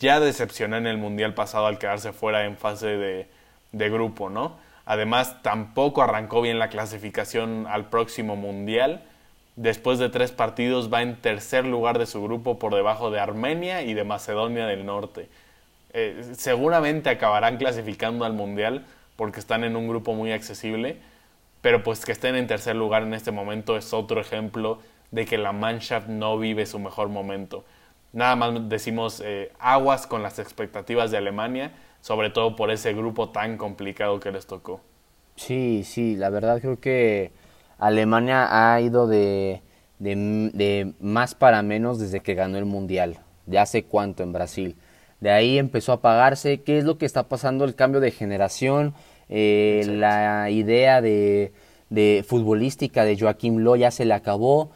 ya 0.00 0.18
decepcionó 0.18 0.76
en 0.76 0.86
el 0.86 0.98
Mundial 0.98 1.34
pasado 1.34 1.66
al 1.66 1.78
quedarse 1.78 2.12
fuera 2.12 2.46
en 2.46 2.56
fase 2.56 3.26
de, 3.72 3.90
grupo, 3.90 4.30
¿no? 4.30 4.56
Además, 4.86 5.42
tampoco 5.42 6.02
arrancó 6.02 6.40
bien 6.40 6.58
la 6.58 6.68
clasificación 6.68 7.66
al 7.68 7.90
próximo 7.90 8.34
Mundial. 8.34 9.04
Después 9.54 9.98
de 9.98 10.08
tres 10.08 10.32
partidos 10.32 10.92
va 10.92 11.02
en 11.02 11.16
tercer 11.16 11.66
lugar 11.66 11.98
de 11.98 12.06
su 12.06 12.22
grupo 12.24 12.58
por 12.58 12.74
debajo 12.74 13.10
de 13.10 13.20
Armenia 13.20 13.82
y 13.82 13.94
de 13.94 14.04
Macedonia 14.04 14.66
del 14.66 14.86
Norte. 14.86 15.28
Eh, 15.92 16.32
seguramente 16.36 17.10
acabarán 17.10 17.58
clasificando 17.58 18.24
al 18.24 18.32
Mundial 18.32 18.86
porque 19.16 19.38
están 19.38 19.64
en 19.64 19.76
un 19.76 19.86
grupo 19.86 20.14
muy 20.14 20.32
accesible, 20.32 20.96
pero 21.60 21.82
pues 21.82 22.06
que 22.06 22.12
estén 22.12 22.36
en 22.36 22.46
tercer 22.46 22.74
lugar 22.74 23.02
en 23.02 23.12
este 23.12 23.32
momento 23.32 23.76
es 23.76 23.92
otro 23.92 24.20
ejemplo 24.20 24.80
de 25.10 25.26
que 25.26 25.36
la 25.36 25.52
Mannschaft 25.52 26.08
no 26.08 26.38
vive 26.38 26.64
su 26.64 26.78
mejor 26.78 27.08
momento. 27.08 27.64
Nada 28.12 28.36
más 28.36 28.68
decimos 28.68 29.22
eh, 29.24 29.52
aguas 29.58 30.06
con 30.06 30.22
las 30.22 30.38
expectativas 30.38 31.10
de 31.10 31.18
Alemania, 31.18 31.72
sobre 32.00 32.30
todo 32.30 32.56
por 32.56 32.70
ese 32.70 32.92
grupo 32.92 33.30
tan 33.30 33.56
complicado 33.56 34.18
que 34.18 34.32
les 34.32 34.46
tocó. 34.46 34.80
Sí, 35.36 35.84
sí, 35.84 36.16
la 36.16 36.28
verdad 36.28 36.60
creo 36.60 36.80
que 36.80 37.30
Alemania 37.78 38.48
ha 38.50 38.80
ido 38.80 39.06
de, 39.06 39.62
de, 39.98 40.92
más 41.00 41.34
para 41.34 41.62
menos 41.62 41.98
desde 41.98 42.20
que 42.20 42.34
ganó 42.34 42.58
el 42.58 42.64
Mundial, 42.64 43.18
de 43.46 43.58
hace 43.58 43.84
cuánto 43.84 44.22
en 44.22 44.32
Brasil. 44.32 44.76
De 45.20 45.30
ahí 45.30 45.58
empezó 45.58 45.92
a 45.92 45.96
apagarse. 45.96 46.62
¿Qué 46.62 46.78
es 46.78 46.84
lo 46.84 46.98
que 46.98 47.06
está 47.06 47.24
pasando? 47.28 47.64
El 47.64 47.74
cambio 47.74 48.00
de 48.00 48.10
generación, 48.10 48.94
eh, 49.28 49.84
la 49.86 50.50
idea 50.50 51.00
de, 51.00 51.52
de 51.90 52.24
futbolística 52.26 53.04
de 53.04 53.18
Joaquim 53.18 53.58
Loh 53.58 53.76
ya 53.76 53.90
se 53.90 54.04
le 54.04 54.14
acabó 54.14 54.70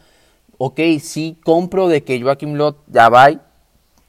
ok, 0.57 0.79
sí 1.01 1.37
compro 1.43 1.87
de 1.87 2.03
que 2.03 2.21
Joaquim 2.21 2.53
Lot 2.53 2.77
ya 2.87 3.09
va, 3.09 3.29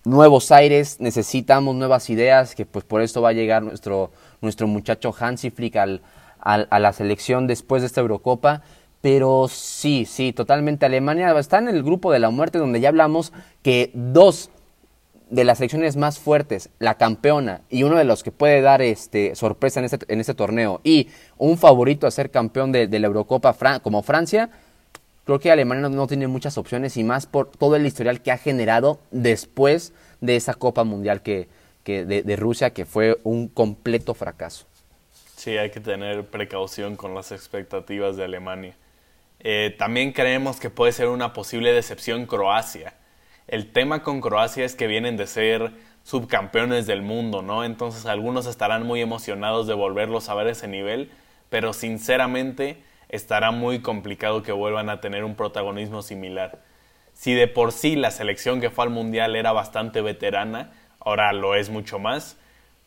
nuevos 0.05 0.53
aires, 0.53 1.01
necesitamos 1.01 1.75
nuevas 1.75 2.09
ideas, 2.11 2.55
que 2.55 2.65
pues 2.65 2.85
por 2.85 3.03
esto 3.03 3.23
va 3.23 3.31
a 3.31 3.33
llegar 3.33 3.63
nuestro, 3.63 4.13
nuestro 4.41 4.67
muchacho 4.67 5.15
Hansi 5.19 5.51
Flick 5.51 5.77
al, 5.77 6.03
a 6.39 6.79
la 6.79 6.93
selección 6.93 7.47
después 7.47 7.83
de 7.83 7.87
esta 7.87 8.01
Eurocopa. 8.01 8.63
Pero 9.03 9.47
sí, 9.49 10.05
sí, 10.05 10.33
totalmente. 10.33 10.87
Alemania 10.87 11.39
está 11.39 11.59
en 11.59 11.69
el 11.69 11.83
grupo 11.83 12.11
de 12.13 12.19
la 12.19 12.31
muerte 12.31 12.59
donde 12.59 12.81
ya 12.81 12.89
hablamos 12.89 13.33
que 13.63 13.91
dos 13.95 14.51
de 15.31 15.45
las 15.45 15.59
selecciones 15.59 15.97
más 15.97 16.19
fuertes, 16.19 16.71
la 16.79 16.95
campeona 16.95 17.63
y 17.69 17.83
uno 17.83 17.97
de 17.97 18.05
los 18.05 18.23
que 18.23 18.31
puede 18.31 18.61
dar 18.61 18.81
este, 18.81 19.35
sorpresa 19.35 19.81
en 19.81 19.87
este, 19.87 19.99
este 20.09 20.35
torneo 20.35 20.81
y 20.85 21.09
un 21.37 21.59
favorito 21.59 22.07
a 22.07 22.13
ser 22.13 22.31
campeón 22.31 22.71
de 22.71 22.87
la 22.89 23.07
Eurocopa 23.07 23.55
como 23.83 24.03
Francia, 24.03 24.51
creo 25.27 25.41
que 25.41 25.51
Alemania 25.51 25.89
no, 25.89 26.07
tiene 26.07 26.29
muchas 26.29 26.57
opciones 26.57 26.97
y 26.97 27.05
más 27.05 27.27
por 27.27 27.51
todo 27.51 27.77
el 27.77 27.85
historial 27.85 28.23
que 28.23 28.31
ha 28.31 28.39
generado 28.39 29.01
después 29.11 29.93
de 30.21 30.37
esa 30.37 30.55
Copa 30.55 30.85
Mundial 30.85 31.21
que, 31.21 31.49
de, 31.85 32.37
Rusia, 32.37 32.71
que 32.71 32.87
fue 32.87 33.19
un 33.25 33.49
completo 33.49 34.15
fracaso. 34.15 34.67
Sí, 35.35 35.59
hay 35.59 35.71
que 35.71 35.81
tener 35.81 36.25
precaución 36.27 36.97
con 36.97 37.15
las 37.15 37.33
expectativas 37.33 38.17
de 38.17 38.25
Alemania. 38.25 38.77
Eh, 39.41 39.75
también 39.77 40.13
creemos 40.13 40.61
que 40.61 40.71
puede 40.71 40.93
ser 40.93 41.09
una 41.09 41.33
posible 41.33 41.73
decepción 41.73 42.27
Croacia. 42.27 42.95
El 43.49 43.73
tema 43.73 44.03
con 44.03 44.21
Croacia 44.21 44.65
es 44.65 44.77
que 44.77 44.87
vienen 44.87 45.17
de 45.17 45.27
ser 45.27 45.73
subcampeones 46.05 46.87
del 46.87 47.03
mundo, 47.03 47.43
¿no? 47.43 47.65
Entonces 47.65 48.07
algunos 48.07 48.47
estarán 48.47 48.87
muy 48.87 49.01
emocionados 49.01 49.67
de 49.67 49.75
volverlos 49.75 50.29
a 50.29 50.35
ver 50.35 50.47
ese 50.47 50.69
nivel, 50.69 51.11
pero 51.51 51.73
sinceramente 51.73 52.83
estará 53.09 53.51
muy 53.51 53.81
complicado 53.81 54.43
que 54.43 54.53
vuelvan 54.53 54.91
a 54.91 55.01
tener 55.01 55.25
un 55.25 55.35
protagonismo 55.35 56.03
similar. 56.03 56.61
Si 57.13 57.35
de 57.35 57.49
por 57.49 57.73
sí 57.73 57.97
la 57.97 58.11
selección 58.11 58.61
que 58.61 58.71
fue 58.71 58.85
al 58.85 58.91
Mundial 58.91 59.37
era 59.37 59.53
bastante 59.53 60.03
veterana, 60.03 60.73
ahora 61.01 61.33
lo 61.33 61.55
es 61.55 61.71
mucho 61.71 61.99
más, 61.99 62.39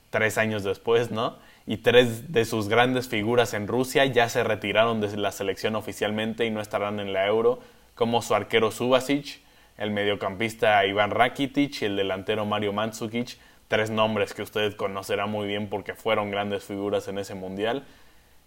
tres 0.10 0.38
años 0.38 0.64
después, 0.64 1.12
¿no? 1.12 1.38
y 1.70 1.78
tres 1.78 2.32
de 2.32 2.46
sus 2.46 2.68
grandes 2.68 3.10
figuras 3.10 3.54
en 3.54 3.68
Rusia 3.68 4.04
ya 4.06 4.28
se 4.28 4.44
retiraron 4.44 5.02
de 5.02 5.16
la 5.18 5.32
selección 5.32 5.76
oficialmente 5.76 6.44
y 6.48 6.50
no 6.50 6.62
estarán 6.62 7.00
en 7.00 7.14
la 7.14 7.28
Euro, 7.28 7.60
como 7.94 8.24
su 8.24 8.34
arquero 8.34 8.72
Subasic, 8.72 9.40
el 9.78 9.92
mediocampista 9.92 10.84
Iván 10.88 11.12
Rakitic 11.12 11.84
y 11.84 11.86
el 11.86 11.96
delantero 11.96 12.44
Mario 12.44 12.74
Mandzukic, 12.74 13.38
tres 13.68 13.92
nombres 13.92 14.34
que 14.34 14.42
usted 14.42 14.76
conocerá 14.78 15.28
muy 15.28 15.46
bien 15.46 15.70
porque 15.70 15.94
fueron 15.94 16.32
grandes 16.32 16.64
figuras 16.64 17.08
en 17.08 17.20
ese 17.20 17.36
mundial. 17.36 17.86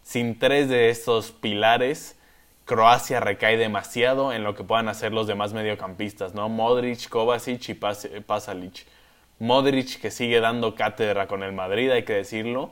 Sin 0.03 0.39
tres 0.39 0.69
de 0.69 0.91
estos 0.91 1.31
pilares, 1.31 2.19
Croacia 2.65 3.21
recae 3.21 3.57
demasiado 3.57 4.33
en 4.33 4.45
lo 4.45 4.55
que 4.55 4.65
puedan 4.65 4.89
hacer 4.89 5.13
los 5.13 5.27
demás 5.27 5.53
mediocampistas, 5.53 6.35
¿no? 6.35 6.49
Modric, 6.49 7.09
Kovacic 7.09 7.69
y 7.69 7.75
Pasalic. 7.75 8.87
Modric 9.39 10.01
que 10.01 10.11
sigue 10.11 10.41
dando 10.41 10.75
cátedra 10.75 11.27
con 11.27 11.43
el 11.43 11.53
Madrid, 11.53 11.91
hay 11.91 12.05
que 12.05 12.15
decirlo, 12.15 12.71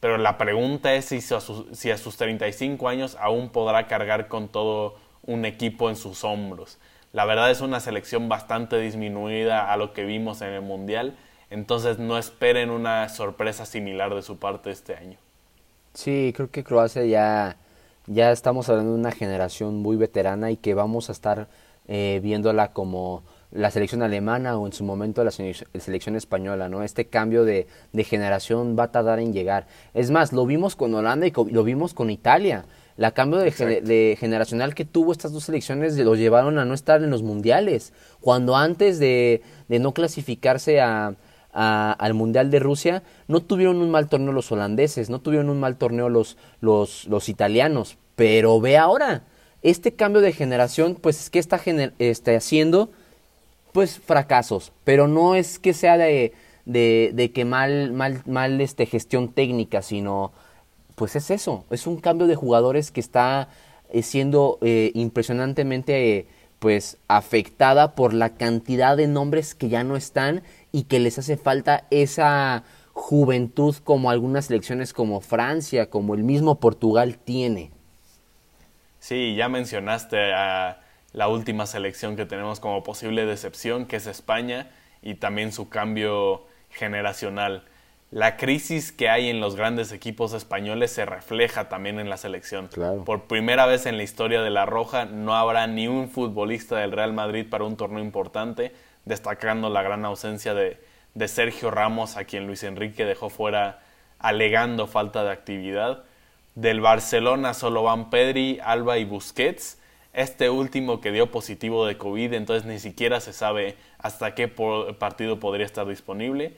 pero 0.00 0.18
la 0.18 0.38
pregunta 0.38 0.94
es 0.94 1.06
si 1.06 1.16
a, 1.34 1.40
sus, 1.40 1.66
si 1.76 1.90
a 1.90 1.98
sus 1.98 2.16
35 2.16 2.88
años 2.88 3.16
aún 3.20 3.50
podrá 3.50 3.86
cargar 3.86 4.28
con 4.28 4.48
todo 4.48 4.96
un 5.22 5.44
equipo 5.44 5.90
en 5.90 5.96
sus 5.96 6.24
hombros. 6.24 6.78
La 7.12 7.24
verdad 7.24 7.50
es 7.50 7.60
una 7.60 7.80
selección 7.80 8.28
bastante 8.28 8.78
disminuida 8.80 9.72
a 9.72 9.76
lo 9.76 9.92
que 9.92 10.04
vimos 10.04 10.42
en 10.42 10.50
el 10.50 10.62
Mundial, 10.62 11.16
entonces 11.50 11.98
no 11.98 12.18
esperen 12.18 12.70
una 12.70 13.08
sorpresa 13.08 13.64
similar 13.64 14.14
de 14.14 14.22
su 14.22 14.38
parte 14.38 14.70
este 14.70 14.96
año. 14.96 15.23
Sí, 15.94 16.32
creo 16.34 16.50
que 16.50 16.64
Croacia 16.64 17.04
ya, 17.04 17.56
ya 18.06 18.32
estamos 18.32 18.68
hablando 18.68 18.92
de 18.92 18.98
una 18.98 19.12
generación 19.12 19.76
muy 19.76 19.96
veterana 19.96 20.50
y 20.50 20.56
que 20.56 20.74
vamos 20.74 21.08
a 21.08 21.12
estar 21.12 21.48
eh, 21.86 22.20
viéndola 22.22 22.72
como 22.72 23.22
la 23.52 23.70
selección 23.70 24.02
alemana 24.02 24.58
o 24.58 24.66
en 24.66 24.72
su 24.72 24.82
momento 24.82 25.22
la 25.22 25.30
selección 25.30 26.16
española, 26.16 26.68
¿no? 26.68 26.82
Este 26.82 27.06
cambio 27.06 27.44
de, 27.44 27.68
generación 28.04 28.76
va 28.76 28.84
a 28.84 28.90
tardar 28.90 29.20
en 29.20 29.32
llegar. 29.32 29.68
Es 29.94 30.10
más, 30.10 30.32
lo 30.32 30.44
vimos 30.44 30.74
con 30.74 30.92
Holanda 30.94 31.28
y 31.28 31.32
lo 31.52 31.62
vimos 31.62 31.94
con 31.94 32.10
Italia. 32.10 32.64
La 32.96 33.12
cambio 33.12 33.38
de, 33.38 34.16
generacional 34.18 34.74
que 34.74 34.84
tuvo 34.84 35.12
estas 35.12 35.32
dos 35.32 35.44
selecciones 35.44 35.96
lo 35.96 36.16
llevaron 36.16 36.58
a 36.58 36.64
no 36.64 36.74
estar 36.74 37.02
en 37.04 37.10
los 37.10 37.22
mundiales. 37.22 37.92
Cuando 38.20 38.56
antes 38.56 38.98
de, 38.98 39.42
no 39.68 39.94
clasificarse 39.94 40.80
a, 40.80 41.14
al 41.54 42.14
Mundial 42.14 42.50
de 42.50 42.58
Rusia, 42.58 43.02
no 43.28 43.40
tuvieron 43.40 43.76
un 43.76 43.90
mal 43.90 44.08
torneo 44.08 44.32
los 44.32 44.50
holandeses, 44.50 45.08
no 45.08 45.20
tuvieron 45.20 45.48
un 45.48 45.60
mal 45.60 45.76
torneo 45.76 46.08
los, 46.08 46.36
los, 46.60 47.06
los 47.06 47.28
italianos. 47.28 47.96
Pero 48.16 48.60
ve 48.60 48.76
ahora, 48.76 49.22
este 49.62 49.92
cambio 49.92 50.20
de 50.20 50.32
generación, 50.32 50.96
pues 51.00 51.20
es 51.20 51.30
que 51.30 51.38
está 51.38 51.60
este, 51.98 52.36
haciendo 52.36 52.90
pues 53.72 53.98
fracasos, 53.98 54.72
pero 54.84 55.08
no 55.08 55.34
es 55.34 55.58
que 55.58 55.72
sea 55.72 55.96
de, 55.96 56.32
de, 56.64 57.32
que 57.34 57.44
mal, 57.44 57.92
mal, 57.92 58.22
mal 58.26 58.60
este, 58.60 58.86
gestión 58.86 59.32
técnica, 59.32 59.82
sino 59.82 60.32
pues 60.94 61.16
es 61.16 61.30
eso, 61.30 61.64
es 61.70 61.86
un 61.86 61.96
cambio 61.96 62.26
de 62.26 62.36
jugadores 62.36 62.92
que 62.92 63.00
está 63.00 63.48
eh, 63.90 64.02
siendo 64.02 64.58
eh, 64.60 64.92
impresionantemente 64.94 66.28
pues 66.64 66.96
afectada 67.08 67.94
por 67.94 68.14
la 68.14 68.36
cantidad 68.36 68.96
de 68.96 69.06
nombres 69.06 69.54
que 69.54 69.68
ya 69.68 69.84
no 69.84 69.96
están 69.96 70.42
y 70.72 70.84
que 70.84 70.98
les 70.98 71.18
hace 71.18 71.36
falta 71.36 71.84
esa 71.90 72.64
juventud 72.94 73.76
como 73.84 74.08
algunas 74.08 74.46
selecciones 74.46 74.94
como 74.94 75.20
Francia, 75.20 75.90
como 75.90 76.14
el 76.14 76.22
mismo 76.22 76.60
Portugal 76.60 77.18
tiene. 77.18 77.70
Sí, 78.98 79.34
ya 79.34 79.50
mencionaste 79.50 80.32
a 80.32 80.80
la 81.12 81.28
última 81.28 81.66
selección 81.66 82.16
que 82.16 82.24
tenemos 82.24 82.60
como 82.60 82.82
posible 82.82 83.26
decepción, 83.26 83.84
que 83.84 83.96
es 83.96 84.06
España, 84.06 84.70
y 85.02 85.16
también 85.16 85.52
su 85.52 85.68
cambio 85.68 86.46
generacional. 86.70 87.64
La 88.14 88.36
crisis 88.36 88.92
que 88.92 89.08
hay 89.08 89.28
en 89.28 89.40
los 89.40 89.56
grandes 89.56 89.90
equipos 89.90 90.34
españoles 90.34 90.92
se 90.92 91.04
refleja 91.04 91.68
también 91.68 91.98
en 91.98 92.08
la 92.08 92.16
selección. 92.16 92.70
Por 93.04 93.24
primera 93.24 93.66
vez 93.66 93.86
en 93.86 93.96
la 93.96 94.04
historia 94.04 94.40
de 94.40 94.50
La 94.50 94.66
Roja 94.66 95.04
no 95.04 95.34
habrá 95.34 95.66
ni 95.66 95.88
un 95.88 96.08
futbolista 96.08 96.76
del 96.76 96.92
Real 96.92 97.12
Madrid 97.12 97.44
para 97.50 97.64
un 97.64 97.76
torneo 97.76 97.98
importante, 97.98 98.72
destacando 99.04 99.68
la 99.68 99.82
gran 99.82 100.04
ausencia 100.04 100.54
de, 100.54 100.80
de 101.14 101.26
Sergio 101.26 101.72
Ramos, 101.72 102.16
a 102.16 102.22
quien 102.22 102.46
Luis 102.46 102.62
Enrique 102.62 103.04
dejó 103.04 103.30
fuera 103.30 103.80
alegando 104.20 104.86
falta 104.86 105.24
de 105.24 105.32
actividad. 105.32 106.04
Del 106.54 106.80
Barcelona 106.80 107.52
solo 107.52 107.82
van 107.82 108.10
Pedri, 108.10 108.60
Alba 108.62 108.98
y 108.98 109.04
Busquets 109.04 109.80
este 110.12 110.50
último 110.50 111.00
que 111.00 111.10
dio 111.10 111.32
positivo 111.32 111.84
de 111.84 111.98
COVID, 111.98 112.32
entonces 112.34 112.64
ni 112.64 112.78
siquiera 112.78 113.20
se 113.20 113.32
sabe 113.32 113.74
hasta 113.98 114.36
qué 114.36 114.46
partido 114.46 115.40
podría 115.40 115.66
estar 115.66 115.88
disponible. 115.88 116.56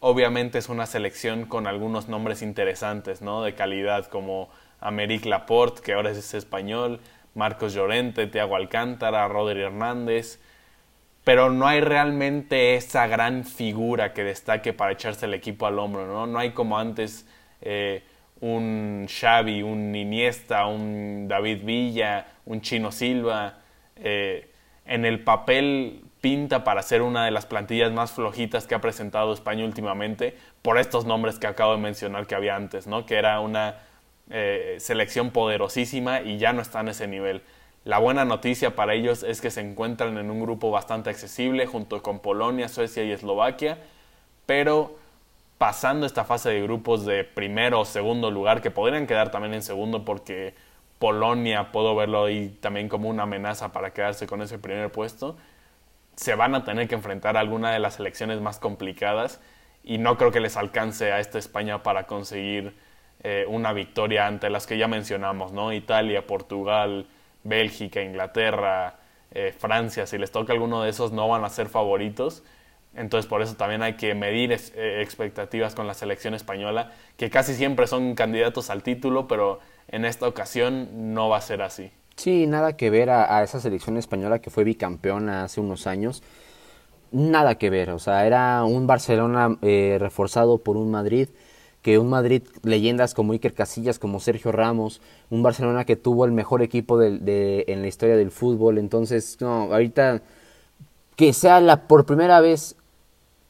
Obviamente 0.00 0.58
es 0.58 0.70
una 0.70 0.86
selección 0.86 1.44
con 1.44 1.66
algunos 1.66 2.08
nombres 2.08 2.40
interesantes, 2.40 3.20
¿no? 3.20 3.42
De 3.42 3.54
calidad 3.54 4.06
como 4.06 4.48
Americ 4.80 5.26
Laporte, 5.26 5.82
que 5.82 5.92
ahora 5.92 6.10
es 6.10 6.32
español, 6.32 7.00
Marcos 7.34 7.74
Llorente, 7.74 8.26
Thiago 8.26 8.56
Alcántara, 8.56 9.28
Rodri 9.28 9.60
Hernández, 9.60 10.40
pero 11.22 11.50
no 11.50 11.66
hay 11.66 11.82
realmente 11.82 12.76
esa 12.76 13.06
gran 13.08 13.44
figura 13.44 14.14
que 14.14 14.24
destaque 14.24 14.72
para 14.72 14.92
echarse 14.92 15.26
el 15.26 15.34
equipo 15.34 15.66
al 15.66 15.78
hombro, 15.78 16.06
¿no? 16.06 16.26
No 16.26 16.38
hay 16.38 16.52
como 16.52 16.78
antes 16.78 17.26
eh, 17.60 18.02
un 18.40 19.06
Xavi, 19.06 19.62
un 19.62 19.94
Iniesta, 19.94 20.66
un 20.66 21.28
David 21.28 21.62
Villa, 21.62 22.26
un 22.46 22.62
Chino 22.62 22.90
Silva. 22.90 23.58
Eh, 23.96 24.50
en 24.86 25.04
el 25.04 25.22
papel 25.22 26.04
pinta 26.20 26.64
para 26.64 26.82
ser 26.82 27.02
una 27.02 27.24
de 27.24 27.30
las 27.30 27.46
plantillas 27.46 27.92
más 27.92 28.12
flojitas 28.12 28.66
que 28.66 28.74
ha 28.74 28.80
presentado 28.80 29.32
España 29.32 29.64
últimamente 29.64 30.36
por 30.62 30.78
estos 30.78 31.06
nombres 31.06 31.38
que 31.38 31.46
acabo 31.46 31.72
de 31.72 31.78
mencionar 31.78 32.26
que 32.26 32.34
había 32.34 32.56
antes, 32.56 32.86
¿no? 32.86 33.06
que 33.06 33.16
era 33.16 33.40
una 33.40 33.78
eh, 34.30 34.76
selección 34.78 35.30
poderosísima 35.30 36.20
y 36.20 36.38
ya 36.38 36.52
no 36.52 36.60
está 36.62 36.80
en 36.80 36.88
ese 36.88 37.06
nivel. 37.06 37.42
La 37.84 37.98
buena 37.98 38.26
noticia 38.26 38.76
para 38.76 38.92
ellos 38.92 39.22
es 39.22 39.40
que 39.40 39.50
se 39.50 39.62
encuentran 39.62 40.18
en 40.18 40.30
un 40.30 40.40
grupo 40.40 40.70
bastante 40.70 41.08
accesible 41.08 41.66
junto 41.66 42.02
con 42.02 42.20
Polonia, 42.20 42.68
Suecia 42.68 43.02
y 43.02 43.10
Eslovaquia, 43.10 43.78
pero 44.44 44.96
pasando 45.56 46.04
esta 46.04 46.24
fase 46.24 46.50
de 46.50 46.62
grupos 46.62 47.06
de 47.06 47.24
primero 47.24 47.80
o 47.80 47.84
segundo 47.86 48.30
lugar, 48.30 48.60
que 48.60 48.70
podrían 48.70 49.06
quedar 49.06 49.30
también 49.30 49.54
en 49.54 49.62
segundo 49.62 50.04
porque 50.04 50.54
Polonia 50.98 51.72
puedo 51.72 51.96
verlo 51.96 52.26
ahí 52.26 52.56
también 52.60 52.88
como 52.88 53.08
una 53.08 53.22
amenaza 53.22 53.72
para 53.72 53.92
quedarse 53.94 54.26
con 54.26 54.42
ese 54.42 54.58
primer 54.58 54.92
puesto, 54.92 55.36
se 56.20 56.34
van 56.34 56.54
a 56.54 56.64
tener 56.64 56.86
que 56.86 56.94
enfrentar 56.94 57.36
a 57.36 57.40
alguna 57.40 57.72
de 57.72 57.78
las 57.78 57.94
selecciones 57.94 58.40
más 58.40 58.58
complicadas 58.58 59.40
y 59.82 59.96
no 59.96 60.18
creo 60.18 60.30
que 60.30 60.40
les 60.40 60.56
alcance 60.56 61.12
a 61.12 61.20
esta 61.20 61.38
España 61.38 61.82
para 61.82 62.06
conseguir 62.06 62.76
eh, 63.22 63.46
una 63.48 63.72
victoria 63.72 64.26
ante 64.26 64.50
las 64.50 64.66
que 64.66 64.76
ya 64.76 64.86
mencionamos, 64.86 65.52
¿no? 65.52 65.72
Italia, 65.72 66.26
Portugal, 66.26 67.06
Bélgica, 67.42 68.02
Inglaterra, 68.02 68.96
eh, 69.30 69.54
Francia, 69.58 70.06
si 70.06 70.18
les 70.18 70.30
toca 70.30 70.52
alguno 70.52 70.82
de 70.82 70.90
esos 70.90 71.12
no 71.12 71.26
van 71.28 71.44
a 71.44 71.48
ser 71.48 71.68
favoritos 71.68 72.42
entonces 72.94 73.28
por 73.28 73.42
eso 73.42 73.54
también 73.54 73.82
hay 73.82 73.94
que 73.94 74.14
medir 74.14 74.52
eh, 74.52 75.00
expectativas 75.02 75.74
con 75.74 75.86
la 75.86 75.94
selección 75.94 76.34
española, 76.34 76.92
que 77.16 77.30
casi 77.30 77.54
siempre 77.54 77.86
son 77.86 78.14
candidatos 78.14 78.70
al 78.70 78.82
título, 78.82 79.28
pero 79.28 79.60
en 79.88 80.04
esta 80.04 80.26
ocasión 80.26 81.14
no 81.14 81.28
va 81.28 81.38
a 81.38 81.40
ser 81.40 81.62
así. 81.62 81.92
Sí, 82.20 82.46
nada 82.46 82.76
que 82.76 82.90
ver 82.90 83.08
a, 83.08 83.42
esa 83.42 83.60
selección 83.60 83.96
española 83.96 84.40
que 84.40 84.50
fue 84.50 84.62
bicampeona 84.62 85.44
hace 85.44 85.58
unos 85.58 85.86
años. 85.86 86.22
Nada 87.12 87.56
que 87.56 87.70
ver, 87.70 87.88
o 87.90 87.98
sea, 87.98 88.26
era 88.26 88.62
un 88.64 88.86
Barcelona 88.86 89.56
eh, 89.62 89.96
reforzado 89.98 90.58
por 90.58 90.76
un 90.76 90.90
Madrid, 90.90 91.30
que 91.80 91.98
un 91.98 92.10
Madrid, 92.10 92.42
leyendas 92.62 93.14
como 93.14 93.32
Iker 93.32 93.54
Casillas, 93.54 93.98
como 93.98 94.20
Sergio 94.20 94.52
Ramos, 94.52 95.00
un 95.30 95.42
Barcelona 95.42 95.86
que 95.86 95.96
tuvo 95.96 96.26
el 96.26 96.32
mejor 96.32 96.60
equipo 96.60 96.98
de, 96.98 97.64
en 97.68 97.80
la 97.80 97.88
historia 97.88 98.16
del 98.16 98.30
fútbol, 98.30 98.76
entonces, 98.76 99.38
no, 99.40 99.72
ahorita 99.72 100.20
que 101.16 101.32
sea 101.32 101.60
la 101.62 101.88
por 101.88 102.04
primera 102.04 102.40
vez 102.40 102.76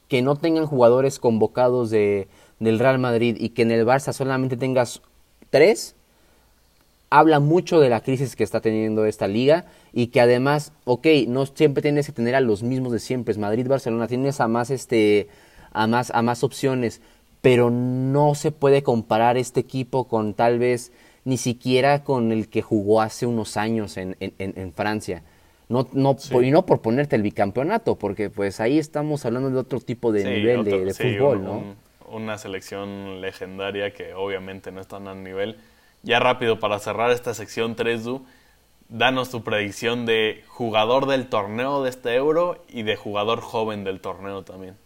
que 0.07 0.21
no 0.21 0.37
tengan 0.37 0.65
jugadores 0.65 1.19
convocados 1.19 1.89
de, 1.89 2.29
del 2.59 2.79
Real 2.79 2.99
Madrid 2.99 3.35
y 3.37 3.49
que 3.49 3.63
en 3.63 3.71
el 3.71 3.85
Barça 3.85 4.13
solamente 4.13 4.55
tengas 4.55 5.01
tres, 5.49 5.95
habla 7.11 7.39
mucho 7.39 7.79
de 7.79 7.89
la 7.89 8.01
crisis 8.01 8.35
que 8.35 8.43
está 8.43 8.61
teniendo 8.61 9.05
esta 9.05 9.27
liga 9.27 9.65
y 9.93 10.07
que 10.07 10.21
además, 10.21 10.73
ok, 10.85 11.05
no 11.27 11.45
siempre 11.45 11.83
tienes 11.83 12.07
que 12.07 12.13
tener 12.13 12.33
a 12.35 12.41
los 12.41 12.63
mismos 12.63 12.93
de 12.93 12.99
siempre, 12.99 13.35
Madrid, 13.35 13.67
Barcelona, 13.67 14.07
tienes 14.07 14.39
a 14.39 14.47
más, 14.47 14.71
este, 14.71 15.27
a 15.71 15.85
más, 15.85 16.09
a 16.11 16.21
más 16.23 16.43
opciones, 16.43 17.01
pero 17.41 17.69
no 17.69 18.33
se 18.33 18.51
puede 18.51 18.81
comparar 18.81 19.37
este 19.37 19.59
equipo 19.59 20.07
con 20.07 20.33
tal 20.33 20.57
vez 20.57 20.91
ni 21.25 21.37
siquiera 21.37 22.03
con 22.03 22.31
el 22.31 22.47
que 22.47 22.61
jugó 22.61 23.01
hace 23.01 23.25
unos 23.25 23.57
años 23.57 23.97
en, 23.97 24.15
en, 24.19 24.33
en 24.39 24.73
Francia. 24.73 25.21
No, 25.67 25.87
no, 25.93 26.17
Y 26.41 26.51
no 26.51 26.65
por 26.65 26.81
ponerte 26.81 27.15
el 27.15 27.21
bicampeonato, 27.21 27.95
porque 27.95 28.29
pues 28.29 28.59
ahí 28.59 28.77
estamos 28.77 29.25
hablando 29.25 29.49
de 29.49 29.57
otro 29.57 29.79
tipo 29.79 30.11
de 30.11 30.23
nivel 30.25 30.63
de, 30.63 30.93
fútbol, 30.93 31.43
¿no? 31.43 31.91
una 32.11 32.37
selección 32.37 33.21
legendaria 33.21 33.91
que 33.91 34.13
obviamente 34.13 34.71
no 34.71 34.81
está 34.81 34.97
a 34.97 35.15
nivel. 35.15 35.57
Ya 36.03 36.19
rápido, 36.19 36.59
para 36.59 36.79
cerrar 36.79 37.11
esta 37.11 37.33
sección 37.33 37.75
3, 37.75 38.03
Du, 38.03 38.25
danos 38.89 39.29
tu 39.29 39.43
predicción 39.43 40.05
de 40.05 40.43
jugador 40.47 41.05
del 41.07 41.27
torneo 41.27 41.83
de 41.83 41.89
este 41.89 42.15
euro 42.15 42.63
y 42.67 42.83
de 42.83 42.95
jugador 42.95 43.41
joven 43.41 43.83
del 43.83 44.01
torneo 44.01 44.43
también. 44.43 44.77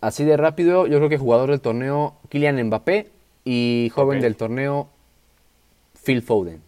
Así 0.00 0.24
de 0.24 0.36
rápido, 0.36 0.86
yo 0.86 0.98
creo 0.98 1.08
que 1.08 1.18
jugador 1.18 1.50
del 1.50 1.60
torneo 1.60 2.16
Kylian 2.28 2.62
Mbappé 2.64 3.10
Y 3.44 3.90
joven 3.94 4.20
del 4.20 4.36
torneo, 4.36 4.88
Phil 6.04 6.22
Foden. 6.22 6.62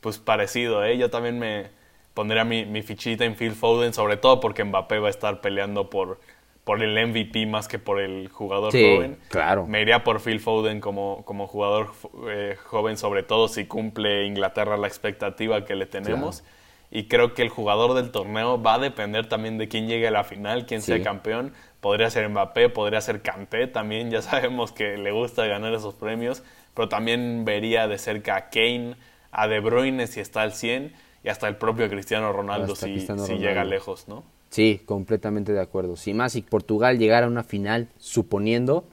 Pues 0.00 0.18
parecido, 0.18 0.84
¿eh? 0.84 0.96
Yo 0.98 1.10
también 1.10 1.38
me 1.38 1.70
pondría 2.14 2.44
mi, 2.44 2.64
mi 2.64 2.82
fichita 2.82 3.24
en 3.24 3.34
Phil 3.36 3.52
Foden, 3.52 3.92
sobre 3.92 4.16
todo 4.16 4.40
porque 4.40 4.64
Mbappé 4.64 4.98
va 5.00 5.08
a 5.08 5.10
estar 5.10 5.40
peleando 5.40 5.90
por, 5.90 6.18
por 6.66 6.82
el 6.82 6.98
MVP 7.06 7.46
más 7.46 7.68
que 7.68 7.78
por 7.78 8.00
el 8.00 8.28
jugador 8.28 8.72
Sí, 8.72 8.82
joven. 8.96 9.18
claro. 9.28 9.68
Me 9.68 9.80
iría 9.82 10.02
por 10.02 10.20
Phil 10.20 10.40
Foden 10.40 10.80
como, 10.80 11.24
como 11.24 11.46
jugador 11.46 11.92
eh, 12.28 12.56
joven, 12.64 12.96
sobre 12.98 13.22
todo 13.22 13.46
si 13.46 13.66
cumple 13.66 14.26
Inglaterra 14.26 14.76
la 14.76 14.88
expectativa 14.88 15.64
que 15.64 15.76
le 15.76 15.86
tenemos. 15.86 16.42
Y 16.90 17.04
creo 17.04 17.34
que 17.34 17.42
el 17.42 17.50
jugador 17.50 17.94
del 17.94 18.10
torneo 18.10 18.60
va 18.60 18.74
a 18.74 18.78
depender 18.80 19.28
también 19.28 19.58
de 19.58 19.68
quién 19.68 19.86
llegue 19.86 20.08
a 20.08 20.10
la 20.10 20.24
final, 20.24 20.66
quién 20.66 20.82
sea 20.82 21.00
campeón. 21.04 21.52
Podría 21.80 22.10
ser 22.10 22.28
Mbappé, 22.28 22.68
podría 22.68 23.00
ser 23.00 23.22
Kanté 23.22 23.68
también, 23.68 24.10
ya 24.10 24.20
sabemos 24.30 24.72
que 24.72 24.96
le 24.96 25.12
gusta 25.12 25.46
ganar 25.46 25.72
esos 25.72 25.94
premios. 25.94 26.42
Pero 26.74 26.88
también 26.88 27.44
vería 27.44 27.86
de 27.86 27.98
cerca 27.98 28.34
a 28.34 28.50
Kane, 28.50 28.96
a 29.30 29.46
De 29.46 29.60
Bruyne 29.60 30.08
si 30.08 30.18
está 30.18 30.42
al 30.42 30.52
100 30.52 30.92
y 31.22 31.28
hasta 31.28 31.46
el 31.46 31.54
propio 31.54 31.88
Cristiano 31.88 32.32
Ronaldo 32.32 32.72
Hasta 32.72 32.86
si, 32.86 32.92
Cristiano 32.92 33.22
si 33.22 33.34
Ronaldo. 33.34 33.48
llega 33.48 33.64
lejos, 33.64 34.08
¿no? 34.08 34.24
Sí, 34.50 34.80
completamente 34.86 35.52
de 35.52 35.60
acuerdo. 35.60 35.96
Si 35.96 36.14
más 36.14 36.32
si 36.32 36.42
Portugal 36.42 36.98
llegara 36.98 37.26
a 37.26 37.28
una 37.28 37.42
final, 37.44 37.88
suponiendo, 37.98 38.84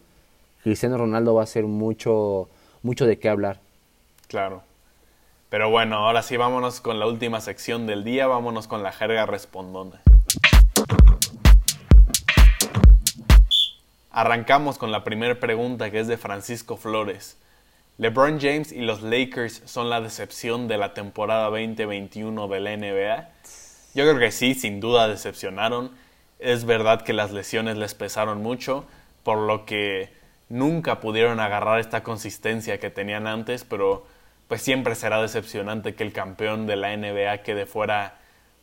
Cristiano 0.63 0.97
Ronaldo 0.97 1.35
va 1.35 1.43
a 1.43 1.47
ser 1.47 1.65
mucho, 1.65 2.49
mucho 2.81 3.05
de 3.05 3.19
qué 3.19 3.29
hablar. 3.29 3.59
Claro. 4.27 4.63
Pero 5.49 5.69
bueno, 5.69 5.97
ahora 5.97 6.23
sí 6.23 6.35
vámonos 6.35 6.81
con 6.81 6.99
la 6.99 7.05
última 7.05 7.39
sección 7.39 7.85
del 7.85 8.03
día, 8.03 8.27
vámonos 8.27 8.67
con 8.67 8.81
la 8.81 8.91
jerga 8.91 9.25
respondona. 9.25 10.01
Arrancamos 14.09 14.77
con 14.77 14.91
la 14.91 15.03
primera 15.03 15.39
pregunta 15.39 15.91
que 15.91 15.99
es 15.99 16.07
de 16.07 16.17
Francisco 16.17 16.77
Flores. 16.77 17.37
LeBron 17.97 18.39
James 18.39 18.71
y 18.71 18.81
los 18.81 19.03
Lakers 19.03 19.61
son 19.65 19.89
la 19.89 20.01
decepción 20.01 20.67
de 20.67 20.77
la 20.77 20.93
temporada 20.93 21.49
2021 21.49 22.47
de 22.47 22.59
la 22.59 22.77
NBA. 22.77 23.29
Yo 23.95 24.03
creo 24.05 24.19
que 24.19 24.31
sí, 24.31 24.55
sin 24.55 24.79
duda 24.79 25.07
decepcionaron. 25.07 25.91
Es 26.39 26.65
verdad 26.65 27.01
que 27.01 27.13
las 27.13 27.31
lesiones 27.31 27.77
les 27.77 27.93
pesaron 27.93 28.41
mucho, 28.41 28.85
por 29.23 29.37
lo 29.37 29.65
que 29.65 30.11
nunca 30.49 30.99
pudieron 30.99 31.39
agarrar 31.39 31.79
esta 31.79 32.03
consistencia 32.03 32.79
que 32.79 32.89
tenían 32.89 33.27
antes, 33.27 33.63
pero 33.63 34.05
pues 34.47 34.61
siempre 34.61 34.95
será 34.95 35.21
decepcionante 35.21 35.95
que 35.95 36.03
el 36.03 36.11
campeón 36.11 36.67
de 36.67 36.75
la 36.75 36.95
NBA 36.95 37.43
quede 37.43 37.65
fuera 37.65 38.19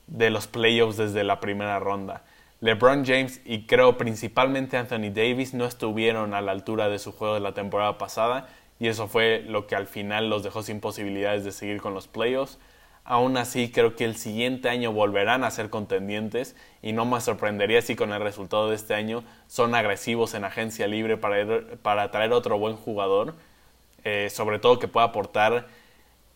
de 0.07 0.31
los 0.31 0.47
playoffs 0.47 0.97
desde 0.97 1.25
la 1.25 1.41
primera 1.41 1.79
ronda. 1.79 2.25
LeBron 2.61 3.07
James 3.07 3.41
y 3.45 3.67
creo 3.67 3.97
principalmente 3.97 4.77
Anthony 4.77 5.11
Davis 5.15 5.55
no 5.55 5.65
estuvieron 5.65 6.35
a 6.35 6.43
la 6.43 6.53
altura 6.53 6.89
de 6.89 6.99
su 6.99 7.13
juego 7.13 7.35
de 7.35 7.41
la 7.41 7.55
temporada 7.55 7.97
pasada 7.97 8.49
y 8.79 8.89
eso 8.89 9.09
fue 9.09 9.45
lo 9.47 9.67
que 9.67 9.77
al 9.77 9.87
final 9.87 10.29
los 10.29 10.43
dejó 10.43 10.63
sin 10.63 10.81
posibilidades 10.81 11.45
de 11.45 11.53
seguir 11.53 11.81
con 11.81 11.95
los 11.95 12.07
playoffs. 12.07 12.59
Aún 13.05 13.37
así, 13.37 13.71
creo 13.73 13.97
que 13.97 14.05
el 14.05 14.17
siguiente 14.17 14.69
año 14.69 14.93
volverán 14.93 15.43
a 15.43 15.51
ser 15.51 15.71
contendientes 15.71 16.55
y 16.83 16.93
no 16.93 17.07
me 17.07 17.21
sorprendería 17.21 17.83
si 17.83 17.97
con 17.97 18.13
el 18.13 18.21
resultado 18.21 18.69
de 18.69 18.77
este 18.77 18.95
año 18.95 19.25
son 19.49 19.75
agresivos 19.75 20.35
en 20.35 20.45
agencia 20.45 20.87
libre 20.87 21.17
para, 21.17 21.45
para 21.83 22.11
traer 22.11 22.33
otro 22.33 22.59
buen 22.59 22.77
jugador, 22.77 23.35
eh, 24.05 24.29
sobre 24.31 24.59
todo 24.59 24.79
que 24.79 24.87
pueda 24.87 25.07
aportar 25.07 25.67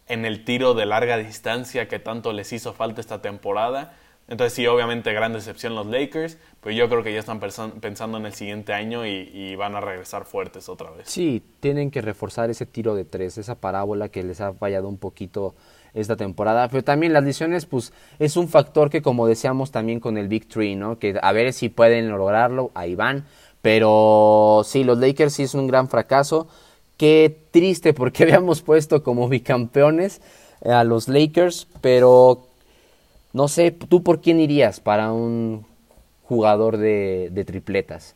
en 0.09 0.25
el 0.25 0.45
tiro 0.45 0.75
de 0.75 0.87
larga 0.87 1.17
distancia 1.17 1.87
que 1.89 1.99
tanto 1.99 2.33
les 2.33 2.53
hizo 2.53 2.73
falta 2.73 3.01
esta 3.01 3.23
temporada. 3.23 3.95
Entonces 4.27 4.55
sí, 4.55 4.67
obviamente 4.67 5.13
gran 5.13 5.35
decepción 5.35 5.75
los 5.75 5.87
Lakers, 5.87 6.39
pero 6.63 6.75
yo 6.75 6.89
creo 6.89 7.03
que 7.03 7.13
ya 7.13 7.21
están 7.21 7.41
pensando 7.41 8.17
en 8.17 8.25
el 8.25 8.33
siguiente 8.33 8.73
año 8.73 9.07
y 9.07 9.55
van 9.55 9.77
a 9.77 9.81
regresar 9.83 10.25
fuertes 10.25 10.69
otra 10.71 10.91
vez. 10.91 11.11
Sí, 11.11 11.43
tienen 11.61 11.91
que 11.91 12.01
reforzar 12.01 12.49
ese 12.49 12.65
tiro 12.65 12.95
de 12.95 13.05
tres, 13.05 13.37
esa 13.37 13.55
parábola 13.55 14.09
que 14.09 14.23
les 14.23 14.41
ha 14.41 14.55
fallado 14.55 14.89
un 14.89 14.97
poquito 14.97 15.55
esta 15.95 16.17
temporada. 16.17 16.69
Pero 16.69 16.85
también 16.85 17.13
las 17.13 17.25
lesiones, 17.25 17.67
pues, 17.67 17.93
es 18.19 18.37
un 18.37 18.49
factor 18.49 18.91
que, 18.91 19.03
como 19.03 19.27
decíamos 19.27 19.71
también 19.71 20.01
con 20.01 20.19
el 20.19 20.29
Big 20.29 20.49
Three, 20.49 20.77
¿no? 20.77 20.99
Que 20.99 21.19
a 21.21 21.33
ver 21.33 21.53
si 21.53 21.69
pueden 21.69 22.09
lograrlo, 22.11 22.71
ahí 22.75 22.95
van. 22.95 23.25
Pero 23.63 24.63
sí, 24.65 24.85
los 24.85 24.99
Lakers 24.99 25.35
sí 25.35 25.45
es 25.45 25.55
un 25.55 25.67
gran 25.67 25.89
fracaso. 25.89 26.49
Qué 26.97 27.47
triste 27.51 27.95
porque 27.95 28.23
habíamos 28.25 28.61
puesto 28.61 29.03
como 29.03 29.29
bicampeones 29.29 30.21
a 30.65 30.85
los 30.85 31.09
Lakers, 31.09 31.67
pero 31.81 32.47
no 33.33 33.49
sé, 33.49 33.71
¿tú 33.71 34.03
por 34.03 34.21
quién 34.21 34.41
irías 34.41 34.81
para 34.81 35.13
un 35.13 35.67
jugador 36.25 36.77
de, 36.77 37.31
de 37.33 37.45
tripletas? 37.45 38.15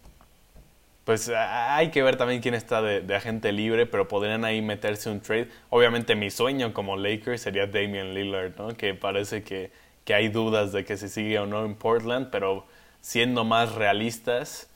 Pues 1.09 1.30
hay 1.34 1.90
que 1.90 2.02
ver 2.02 2.16
también 2.16 2.42
quién 2.42 2.52
está 2.52 2.82
de, 2.82 3.16
agente 3.16 3.50
libre, 3.50 3.86
pero 3.86 4.09
podrían 4.09 4.44
ahí 4.44 4.61
meterse 4.61 5.09
un 5.09 5.20
trade. 5.20 5.48
Obviamente 5.70 6.14
mi 6.14 6.30
sueño 6.30 6.74
como 6.74 6.98
Lakers 6.98 7.40
sería 7.40 7.66
Damian 7.66 8.12
Lillard, 8.12 8.54
¿no? 8.59 8.76
Que 8.76 8.92
parece 8.92 9.42
que, 9.42 9.70
que 10.04 10.12
hay 10.12 10.28
dudas 10.28 10.70
de 10.70 10.84
que 10.84 10.98
se 10.98 11.09
sigue 11.09 11.38
o 11.38 11.46
no 11.46 11.64
en 11.64 11.76
Portland, 11.76 12.28
pero 12.30 12.66
siendo 13.00 13.44
más 13.44 13.74
realistas, 13.74 14.68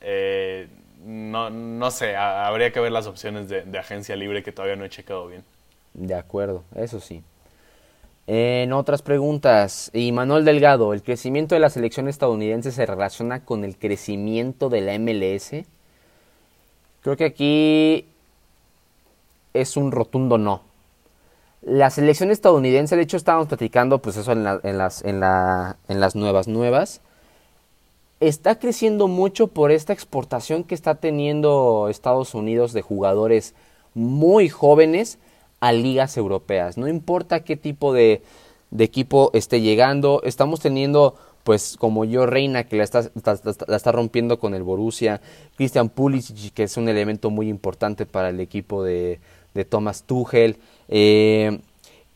eh, 0.00 0.66
no, 1.04 1.50
no 1.50 1.92
sé, 1.92 2.16
ha- 2.16 2.48
habría 2.48 2.72
que 2.72 2.80
ver 2.80 2.90
las 2.90 3.06
opciones 3.06 3.48
de, 3.48 3.62
de 3.62 3.78
agencia 3.78 4.16
libre 4.16 4.42
que 4.42 4.50
todavía 4.50 4.74
no 4.74 4.84
he 4.84 4.90
checado 4.90 5.28
bien. 5.28 5.44
De 5.94 6.16
acuerdo, 6.16 6.64
eso 6.74 6.98
sí. 6.98 7.22
En 8.26 8.72
otras 8.72 9.02
preguntas, 9.02 9.92
y 9.94 10.10
Manuel 10.10 10.44
Delgado, 10.44 10.92
¿el 10.92 11.04
crecimiento 11.04 11.54
de 11.54 11.60
la 11.60 11.70
selección 11.70 12.08
estadounidense 12.08 12.72
se 12.72 12.86
relaciona 12.86 13.44
con 13.44 13.62
el 13.62 13.76
crecimiento 13.78 14.68
de 14.68 14.80
la 14.80 14.94
MLS? 14.98 15.64
Creo 17.06 17.16
que 17.16 17.24
aquí 17.24 18.04
es 19.54 19.76
un 19.76 19.92
rotundo 19.92 20.38
no. 20.38 20.62
La 21.62 21.88
selección 21.90 22.32
estadounidense, 22.32 22.96
de 22.96 23.02
hecho 23.02 23.16
estábamos 23.16 23.46
platicando 23.46 24.00
pues 24.00 24.16
eso 24.16 24.32
en, 24.32 24.42
la- 24.42 24.58
en 24.64 24.76
las, 24.76 25.04
en, 25.04 25.20
la- 25.20 25.76
en 25.86 26.00
las 26.00 26.16
nuevas 26.16 26.48
nuevas, 26.48 27.00
está 28.18 28.58
creciendo 28.58 29.06
mucho 29.06 29.46
por 29.46 29.70
esta 29.70 29.92
exportación 29.92 30.64
que 30.64 30.74
está 30.74 30.96
teniendo 30.96 31.86
Estados 31.88 32.34
Unidos 32.34 32.72
de 32.72 32.82
jugadores 32.82 33.54
muy 33.94 34.48
jóvenes 34.48 35.18
a 35.60 35.70
ligas 35.70 36.16
europeas. 36.16 36.76
No 36.76 36.88
importa 36.88 37.44
qué 37.44 37.56
tipo 37.56 37.92
de, 37.92 38.20
de 38.72 38.82
equipo 38.82 39.30
esté 39.32 39.60
llegando, 39.60 40.22
estamos 40.24 40.58
teniendo 40.58 41.14
pues 41.46 41.76
como 41.78 42.04
yo 42.04 42.26
Reina 42.26 42.64
que 42.64 42.76
la 42.76 42.82
está, 42.82 42.98
está- 43.14 43.38
la 43.68 43.76
está 43.76 43.92
rompiendo 43.92 44.40
con 44.40 44.52
el 44.52 44.64
Borussia, 44.64 45.20
Christian 45.56 45.88
Pulisic 45.90 46.52
que 46.52 46.64
es 46.64 46.76
un 46.76 46.88
elemento 46.88 47.30
muy 47.30 47.48
importante 47.48 48.04
para 48.04 48.30
el 48.30 48.40
equipo 48.40 48.82
de, 48.82 49.20
de 49.54 49.64
Thomas 49.64 50.02
Tuchel, 50.02 50.56
eh, 50.88 51.60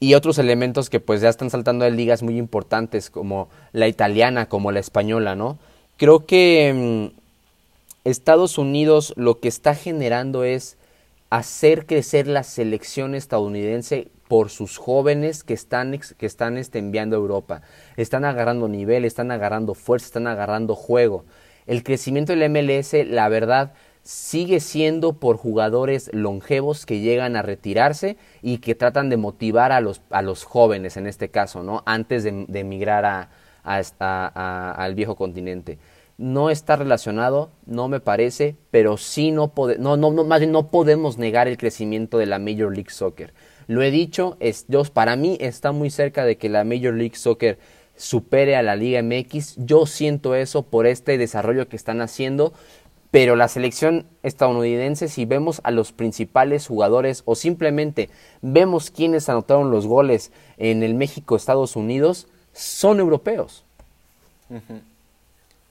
y 0.01 0.15
otros 0.15 0.39
elementos 0.39 0.91
que 0.91 0.99
pues 0.99 1.21
ya 1.21 1.29
están 1.29 1.49
saltando 1.49 1.85
de 1.85 1.93
ligas 1.93 2.25
muy 2.25 2.39
importantes 2.39 3.09
como 3.09 3.49
la 3.73 3.87
italiana, 3.87 4.47
como 4.49 4.73
la 4.73 4.81
española, 4.81 5.37
¿no? 5.37 5.59
Creo 5.97 6.27
que 6.27 7.11
mm, 7.15 8.09
Estados 8.09 8.59
Unidos 8.59 9.13
lo 9.17 9.39
que 9.39 9.47
está 9.47 9.77
generando 9.77 10.43
es 10.43 10.77
hacer 11.29 11.87
crecer 11.87 12.27
la 12.27 12.43
selección 12.43 13.15
estadounidense 13.15 14.09
por 14.31 14.49
sus 14.49 14.79
jóvenes 14.79 15.43
que 15.43 15.55
están, 15.55 15.99
que 16.17 16.25
están 16.25 16.57
este, 16.57 16.79
enviando 16.79 17.17
a 17.17 17.19
Europa. 17.19 17.63
Están 17.97 18.25
agarrando 18.25 18.69
nivel, 18.69 19.05
están 19.05 19.33
agarrando 19.33 19.75
fuerza, 19.75 20.07
están 20.07 20.29
agarrando 20.29 20.77
juego. 20.77 21.25
El 21.67 21.83
crecimiento 21.83 22.33
del 22.33 22.49
MLS, 22.49 22.95
la 23.11 23.29
verdad, 23.29 23.73
sigue 24.05 24.61
siendo 24.61 25.15
por 25.15 25.37
jugadores 25.37 26.11
longevos 26.15 26.87
que 26.87 27.01
llegan 27.01 27.35
a 27.35 27.43
retirarse 27.43 28.17
y 28.41 28.59
que 28.59 28.77
tratan 28.77 29.09
de 29.09 29.17
motivar 29.17 29.73
a 29.73 29.81
los, 29.81 30.01
a 30.11 30.23
los 30.23 30.45
jóvenes, 30.45 30.97
en 30.97 31.09
este 31.09 31.31
caso, 31.31 31.65
¿no? 31.65 31.83
Antes 31.85 32.23
de, 32.23 32.47
emigrar 32.61 33.05
a- 33.05 33.31
al 33.65 34.95
viejo 34.95 35.17
continente 35.17 35.79
no 36.19 36.51
está 36.51 36.77
relacionado, 36.77 37.51
no 37.65 37.89
me 37.89 37.99
parece, 37.99 38.55
pero 38.71 38.99
sí 38.99 39.31
no, 39.33 39.55
pode- 39.55 39.79
no, 39.79 39.97
no, 39.97 40.11
no, 40.13 40.23
más 40.23 40.41
bien 40.41 40.53
no 40.53 40.71
podemos 40.71 41.17
negar 41.17 41.49
el 41.49 41.57
crecimiento 41.57 42.19
de 42.19 42.27
la 42.27 42.39
Major 42.39 42.73
League 42.75 42.91
Soccer. 42.91 43.33
Lo 43.71 43.83
he 43.83 43.93
dicho, 43.93 44.37
es, 44.41 44.67
para 44.93 45.15
mí 45.15 45.39
está 45.39 45.71
muy 45.71 45.91
cerca 45.91 46.25
de 46.25 46.37
que 46.37 46.49
la 46.49 46.65
Major 46.65 46.93
League 46.93 47.15
Soccer 47.15 47.57
supere 47.97 48.57
a 48.57 48.63
la 48.63 48.75
Liga 48.75 49.01
MX. 49.01 49.59
Yo 49.59 49.87
siento 49.87 50.35
eso 50.35 50.65
por 50.65 50.89
este 50.89 51.19
desarrollo 51.19 51.69
que 51.69 51.77
están 51.77 52.01
haciendo, 52.01 52.53
pero 53.13 53.37
la 53.37 53.47
selección 53.47 54.07
estadounidense, 54.25 55.07
si 55.07 55.25
vemos 55.25 55.61
a 55.63 55.71
los 55.71 55.93
principales 55.93 56.67
jugadores 56.67 57.23
o 57.27 57.37
simplemente 57.37 58.11
vemos 58.43 58.91
quiénes 58.91 59.29
anotaron 59.29 59.71
los 59.71 59.87
goles 59.87 60.33
en 60.59 60.83
el 60.83 60.95
México-Estados 60.95 61.77
Unidos, 61.77 62.27
son 62.53 62.99
europeos. 62.99 63.63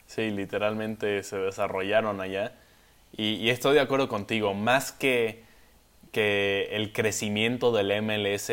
Sí, 0.07 0.31
literalmente 0.31 1.21
se 1.23 1.35
desarrollaron 1.35 2.21
allá. 2.21 2.53
Y 3.11 3.49
estoy 3.49 3.73
de 3.73 3.81
acuerdo 3.81 4.07
contigo, 4.07 4.53
más 4.53 4.93
que, 4.93 5.48
que 6.11 6.69
el 6.71 6.93
crecimiento 6.93 7.71
del 7.71 8.01
MLS, 8.01 8.51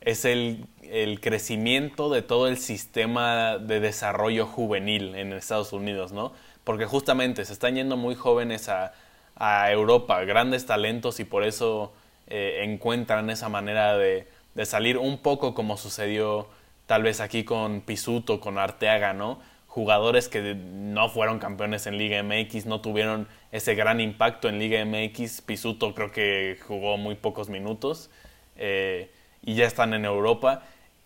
es 0.00 0.24
el, 0.24 0.66
el 0.82 1.20
crecimiento 1.20 2.10
de 2.10 2.22
todo 2.22 2.46
el 2.46 2.58
sistema 2.58 3.58
de 3.58 3.80
desarrollo 3.80 4.46
juvenil 4.46 5.16
en 5.16 5.32
Estados 5.32 5.72
Unidos, 5.72 6.12
¿no? 6.12 6.32
Porque 6.62 6.86
justamente 6.86 7.44
se 7.44 7.52
están 7.52 7.74
yendo 7.74 7.96
muy 7.96 8.14
jóvenes 8.14 8.68
a, 8.68 8.92
a 9.34 9.70
Europa, 9.72 10.22
grandes 10.24 10.64
talentos 10.64 11.18
y 11.18 11.24
por 11.24 11.42
eso 11.42 11.92
eh, 12.28 12.60
encuentran 12.62 13.30
esa 13.30 13.48
manera 13.48 13.98
de, 13.98 14.28
de, 14.54 14.66
salir 14.66 14.96
un 14.96 15.18
poco 15.18 15.54
como 15.54 15.76
sucedió 15.76 16.48
tal 16.86 17.02
vez 17.02 17.20
aquí 17.20 17.44
con 17.44 17.80
Pisuto, 17.80 18.40
con 18.40 18.58
Arteaga, 18.58 19.12
¿no? 19.12 19.40
Jugadores 19.76 20.30
que 20.30 20.54
no 20.54 21.10
fueron 21.10 21.38
campeones 21.38 21.86
en 21.86 21.98
Liga 21.98 22.22
MX, 22.22 22.64
no 22.64 22.80
tuvieron 22.80 23.28
ese 23.52 23.74
gran 23.74 24.00
impacto 24.00 24.48
en 24.48 24.58
Liga 24.58 24.82
MX. 24.82 25.42
Pisuto 25.42 25.94
creo 25.94 26.10
que 26.10 26.58
jugó 26.66 26.96
muy 26.96 27.14
pocos 27.14 27.50
minutos 27.50 28.08
eh, 28.56 29.10
y 29.42 29.54
ya 29.54 29.66
están 29.66 29.92
en 29.92 30.06
Europa. 30.06 30.62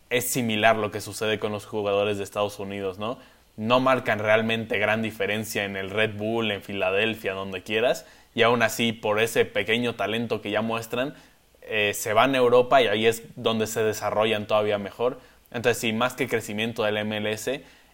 Es 0.09 0.29
similar 0.29 0.77
lo 0.77 0.93
que 0.93 1.01
sucede 1.01 1.41
con 1.41 1.51
los 1.51 1.67
jugadores 1.67 2.19
de 2.19 2.23
Estados 2.23 2.61
Unidos, 2.61 3.01
¿no? 3.01 3.19
No 3.57 3.81
marcan 3.81 4.21
realmente 4.21 4.79
gran 4.79 5.03
diferencia 5.03 5.65
en 5.65 5.77
el 5.77 5.91
Red 5.91 6.15
Bull, 6.15 6.53
en 6.53 6.63
Filadelfia, 6.63 7.33
donde 7.33 7.65
quieras, 7.65 8.07
y 8.37 8.43
aún 8.43 8.63
así 8.63 8.93
por 8.93 9.19
ese 9.19 9.47
pequeño 9.47 9.97
talento 9.97 10.43
que 10.43 10.53
ya 10.53 10.63
muestran, 10.63 11.17
eh, 11.63 11.91
se 11.93 12.13
van 12.13 12.37
a 12.37 12.39
Europa 12.39 12.81
y 12.81 12.87
ahí 12.87 13.07
es 13.07 13.25
donde 13.35 13.67
se 13.67 13.83
desarrollan 13.83 14.47
todavía 14.47 14.79
mejor. 14.79 15.19
Entonces, 15.51 15.79
sí, 15.79 15.93
más 15.93 16.15
que 16.15 16.29
crecimiento 16.29 16.85
del 16.85 17.05
MLS, 17.05 17.51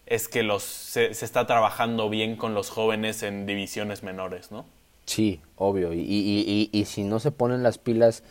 es 0.06 0.28
que 0.28 0.42
los, 0.42 0.62
se, 0.62 1.10
está 1.10 1.46
trabajando 1.46 2.08
bien 2.08 2.36
con 2.36 2.54
los 2.54 2.70
jóvenes 2.70 3.22
en 3.22 3.46
divisiones 3.46 4.02
menores, 4.02 4.50
¿no? 4.50 4.64
Sí, 5.04 5.40
obvio. 5.56 5.92
Y, 5.92 6.00
y, 6.00 6.70
y, 6.72 6.84
si 6.86 7.04
no 7.04 7.20
se 7.20 7.30
ponen 7.30 7.62
las 7.62 7.78
pilas 7.78 8.24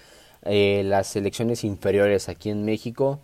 eh, 0.43 0.83
las 0.85 1.07
selecciones 1.07 1.63
inferiores 1.63 2.27
aquí 2.27 2.49
en 2.49 2.65
México, 2.65 3.19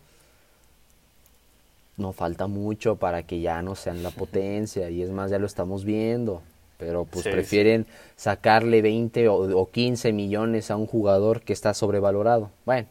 no 1.98 2.14
falta 2.14 2.48
mucho 2.48 2.96
para 2.96 3.24
que 3.24 3.42
ya 3.42 3.62
no 3.62 3.76
sean 3.76 4.04
la 4.04 4.12
potencia. 4.12 4.90
Y 4.90 5.02
es 5.02 5.10
más, 5.10 5.32
ya 5.32 5.40
lo 5.40 5.48
estamos 5.48 5.84
viendo 5.84 6.42
pero 6.82 7.06
pues 7.06 7.28
prefieren 7.28 7.86
sacarle 8.16 8.82
20 8.82 9.30
o, 9.30 9.70
15 9.72 10.14
millones 10.14 10.72
a 10.72 10.78
un 10.78 10.88
jugador 10.88 11.42
que 11.42 11.54
está 11.54 11.76
sobrevalorado. 11.76 12.50
Bueno, 12.66 12.88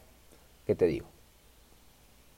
¿qué 0.65 0.75
te 0.75 0.85
digo? 0.85 1.10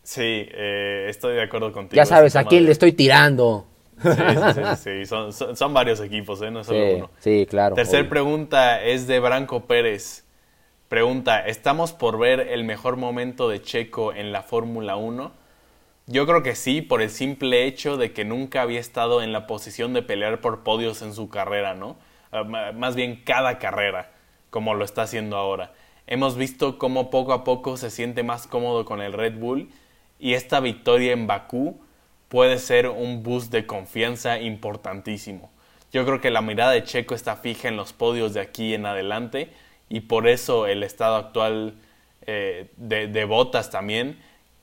Sí, 0.04 0.22
eh, 0.22 1.08
estoy 1.10 1.36
de 1.36 1.44
acuerdo 1.44 1.72
contigo. 1.72 1.96
Ya 1.96 2.06
sabes, 2.06 2.36
a 2.36 2.44
quién 2.44 2.66
le 2.66 2.72
estoy 2.72 2.92
tirando. 2.92 3.66
Sí, 4.02 4.10
sí, 4.10 4.62
sí, 4.78 5.06
Son, 5.32 5.32
son, 5.32 5.74
varios 5.74 6.02
equipos, 6.02 6.42
¿eh? 6.42 6.52
no 6.52 6.64
solo 6.64 6.96
uno. 6.96 7.10
Sí, 7.20 7.48
claro. 7.50 7.76
Tercer 7.76 8.10
pregunta 8.10 8.84
es 8.84 9.08
de 9.08 9.20
Branco 9.20 9.66
Pérez. 9.66 10.26
Pregunta, 10.90 11.48
¿estamos 11.48 11.94
por 11.94 12.20
ver 12.20 12.40
el 12.40 12.66
mejor 12.66 12.98
momento 12.98 13.50
de 13.50 13.62
Checo 13.62 14.14
en 14.14 14.32
la 14.32 14.44
Fórmula 14.44 14.98
1? 14.98 15.32
Yo 16.06 16.26
creo 16.28 16.44
que 16.44 16.56
sí, 16.56 16.82
por 16.82 17.02
el 17.02 17.10
simple 17.10 17.66
hecho 17.66 17.96
de 17.96 18.12
que 18.12 18.26
nunca 18.26 18.62
había 18.62 18.82
estado 18.82 19.24
en 19.24 19.32
la 19.32 19.48
posición 19.48 19.94
de 19.94 20.02
pelear 20.02 20.42
por 20.42 20.64
podios 20.64 21.02
en 21.02 21.14
su 21.14 21.30
carrera, 21.30 21.76
¿no? 21.76 21.96
Ah, 22.32 22.44
más 22.44 22.96
bien 22.96 23.22
cada 23.24 23.58
carrera, 23.58 24.12
como 24.50 24.74
lo 24.74 24.84
está 24.84 25.04
haciendo 25.04 25.38
ahora. 25.38 25.72
Hemos 26.08 26.36
visto 26.36 26.78
cómo 26.78 27.10
poco 27.10 27.32
a 27.32 27.44
poco 27.46 27.78
se 27.78 27.90
siente 27.90 28.22
más 28.22 28.48
cómodo 28.48 28.84
con 28.84 29.02
el 29.02 29.14
Red 29.14 29.40
Bull 29.40 29.70
y 30.24 30.36
esta 30.36 30.62
victoria 30.62 31.12
en 31.12 31.28
Bakú 31.28 31.82
puede 32.30 32.58
ser 32.58 32.88
un 32.88 33.24
boost 33.24 33.52
de 33.52 33.66
confianza 33.66 34.40
importantísimo. 34.40 35.52
Yo 35.92 36.06
creo 36.06 36.22
que 36.22 36.32
la 36.32 36.42
mirada 36.42 36.72
de 36.72 36.86
Checo 36.86 37.14
está 37.14 37.36
fija 37.36 37.68
en 37.68 37.76
los 37.76 37.92
podios 37.92 38.34
de 38.34 38.40
aquí 38.40 38.74
en 38.74 38.86
adelante 38.86 39.50
y 39.90 40.00
por 40.00 40.30
eso 40.30 40.66
el 40.66 40.82
estado 40.82 41.18
actual 41.18 41.74
eh, 42.26 42.72
de, 42.78 43.26
Botas 43.26 43.70
también 43.70 44.18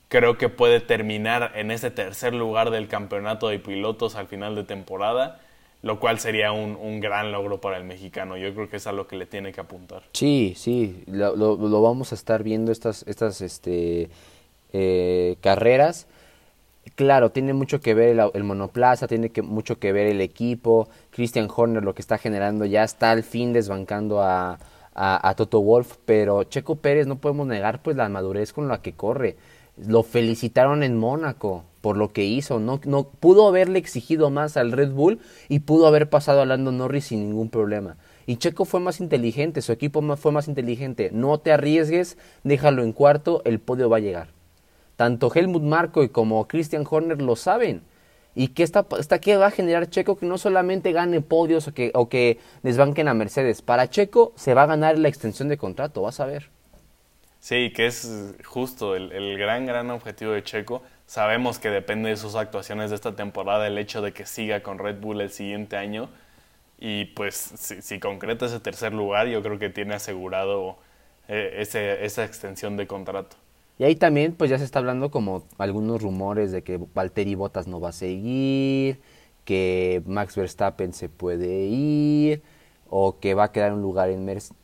creo 0.09 0.39
que 0.39 0.49
puede 0.49 0.81
terminar 0.81 1.53
en 1.55 1.71
ese 1.71 1.91
tercer 1.91 2.33
lugar 2.35 2.71
del 2.71 2.89
campeonato 2.89 3.49
de 3.49 3.59
pilotos 3.59 4.15
al 4.15 4.29
final 4.29 4.55
de 4.55 4.65
temporada, 4.65 5.43
lo 5.83 6.01
cual 6.01 6.19
sería 6.21 6.53
un, 6.53 7.01
gran 7.01 7.33
logro 7.33 7.61
para 7.61 7.77
el 7.77 7.85
mexicano. 7.85 8.39
Yo 8.39 8.55
creo 8.55 8.71
que 8.71 8.79
es 8.79 8.87
a 8.87 8.93
lo 8.93 9.07
que 9.07 9.17
le 9.17 9.27
tiene 9.27 9.53
que 9.53 9.61
apuntar. 9.61 10.05
Sí, 10.15 10.55
sí, 10.57 11.05
lo, 11.07 11.83
vamos 11.83 12.13
a 12.13 12.15
estar 12.15 12.43
viendo 12.43 12.73
estas, 12.73 13.05
estas 13.07 13.43
este, 13.43 14.09
eh, 14.73 15.37
carreras. 15.41 16.07
Claro, 16.95 17.31
tiene 17.31 17.53
mucho 17.53 17.81
que 17.81 17.95
ver 17.95 18.18
el, 18.35 18.45
monoplaza, 18.45 19.07
tiene 19.07 19.31
que, 19.31 19.43
mucho 19.43 19.79
que 19.79 19.93
ver 19.93 20.07
el 20.07 20.21
equipo. 20.21 20.89
Christian 21.11 21.49
Horner 21.55 21.83
lo 21.83 21.95
que 21.95 22.03
está 22.03 22.18
generando 22.18 22.64
ya 22.64 22.85
está 22.85 23.11
al 23.11 23.23
fin 23.23 23.53
desbancando 23.53 24.23
a 24.23 24.59
Toto 25.37 25.61
Wolf, 25.61 25.97
pero 26.05 26.45
Checo 26.45 26.77
Pérez 26.77 27.07
no 27.07 27.21
podemos 27.21 27.47
negar 27.47 27.83
pues 27.83 27.97
la 27.97 28.09
madurez 28.09 28.53
con 28.53 28.68
la 28.68 28.83
que 28.83 28.93
corre 28.93 29.37
lo 29.87 30.03
felicitaron 30.03 30.83
en 30.83 30.97
Mónaco 30.97 31.64
por 31.81 31.97
lo 31.97 32.12
que 32.12 32.25
hizo. 32.25 32.61
No, 32.61 32.81
no 32.85 33.05
pudo 33.05 33.49
haberle 33.49 33.79
exigido 33.79 34.31
más 34.31 34.57
al 34.57 34.73
Red 34.73 34.93
Bull 34.93 35.21
y 35.49 35.61
pudo 35.61 35.87
haber 35.87 36.11
pasado 36.11 36.43
a 36.43 36.47
Lando 36.47 36.73
Norris 36.73 37.07
sin 37.07 37.21
ningún 37.21 37.49
problema. 37.49 37.97
Y 38.27 38.37
Checo 38.37 38.64
fue 38.64 38.81
más 38.81 39.01
inteligente, 39.01 39.62
su 39.62 39.73
equipo 39.73 40.03
fue 40.16 40.33
más 40.33 40.49
inteligente. 40.49 41.11
No 41.12 41.39
te 41.39 41.53
arriesgues, 41.53 42.18
déjalo 42.45 42.83
en 42.83 42.93
cuarto, 42.93 43.43
el 43.45 43.61
podio 43.61 43.89
va 43.89 43.97
a 43.97 44.01
llegar. 44.01 44.39
Tanto 45.01 45.33
Helmut 45.35 45.63
Marko 45.63 46.03
y 46.03 46.11
como 46.11 46.47
Christian 46.47 46.85
Horner 46.87 47.23
lo 47.23 47.35
saben. 47.35 47.81
¿Y 48.35 48.49
qué, 48.49 48.63
está, 48.63 48.85
qué 49.19 49.39
va 49.39 49.47
a 49.47 49.51
generar 49.51 49.89
Checo? 49.89 50.19
Que 50.19 50.27
no 50.27 50.37
solamente 50.37 50.93
gane 50.93 51.23
podios 51.23 51.69
o 51.69 51.73
que, 51.73 51.91
o 51.95 52.11
que 52.11 52.39
desbanquen 52.63 53.09
a 53.09 53.15
Mercedes. 53.15 53.63
Para 53.63 53.89
Checo 53.89 54.35
se 54.37 54.53
va 54.53 54.65
a 54.65 54.67
ganar 54.67 54.99
la 54.99 55.09
extensión 55.09 55.49
de 55.49 55.57
contrato, 55.57 56.03
vas 56.03 56.21
a 56.21 56.27
ver. 56.27 56.51
Sí, 57.39 57.73
que 57.75 57.87
es 57.87 58.35
justo 58.45 58.95
el, 58.95 59.39
gran, 59.39 59.65
gran 59.65 59.91
objetivo 59.91 60.33
de 60.33 60.43
Checo. 60.43 60.83
Sabemos 61.07 61.59
que 61.59 61.71
depende 61.71 62.11
de 62.11 62.19
sus 62.19 62.35
actuaciones 62.35 62.91
de 62.91 62.97
esta 62.97 63.17
temporada 63.17 63.67
el 63.69 63.79
hecho 63.79 64.03
de 64.03 64.13
que 64.13 64.27
siga 64.27 64.63
con 64.63 64.79
Red 64.79 65.01
Bull 65.01 65.23
el 65.23 65.31
siguiente 65.31 65.79
año. 65.79 66.11
Y 66.79 67.07
pues 67.07 67.37
si, 67.37 67.99
concreta 68.01 68.45
ese 68.45 68.61
tercer 68.61 68.93
lugar, 68.93 69.29
yo 69.29 69.41
creo 69.41 69.59
que 69.59 69.71
tiene 69.71 69.95
asegurado 69.95 70.77
eh, 71.27 71.55
ese, 71.57 72.05
esa 72.05 72.23
extensión 72.23 72.77
de 72.77 72.87
contrato. 72.87 73.39
Y 73.81 73.85
ahí 73.85 73.97
también 73.97 74.35
pues 74.35 74.51
ya 74.51 74.59
se 74.59 74.64
está 74.64 74.78
hablando 74.78 75.11
como 75.11 75.45
algunos 75.57 76.03
rumores 76.03 76.53
de 76.53 76.61
que 76.61 76.78
Valtteri 76.95 77.35
Bottas 77.35 77.66
no 77.66 77.81
va 77.81 77.89
a 77.89 77.93
seguir, 77.93 79.01
que 79.47 80.03
Max 80.05 80.37
Verstappen 80.37 80.93
se 80.93 81.09
puede 81.09 81.64
ir 81.64 82.43
o 82.91 83.18
que 83.20 83.33
va 83.33 83.45
a 83.45 83.53
quedar 83.53 83.72
un 83.72 83.81
lugar 83.81 84.11
en 84.11 84.26
Mercedes. 84.26 84.55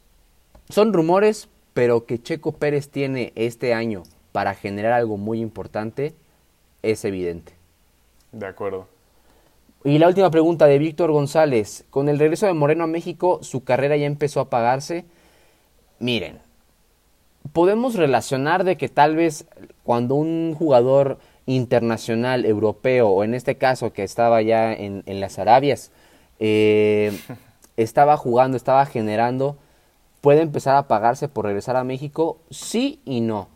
Son 0.68 0.92
rumores, 0.92 1.48
pero 1.72 2.04
que 2.04 2.22
Checo 2.22 2.52
Pérez 2.52 2.90
tiene 2.90 3.32
este 3.36 3.72
año 3.72 4.02
para 4.32 4.52
generar 4.52 4.92
algo 4.92 5.16
muy 5.16 5.40
importante 5.40 6.12
es 6.82 7.02
evidente. 7.06 7.54
De 8.32 8.46
acuerdo. 8.46 8.86
Y 9.82 9.96
la 9.98 10.08
última 10.08 10.30
pregunta 10.30 10.66
de 10.66 10.78
Víctor 10.78 11.10
González. 11.10 11.86
Con 11.88 12.10
el 12.10 12.18
regreso 12.18 12.44
de 12.44 12.52
Moreno 12.52 12.84
a 12.84 12.86
México, 12.86 13.38
su 13.42 13.64
carrera 13.64 13.96
ya 13.96 14.04
empezó 14.04 14.40
a 14.40 14.50
pagarse. 14.50 15.06
Miren, 16.00 16.38
podemos 17.52 17.94
relacionar 17.94 18.64
de 18.64 18.76
que 18.76 18.88
tal 18.88 19.16
vez 19.16 19.46
cuando 19.84 20.14
un 20.14 20.54
jugador 20.54 21.18
internacional 21.46 22.44
europeo, 22.44 23.08
o 23.08 23.24
en 23.24 23.34
este 23.34 23.56
caso 23.56 23.92
que 23.92 24.02
estaba 24.02 24.42
ya 24.42 24.72
en, 24.72 25.02
las 25.20 25.38
Arabias, 25.38 25.92
eh, 26.40 27.18
estaba 27.76 28.16
jugando, 28.16 28.56
estaba 28.56 28.84
generando, 28.86 29.56
puede 30.20 30.42
empezar 30.42 30.76
a 30.76 30.88
pagarse 30.88 31.28
por 31.28 31.44
regresar 31.44 31.76
a 31.76 31.84
México? 31.84 32.38
Sí 32.50 33.00
y 33.04 33.20
no. 33.20 33.48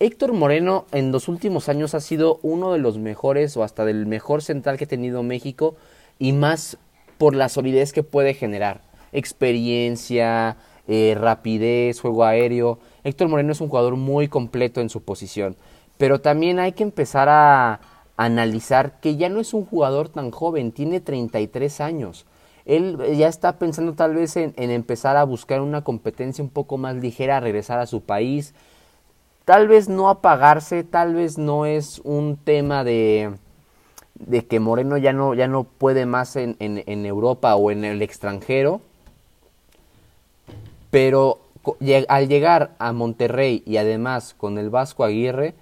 Héctor 0.00 0.32
Moreno 0.32 0.86
en 0.92 1.10
los 1.10 1.28
últimos 1.28 1.68
años 1.68 1.94
ha 1.94 2.00
sido 2.00 2.38
uno 2.42 2.72
de 2.72 2.78
los 2.78 2.98
mejores 2.98 3.56
o 3.56 3.64
hasta 3.64 3.84
del 3.84 4.06
mejor 4.06 4.42
central 4.42 4.78
que 4.78 4.84
ha 4.84 4.88
tenido 4.88 5.22
México 5.22 5.76
y 6.18 6.32
más 6.32 6.78
por 7.18 7.34
la 7.34 7.48
solidez 7.48 7.92
que 7.92 8.04
puede 8.04 8.34
generar. 8.34 8.80
Experiencia, 9.10 10.56
eh, 10.88 11.16
rapidez, 11.16 12.00
juego 12.00 12.24
aéreo. 12.24 12.80
Héctor 13.04 13.28
Moreno 13.28 13.52
es 13.52 13.60
un 13.60 13.68
jugador 13.68 13.94
muy 13.96 14.26
completo 14.26 14.80
en 14.80 14.90
su 14.90 15.02
posición. 15.04 15.56
Pero 15.96 16.20
también 16.20 16.58
hay 16.58 16.72
que 16.72 16.82
empezar 16.82 17.28
a 17.28 17.80
analizar 18.16 18.98
que 19.00 19.16
ya 19.16 19.28
no 19.28 19.38
es 19.38 19.54
un 19.54 19.64
jugador 19.64 20.08
tan 20.08 20.32
joven, 20.32 20.72
tiene 20.72 21.00
33 21.00 21.80
años 21.80 22.26
él 22.68 22.98
ya 23.16 23.28
está 23.28 23.58
pensando 23.58 23.94
tal 23.94 24.14
vez 24.14 24.36
en, 24.36 24.52
empezar 24.56 25.16
a 25.16 25.24
buscar 25.24 25.62
una 25.62 25.82
competencia 25.82 26.44
un 26.44 26.50
poco 26.50 26.76
más 26.76 26.96
ligera, 26.96 27.40
regresar 27.40 27.78
a 27.78 27.86
su 27.86 28.02
país. 28.02 28.54
Tal 29.46 29.68
vez 29.68 29.88
no 29.88 30.10
apagarse, 30.10 30.84
tal 30.84 31.14
vez 31.14 31.38
no 31.38 31.64
es 31.64 31.98
un 32.04 32.36
tema 32.36 32.84
de, 32.84 33.32
de 34.14 34.46
que 34.46 34.60
Moreno 34.60 34.98
ya 34.98 35.14
no, 35.14 35.32
ya 35.32 35.48
no 35.48 35.64
puede 35.64 36.04
más 36.04 36.36
en, 36.36 36.56
en, 36.58 37.06
Europa 37.06 37.56
o 37.56 37.70
en 37.70 37.86
el 37.86 38.02
extranjero. 38.02 38.82
Pero 40.90 41.40
al 42.08 42.28
llegar 42.28 42.74
a 42.78 42.92
Monterrey 42.92 43.62
y 43.66 43.76
además 43.76 44.34
con 44.34 44.58
el 44.58 44.70
Vasco 44.70 45.04
Aguirre, 45.04 45.54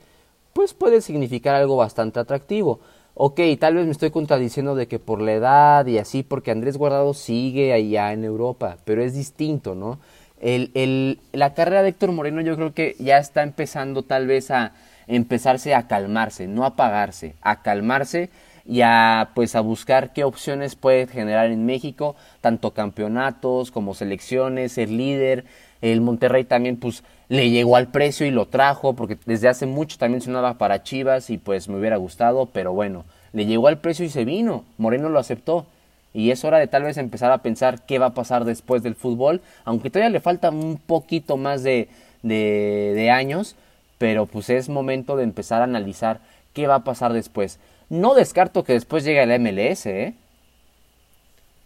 pues 0.52 0.72
puede 0.74 1.00
significar 1.00 1.54
algo 1.54 1.76
bastante 1.76 2.20
atractivo 2.20 2.80
ok, 3.18 3.40
tal 3.58 3.74
vez 3.74 3.86
me 3.86 3.92
estoy 3.92 4.10
contradiciendo 4.10 4.74
de 4.74 4.88
que 4.88 4.98
por 4.98 5.22
la 5.22 5.32
edad 5.32 5.86
y 5.86 5.98
así, 5.98 6.22
porque 6.22 6.50
Andrés 6.50 6.76
Guardado 6.76 7.14
sigue 7.14 7.72
allá 7.72 8.12
en 8.12 8.24
Europa, 8.24 8.76
pero 8.84 9.02
es 9.02 9.14
distinto, 9.14 9.74
¿no? 9.74 9.98
El, 10.38 10.70
el, 10.74 11.18
la 11.32 11.54
carrera 11.54 11.82
de 11.82 11.88
Héctor 11.88 12.12
Moreno 12.12 12.42
yo 12.42 12.56
creo 12.56 12.74
que 12.74 12.94
ya 12.98 13.16
está 13.16 13.42
empezando 13.42 14.02
tal 14.02 14.26
vez 14.26 14.50
a 14.50 14.72
empezarse 15.06 15.74
a 15.74 15.88
calmarse, 15.88 16.46
no 16.46 16.64
a 16.64 16.68
apagarse, 16.68 17.36
a 17.40 17.62
calmarse 17.62 18.28
y 18.68 18.80
a 18.82 19.30
pues 19.34 19.54
a 19.54 19.60
buscar 19.60 20.12
qué 20.12 20.24
opciones 20.24 20.74
puede 20.74 21.06
generar 21.06 21.50
en 21.50 21.66
México, 21.66 22.16
tanto 22.40 22.72
campeonatos 22.72 23.70
como 23.70 23.94
selecciones, 23.94 24.72
ser 24.72 24.90
líder. 24.90 25.44
El 25.82 26.00
Monterrey 26.00 26.44
también 26.44 26.76
pues 26.78 27.04
le 27.28 27.50
llegó 27.50 27.76
al 27.76 27.88
precio 27.88 28.26
y 28.26 28.30
lo 28.30 28.46
trajo 28.46 28.94
porque 28.94 29.18
desde 29.26 29.48
hace 29.48 29.66
mucho 29.66 29.98
también 29.98 30.20
sonaba 30.20 30.58
para 30.58 30.82
Chivas 30.82 31.30
y 31.30 31.38
pues 31.38 31.68
me 31.68 31.78
hubiera 31.78 31.96
gustado, 31.96 32.46
pero 32.46 32.72
bueno, 32.72 33.04
le 33.32 33.46
llegó 33.46 33.68
al 33.68 33.78
precio 33.78 34.04
y 34.04 34.08
se 34.08 34.24
vino. 34.24 34.64
Moreno 34.78 35.08
lo 35.08 35.18
aceptó. 35.18 35.66
Y 36.14 36.30
es 36.30 36.44
hora 36.46 36.58
de 36.58 36.66
tal 36.66 36.82
vez 36.82 36.96
empezar 36.96 37.30
a 37.30 37.42
pensar 37.42 37.84
qué 37.84 37.98
va 37.98 38.06
a 38.06 38.14
pasar 38.14 38.46
después 38.46 38.82
del 38.82 38.94
fútbol, 38.94 39.42
aunque 39.66 39.90
todavía 39.90 40.08
le 40.08 40.20
falta 40.20 40.48
un 40.48 40.78
poquito 40.78 41.36
más 41.36 41.62
de, 41.62 41.90
de, 42.22 42.92
de 42.94 43.10
años, 43.10 43.54
pero 43.98 44.24
pues 44.24 44.48
es 44.48 44.70
momento 44.70 45.16
de 45.16 45.24
empezar 45.24 45.60
a 45.60 45.64
analizar 45.64 46.20
qué 46.54 46.66
va 46.66 46.76
a 46.76 46.84
pasar 46.84 47.12
después. 47.12 47.58
No 47.88 48.14
descarto 48.14 48.64
que 48.64 48.72
después 48.72 49.04
llegue 49.04 49.22
el 49.22 49.40
MLS, 49.40 49.86
¿eh? 49.86 50.14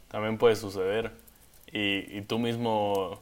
También 0.09 0.39
puede 0.39 0.57
suceder. 0.57 1.13
Y, 1.73 2.17
y, 2.17 2.23
tú 2.23 2.39
mismo 2.39 3.21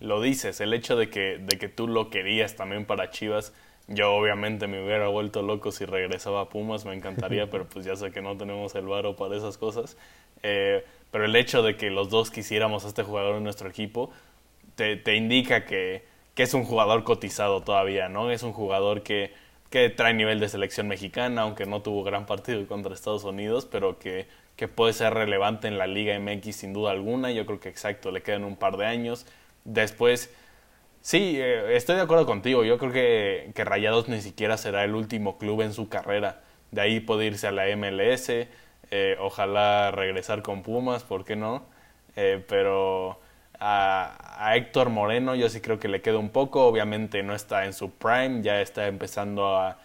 lo 0.00 0.20
dices, 0.20 0.60
el 0.60 0.74
hecho 0.74 0.96
de 0.96 1.08
que, 1.08 1.38
de 1.38 1.58
que 1.58 1.68
tú 1.68 1.88
lo 1.88 2.10
querías 2.10 2.54
también 2.54 2.84
para 2.84 3.10
Chivas, 3.10 3.52
yo 3.88 4.14
obviamente 4.14 4.66
me 4.66 4.84
hubiera 4.84 5.08
vuelto 5.08 5.42
loco 5.42 5.72
si 5.72 5.84
regresaba 5.84 6.42
a 6.42 6.48
Pumas, 6.48 6.84
me 6.84 6.94
encantaría, 6.94 7.46
pero 7.50 7.66
pues 7.66 7.84
ya 7.84 7.96
sé 7.96 8.10
que 8.10 8.20
no 8.20 8.36
tenemos 8.36 8.74
el 8.74 8.86
varo 8.86 9.16
para 9.16 9.36
esas 9.36 9.58
cosas. 9.58 9.96
Eh, 10.42 10.84
pero 11.10 11.24
el 11.24 11.34
hecho 11.36 11.62
de 11.62 11.76
que 11.76 11.90
los 11.90 12.10
dos 12.10 12.30
quisiéramos 12.30 12.84
a 12.84 12.88
este 12.88 13.02
jugador 13.02 13.36
en 13.36 13.44
nuestro 13.44 13.68
equipo, 13.68 14.10
te, 14.74 14.96
te 14.96 15.16
indica 15.16 15.64
que, 15.64 16.04
que 16.34 16.42
es 16.42 16.52
un 16.52 16.64
jugador 16.64 17.04
cotizado 17.04 17.62
todavía, 17.62 18.08
¿no? 18.08 18.30
Es 18.30 18.42
un 18.42 18.52
jugador 18.52 19.02
que 19.02 19.32
que 19.70 19.90
trae 19.90 20.14
nivel 20.14 20.40
de 20.40 20.48
selección 20.48 20.88
mexicana, 20.88 21.42
aunque 21.42 21.66
no 21.66 21.82
tuvo 21.82 22.04
gran 22.04 22.26
partido 22.26 22.66
contra 22.66 22.94
Estados 22.94 23.24
Unidos, 23.24 23.66
pero 23.70 23.98
que, 23.98 24.26
que 24.56 24.68
puede 24.68 24.92
ser 24.92 25.14
relevante 25.14 25.68
en 25.68 25.78
la 25.78 25.86
Liga 25.86 26.18
MX 26.18 26.56
sin 26.56 26.72
duda 26.72 26.92
alguna. 26.92 27.30
Yo 27.32 27.46
creo 27.46 27.60
que 27.60 27.68
exacto, 27.68 28.10
le 28.10 28.22
quedan 28.22 28.44
un 28.44 28.56
par 28.56 28.76
de 28.76 28.86
años. 28.86 29.26
Después, 29.64 30.32
sí, 31.00 31.34
eh, 31.36 31.76
estoy 31.76 31.96
de 31.96 32.02
acuerdo 32.02 32.26
contigo. 32.26 32.64
Yo 32.64 32.78
creo 32.78 32.92
que, 32.92 33.50
que, 33.54 33.64
Rayados 33.64 34.08
ni 34.08 34.20
siquiera 34.20 34.56
será 34.56 34.84
el 34.84 34.94
último 34.94 35.38
club 35.38 35.62
en 35.62 35.72
su 35.72 35.88
carrera. 35.88 36.42
De 36.70 36.80
ahí 36.80 37.00
puede 37.00 37.26
irse 37.26 37.46
a 37.46 37.52
la 37.52 37.64
MLS, 37.76 38.30
eh, 38.90 39.16
ojalá 39.20 39.90
regresar 39.90 40.42
con 40.42 40.62
Pumas, 40.62 41.02
¿por 41.04 41.24
qué 41.24 41.36
no? 41.36 41.66
Eh, 42.16 42.44
pero 42.48 43.20
a, 43.60 44.52
Héctor 44.54 44.90
Moreno 44.90 45.34
yo 45.34 45.48
sí 45.48 45.60
creo 45.60 45.78
que 45.78 45.88
le 45.88 46.02
queda 46.02 46.18
un 46.18 46.30
poco, 46.30 46.66
obviamente 46.66 47.22
no 47.22 47.34
está 47.34 47.64
en 47.64 47.72
su 47.72 47.90
prime, 47.90 48.42
ya 48.42 48.60
está 48.60 48.86
empezando 48.86 49.56
a, 49.56 49.78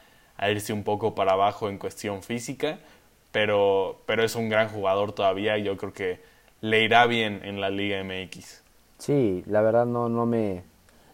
irse 0.50 0.74
un 0.74 0.84
poco 0.84 1.14
para 1.14 1.34
abajo 1.34 1.70
en 1.70 1.78
cuestión 1.78 2.24
física, 2.24 2.80
pero, 3.32 4.02
pero 4.08 4.24
es 4.24 4.36
un 4.36 4.50
gran 4.50 4.70
jugador 4.70 5.12
todavía 5.14 5.58
y 5.58 5.64
yo 5.64 5.78
creo 5.78 5.94
que 5.94 6.20
le 6.62 6.84
irá 6.84 7.06
bien 7.06 7.42
en 7.44 7.62
la 7.62 7.70
Liga 7.70 8.04
MX. 8.04 8.64
Sí, 8.98 9.44
la 9.46 9.62
verdad 9.62 9.86
no, 9.86 10.10
no, 10.10 10.26
me, 10.26 10.64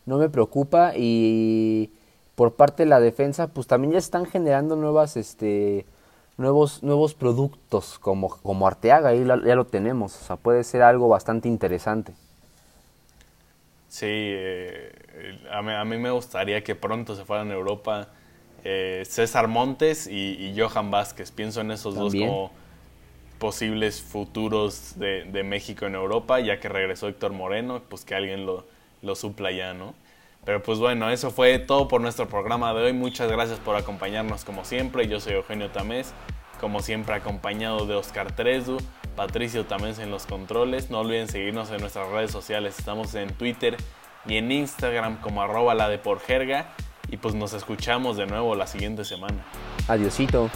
no 0.06 0.18
me 0.18 0.30
preocupa 0.30 0.94
y 0.96 1.92
por 2.36 2.54
parte 2.54 2.84
de 2.84 2.90
la 2.90 3.00
defensa 3.00 3.48
pues 3.48 3.68
también 3.68 3.94
ya 3.94 4.00
están 4.00 4.26
generando 4.26 4.76
nuevas 4.76 5.18
este 5.18 5.86
nuevos 6.38 6.84
nuevos 6.84 7.16
productos 7.16 7.98
como 7.98 8.30
como 8.30 8.68
Arteaga 8.68 9.10
ahí 9.10 9.26
ya 9.26 9.56
lo 9.56 9.66
tenemos 9.66 10.16
o 10.16 10.24
sea 10.24 10.36
puede 10.36 10.64
ser 10.64 10.84
algo 10.84 11.08
bastante 11.08 11.48
interesante 11.48 12.14
Sí, 13.88 14.06
eh, 14.10 14.92
a, 15.52 15.62
mí, 15.86 15.98
me 15.98 16.12
gustaría 16.12 16.64
que 16.64 16.76
pronto 16.76 17.16
se 17.16 17.24
fueran 17.24 17.52
a 17.52 17.54
Europa 17.54 18.10
eh, 18.64 19.04
César 19.06 19.48
Montes 19.48 20.08
y, 20.08 20.54
Johan 20.58 20.92
Vázquez. 20.92 21.32
Pienso 21.32 21.62
en 21.62 21.72
esos 21.72 21.96
dos 21.96 22.14
como 22.14 22.52
posibles 23.40 24.02
futuros 24.02 24.98
de, 24.98 25.44
México 25.44 25.86
en 25.86 25.96
Europa, 25.96 26.40
ya 26.40 26.60
que 26.60 26.70
regresó 26.70 27.08
Héctor 27.08 27.34
Moreno, 27.34 27.82
pues 27.88 28.04
que 28.04 28.16
alguien 28.16 28.46
lo, 28.46 28.66
lo 29.02 29.16
supla 29.16 29.52
ya, 29.52 29.74
¿no? 29.74 29.94
Pero 30.44 30.64
pues 30.64 30.80
bueno, 30.80 31.10
eso 31.10 31.30
fue 31.30 31.60
todo 31.60 31.88
por 31.88 32.00
nuestro 32.02 32.28
programa 32.30 32.74
de 32.74 32.86
hoy. 32.86 32.94
Muchas 32.94 33.30
gracias 33.30 33.60
por 33.60 33.76
acompañarnos 33.76 34.46
como 34.46 34.64
siempre. 34.64 35.08
Yo 35.08 35.20
soy 35.20 35.34
Eugenio 35.34 35.70
Tamés, 35.72 36.14
como 36.62 36.82
siempre 36.82 37.16
acompañado 37.16 37.86
de 37.86 37.96
Oscar 37.96 38.34
Trezu. 38.34 38.78
Patricio 39.18 39.66
también 39.66 40.00
en 40.00 40.12
los 40.12 40.26
controles. 40.28 40.90
No 40.90 41.00
olviden 41.00 41.28
seguirnos 41.28 41.72
en 41.72 41.82
nuestras 41.82 42.08
redes 42.10 42.32
sociales. 42.32 42.78
Estamos 42.80 43.14
en 43.16 43.34
Twitter 43.34 43.76
y 44.26 44.38
en 44.38 44.50
Instagram 44.50 45.20
como 45.20 45.42
arroba 45.42 45.76
la 45.76 45.90
de 45.90 45.98
por 45.98 46.22
jerga. 46.22 46.70
Y 47.10 47.18
pues 47.18 47.36
nos 47.36 47.52
escuchamos 47.54 48.16
de 48.16 48.28
nuevo 48.28 48.56
la 48.56 48.68
siguiente 48.68 49.04
semana. 49.04 49.44
Adiosito. 49.88 50.50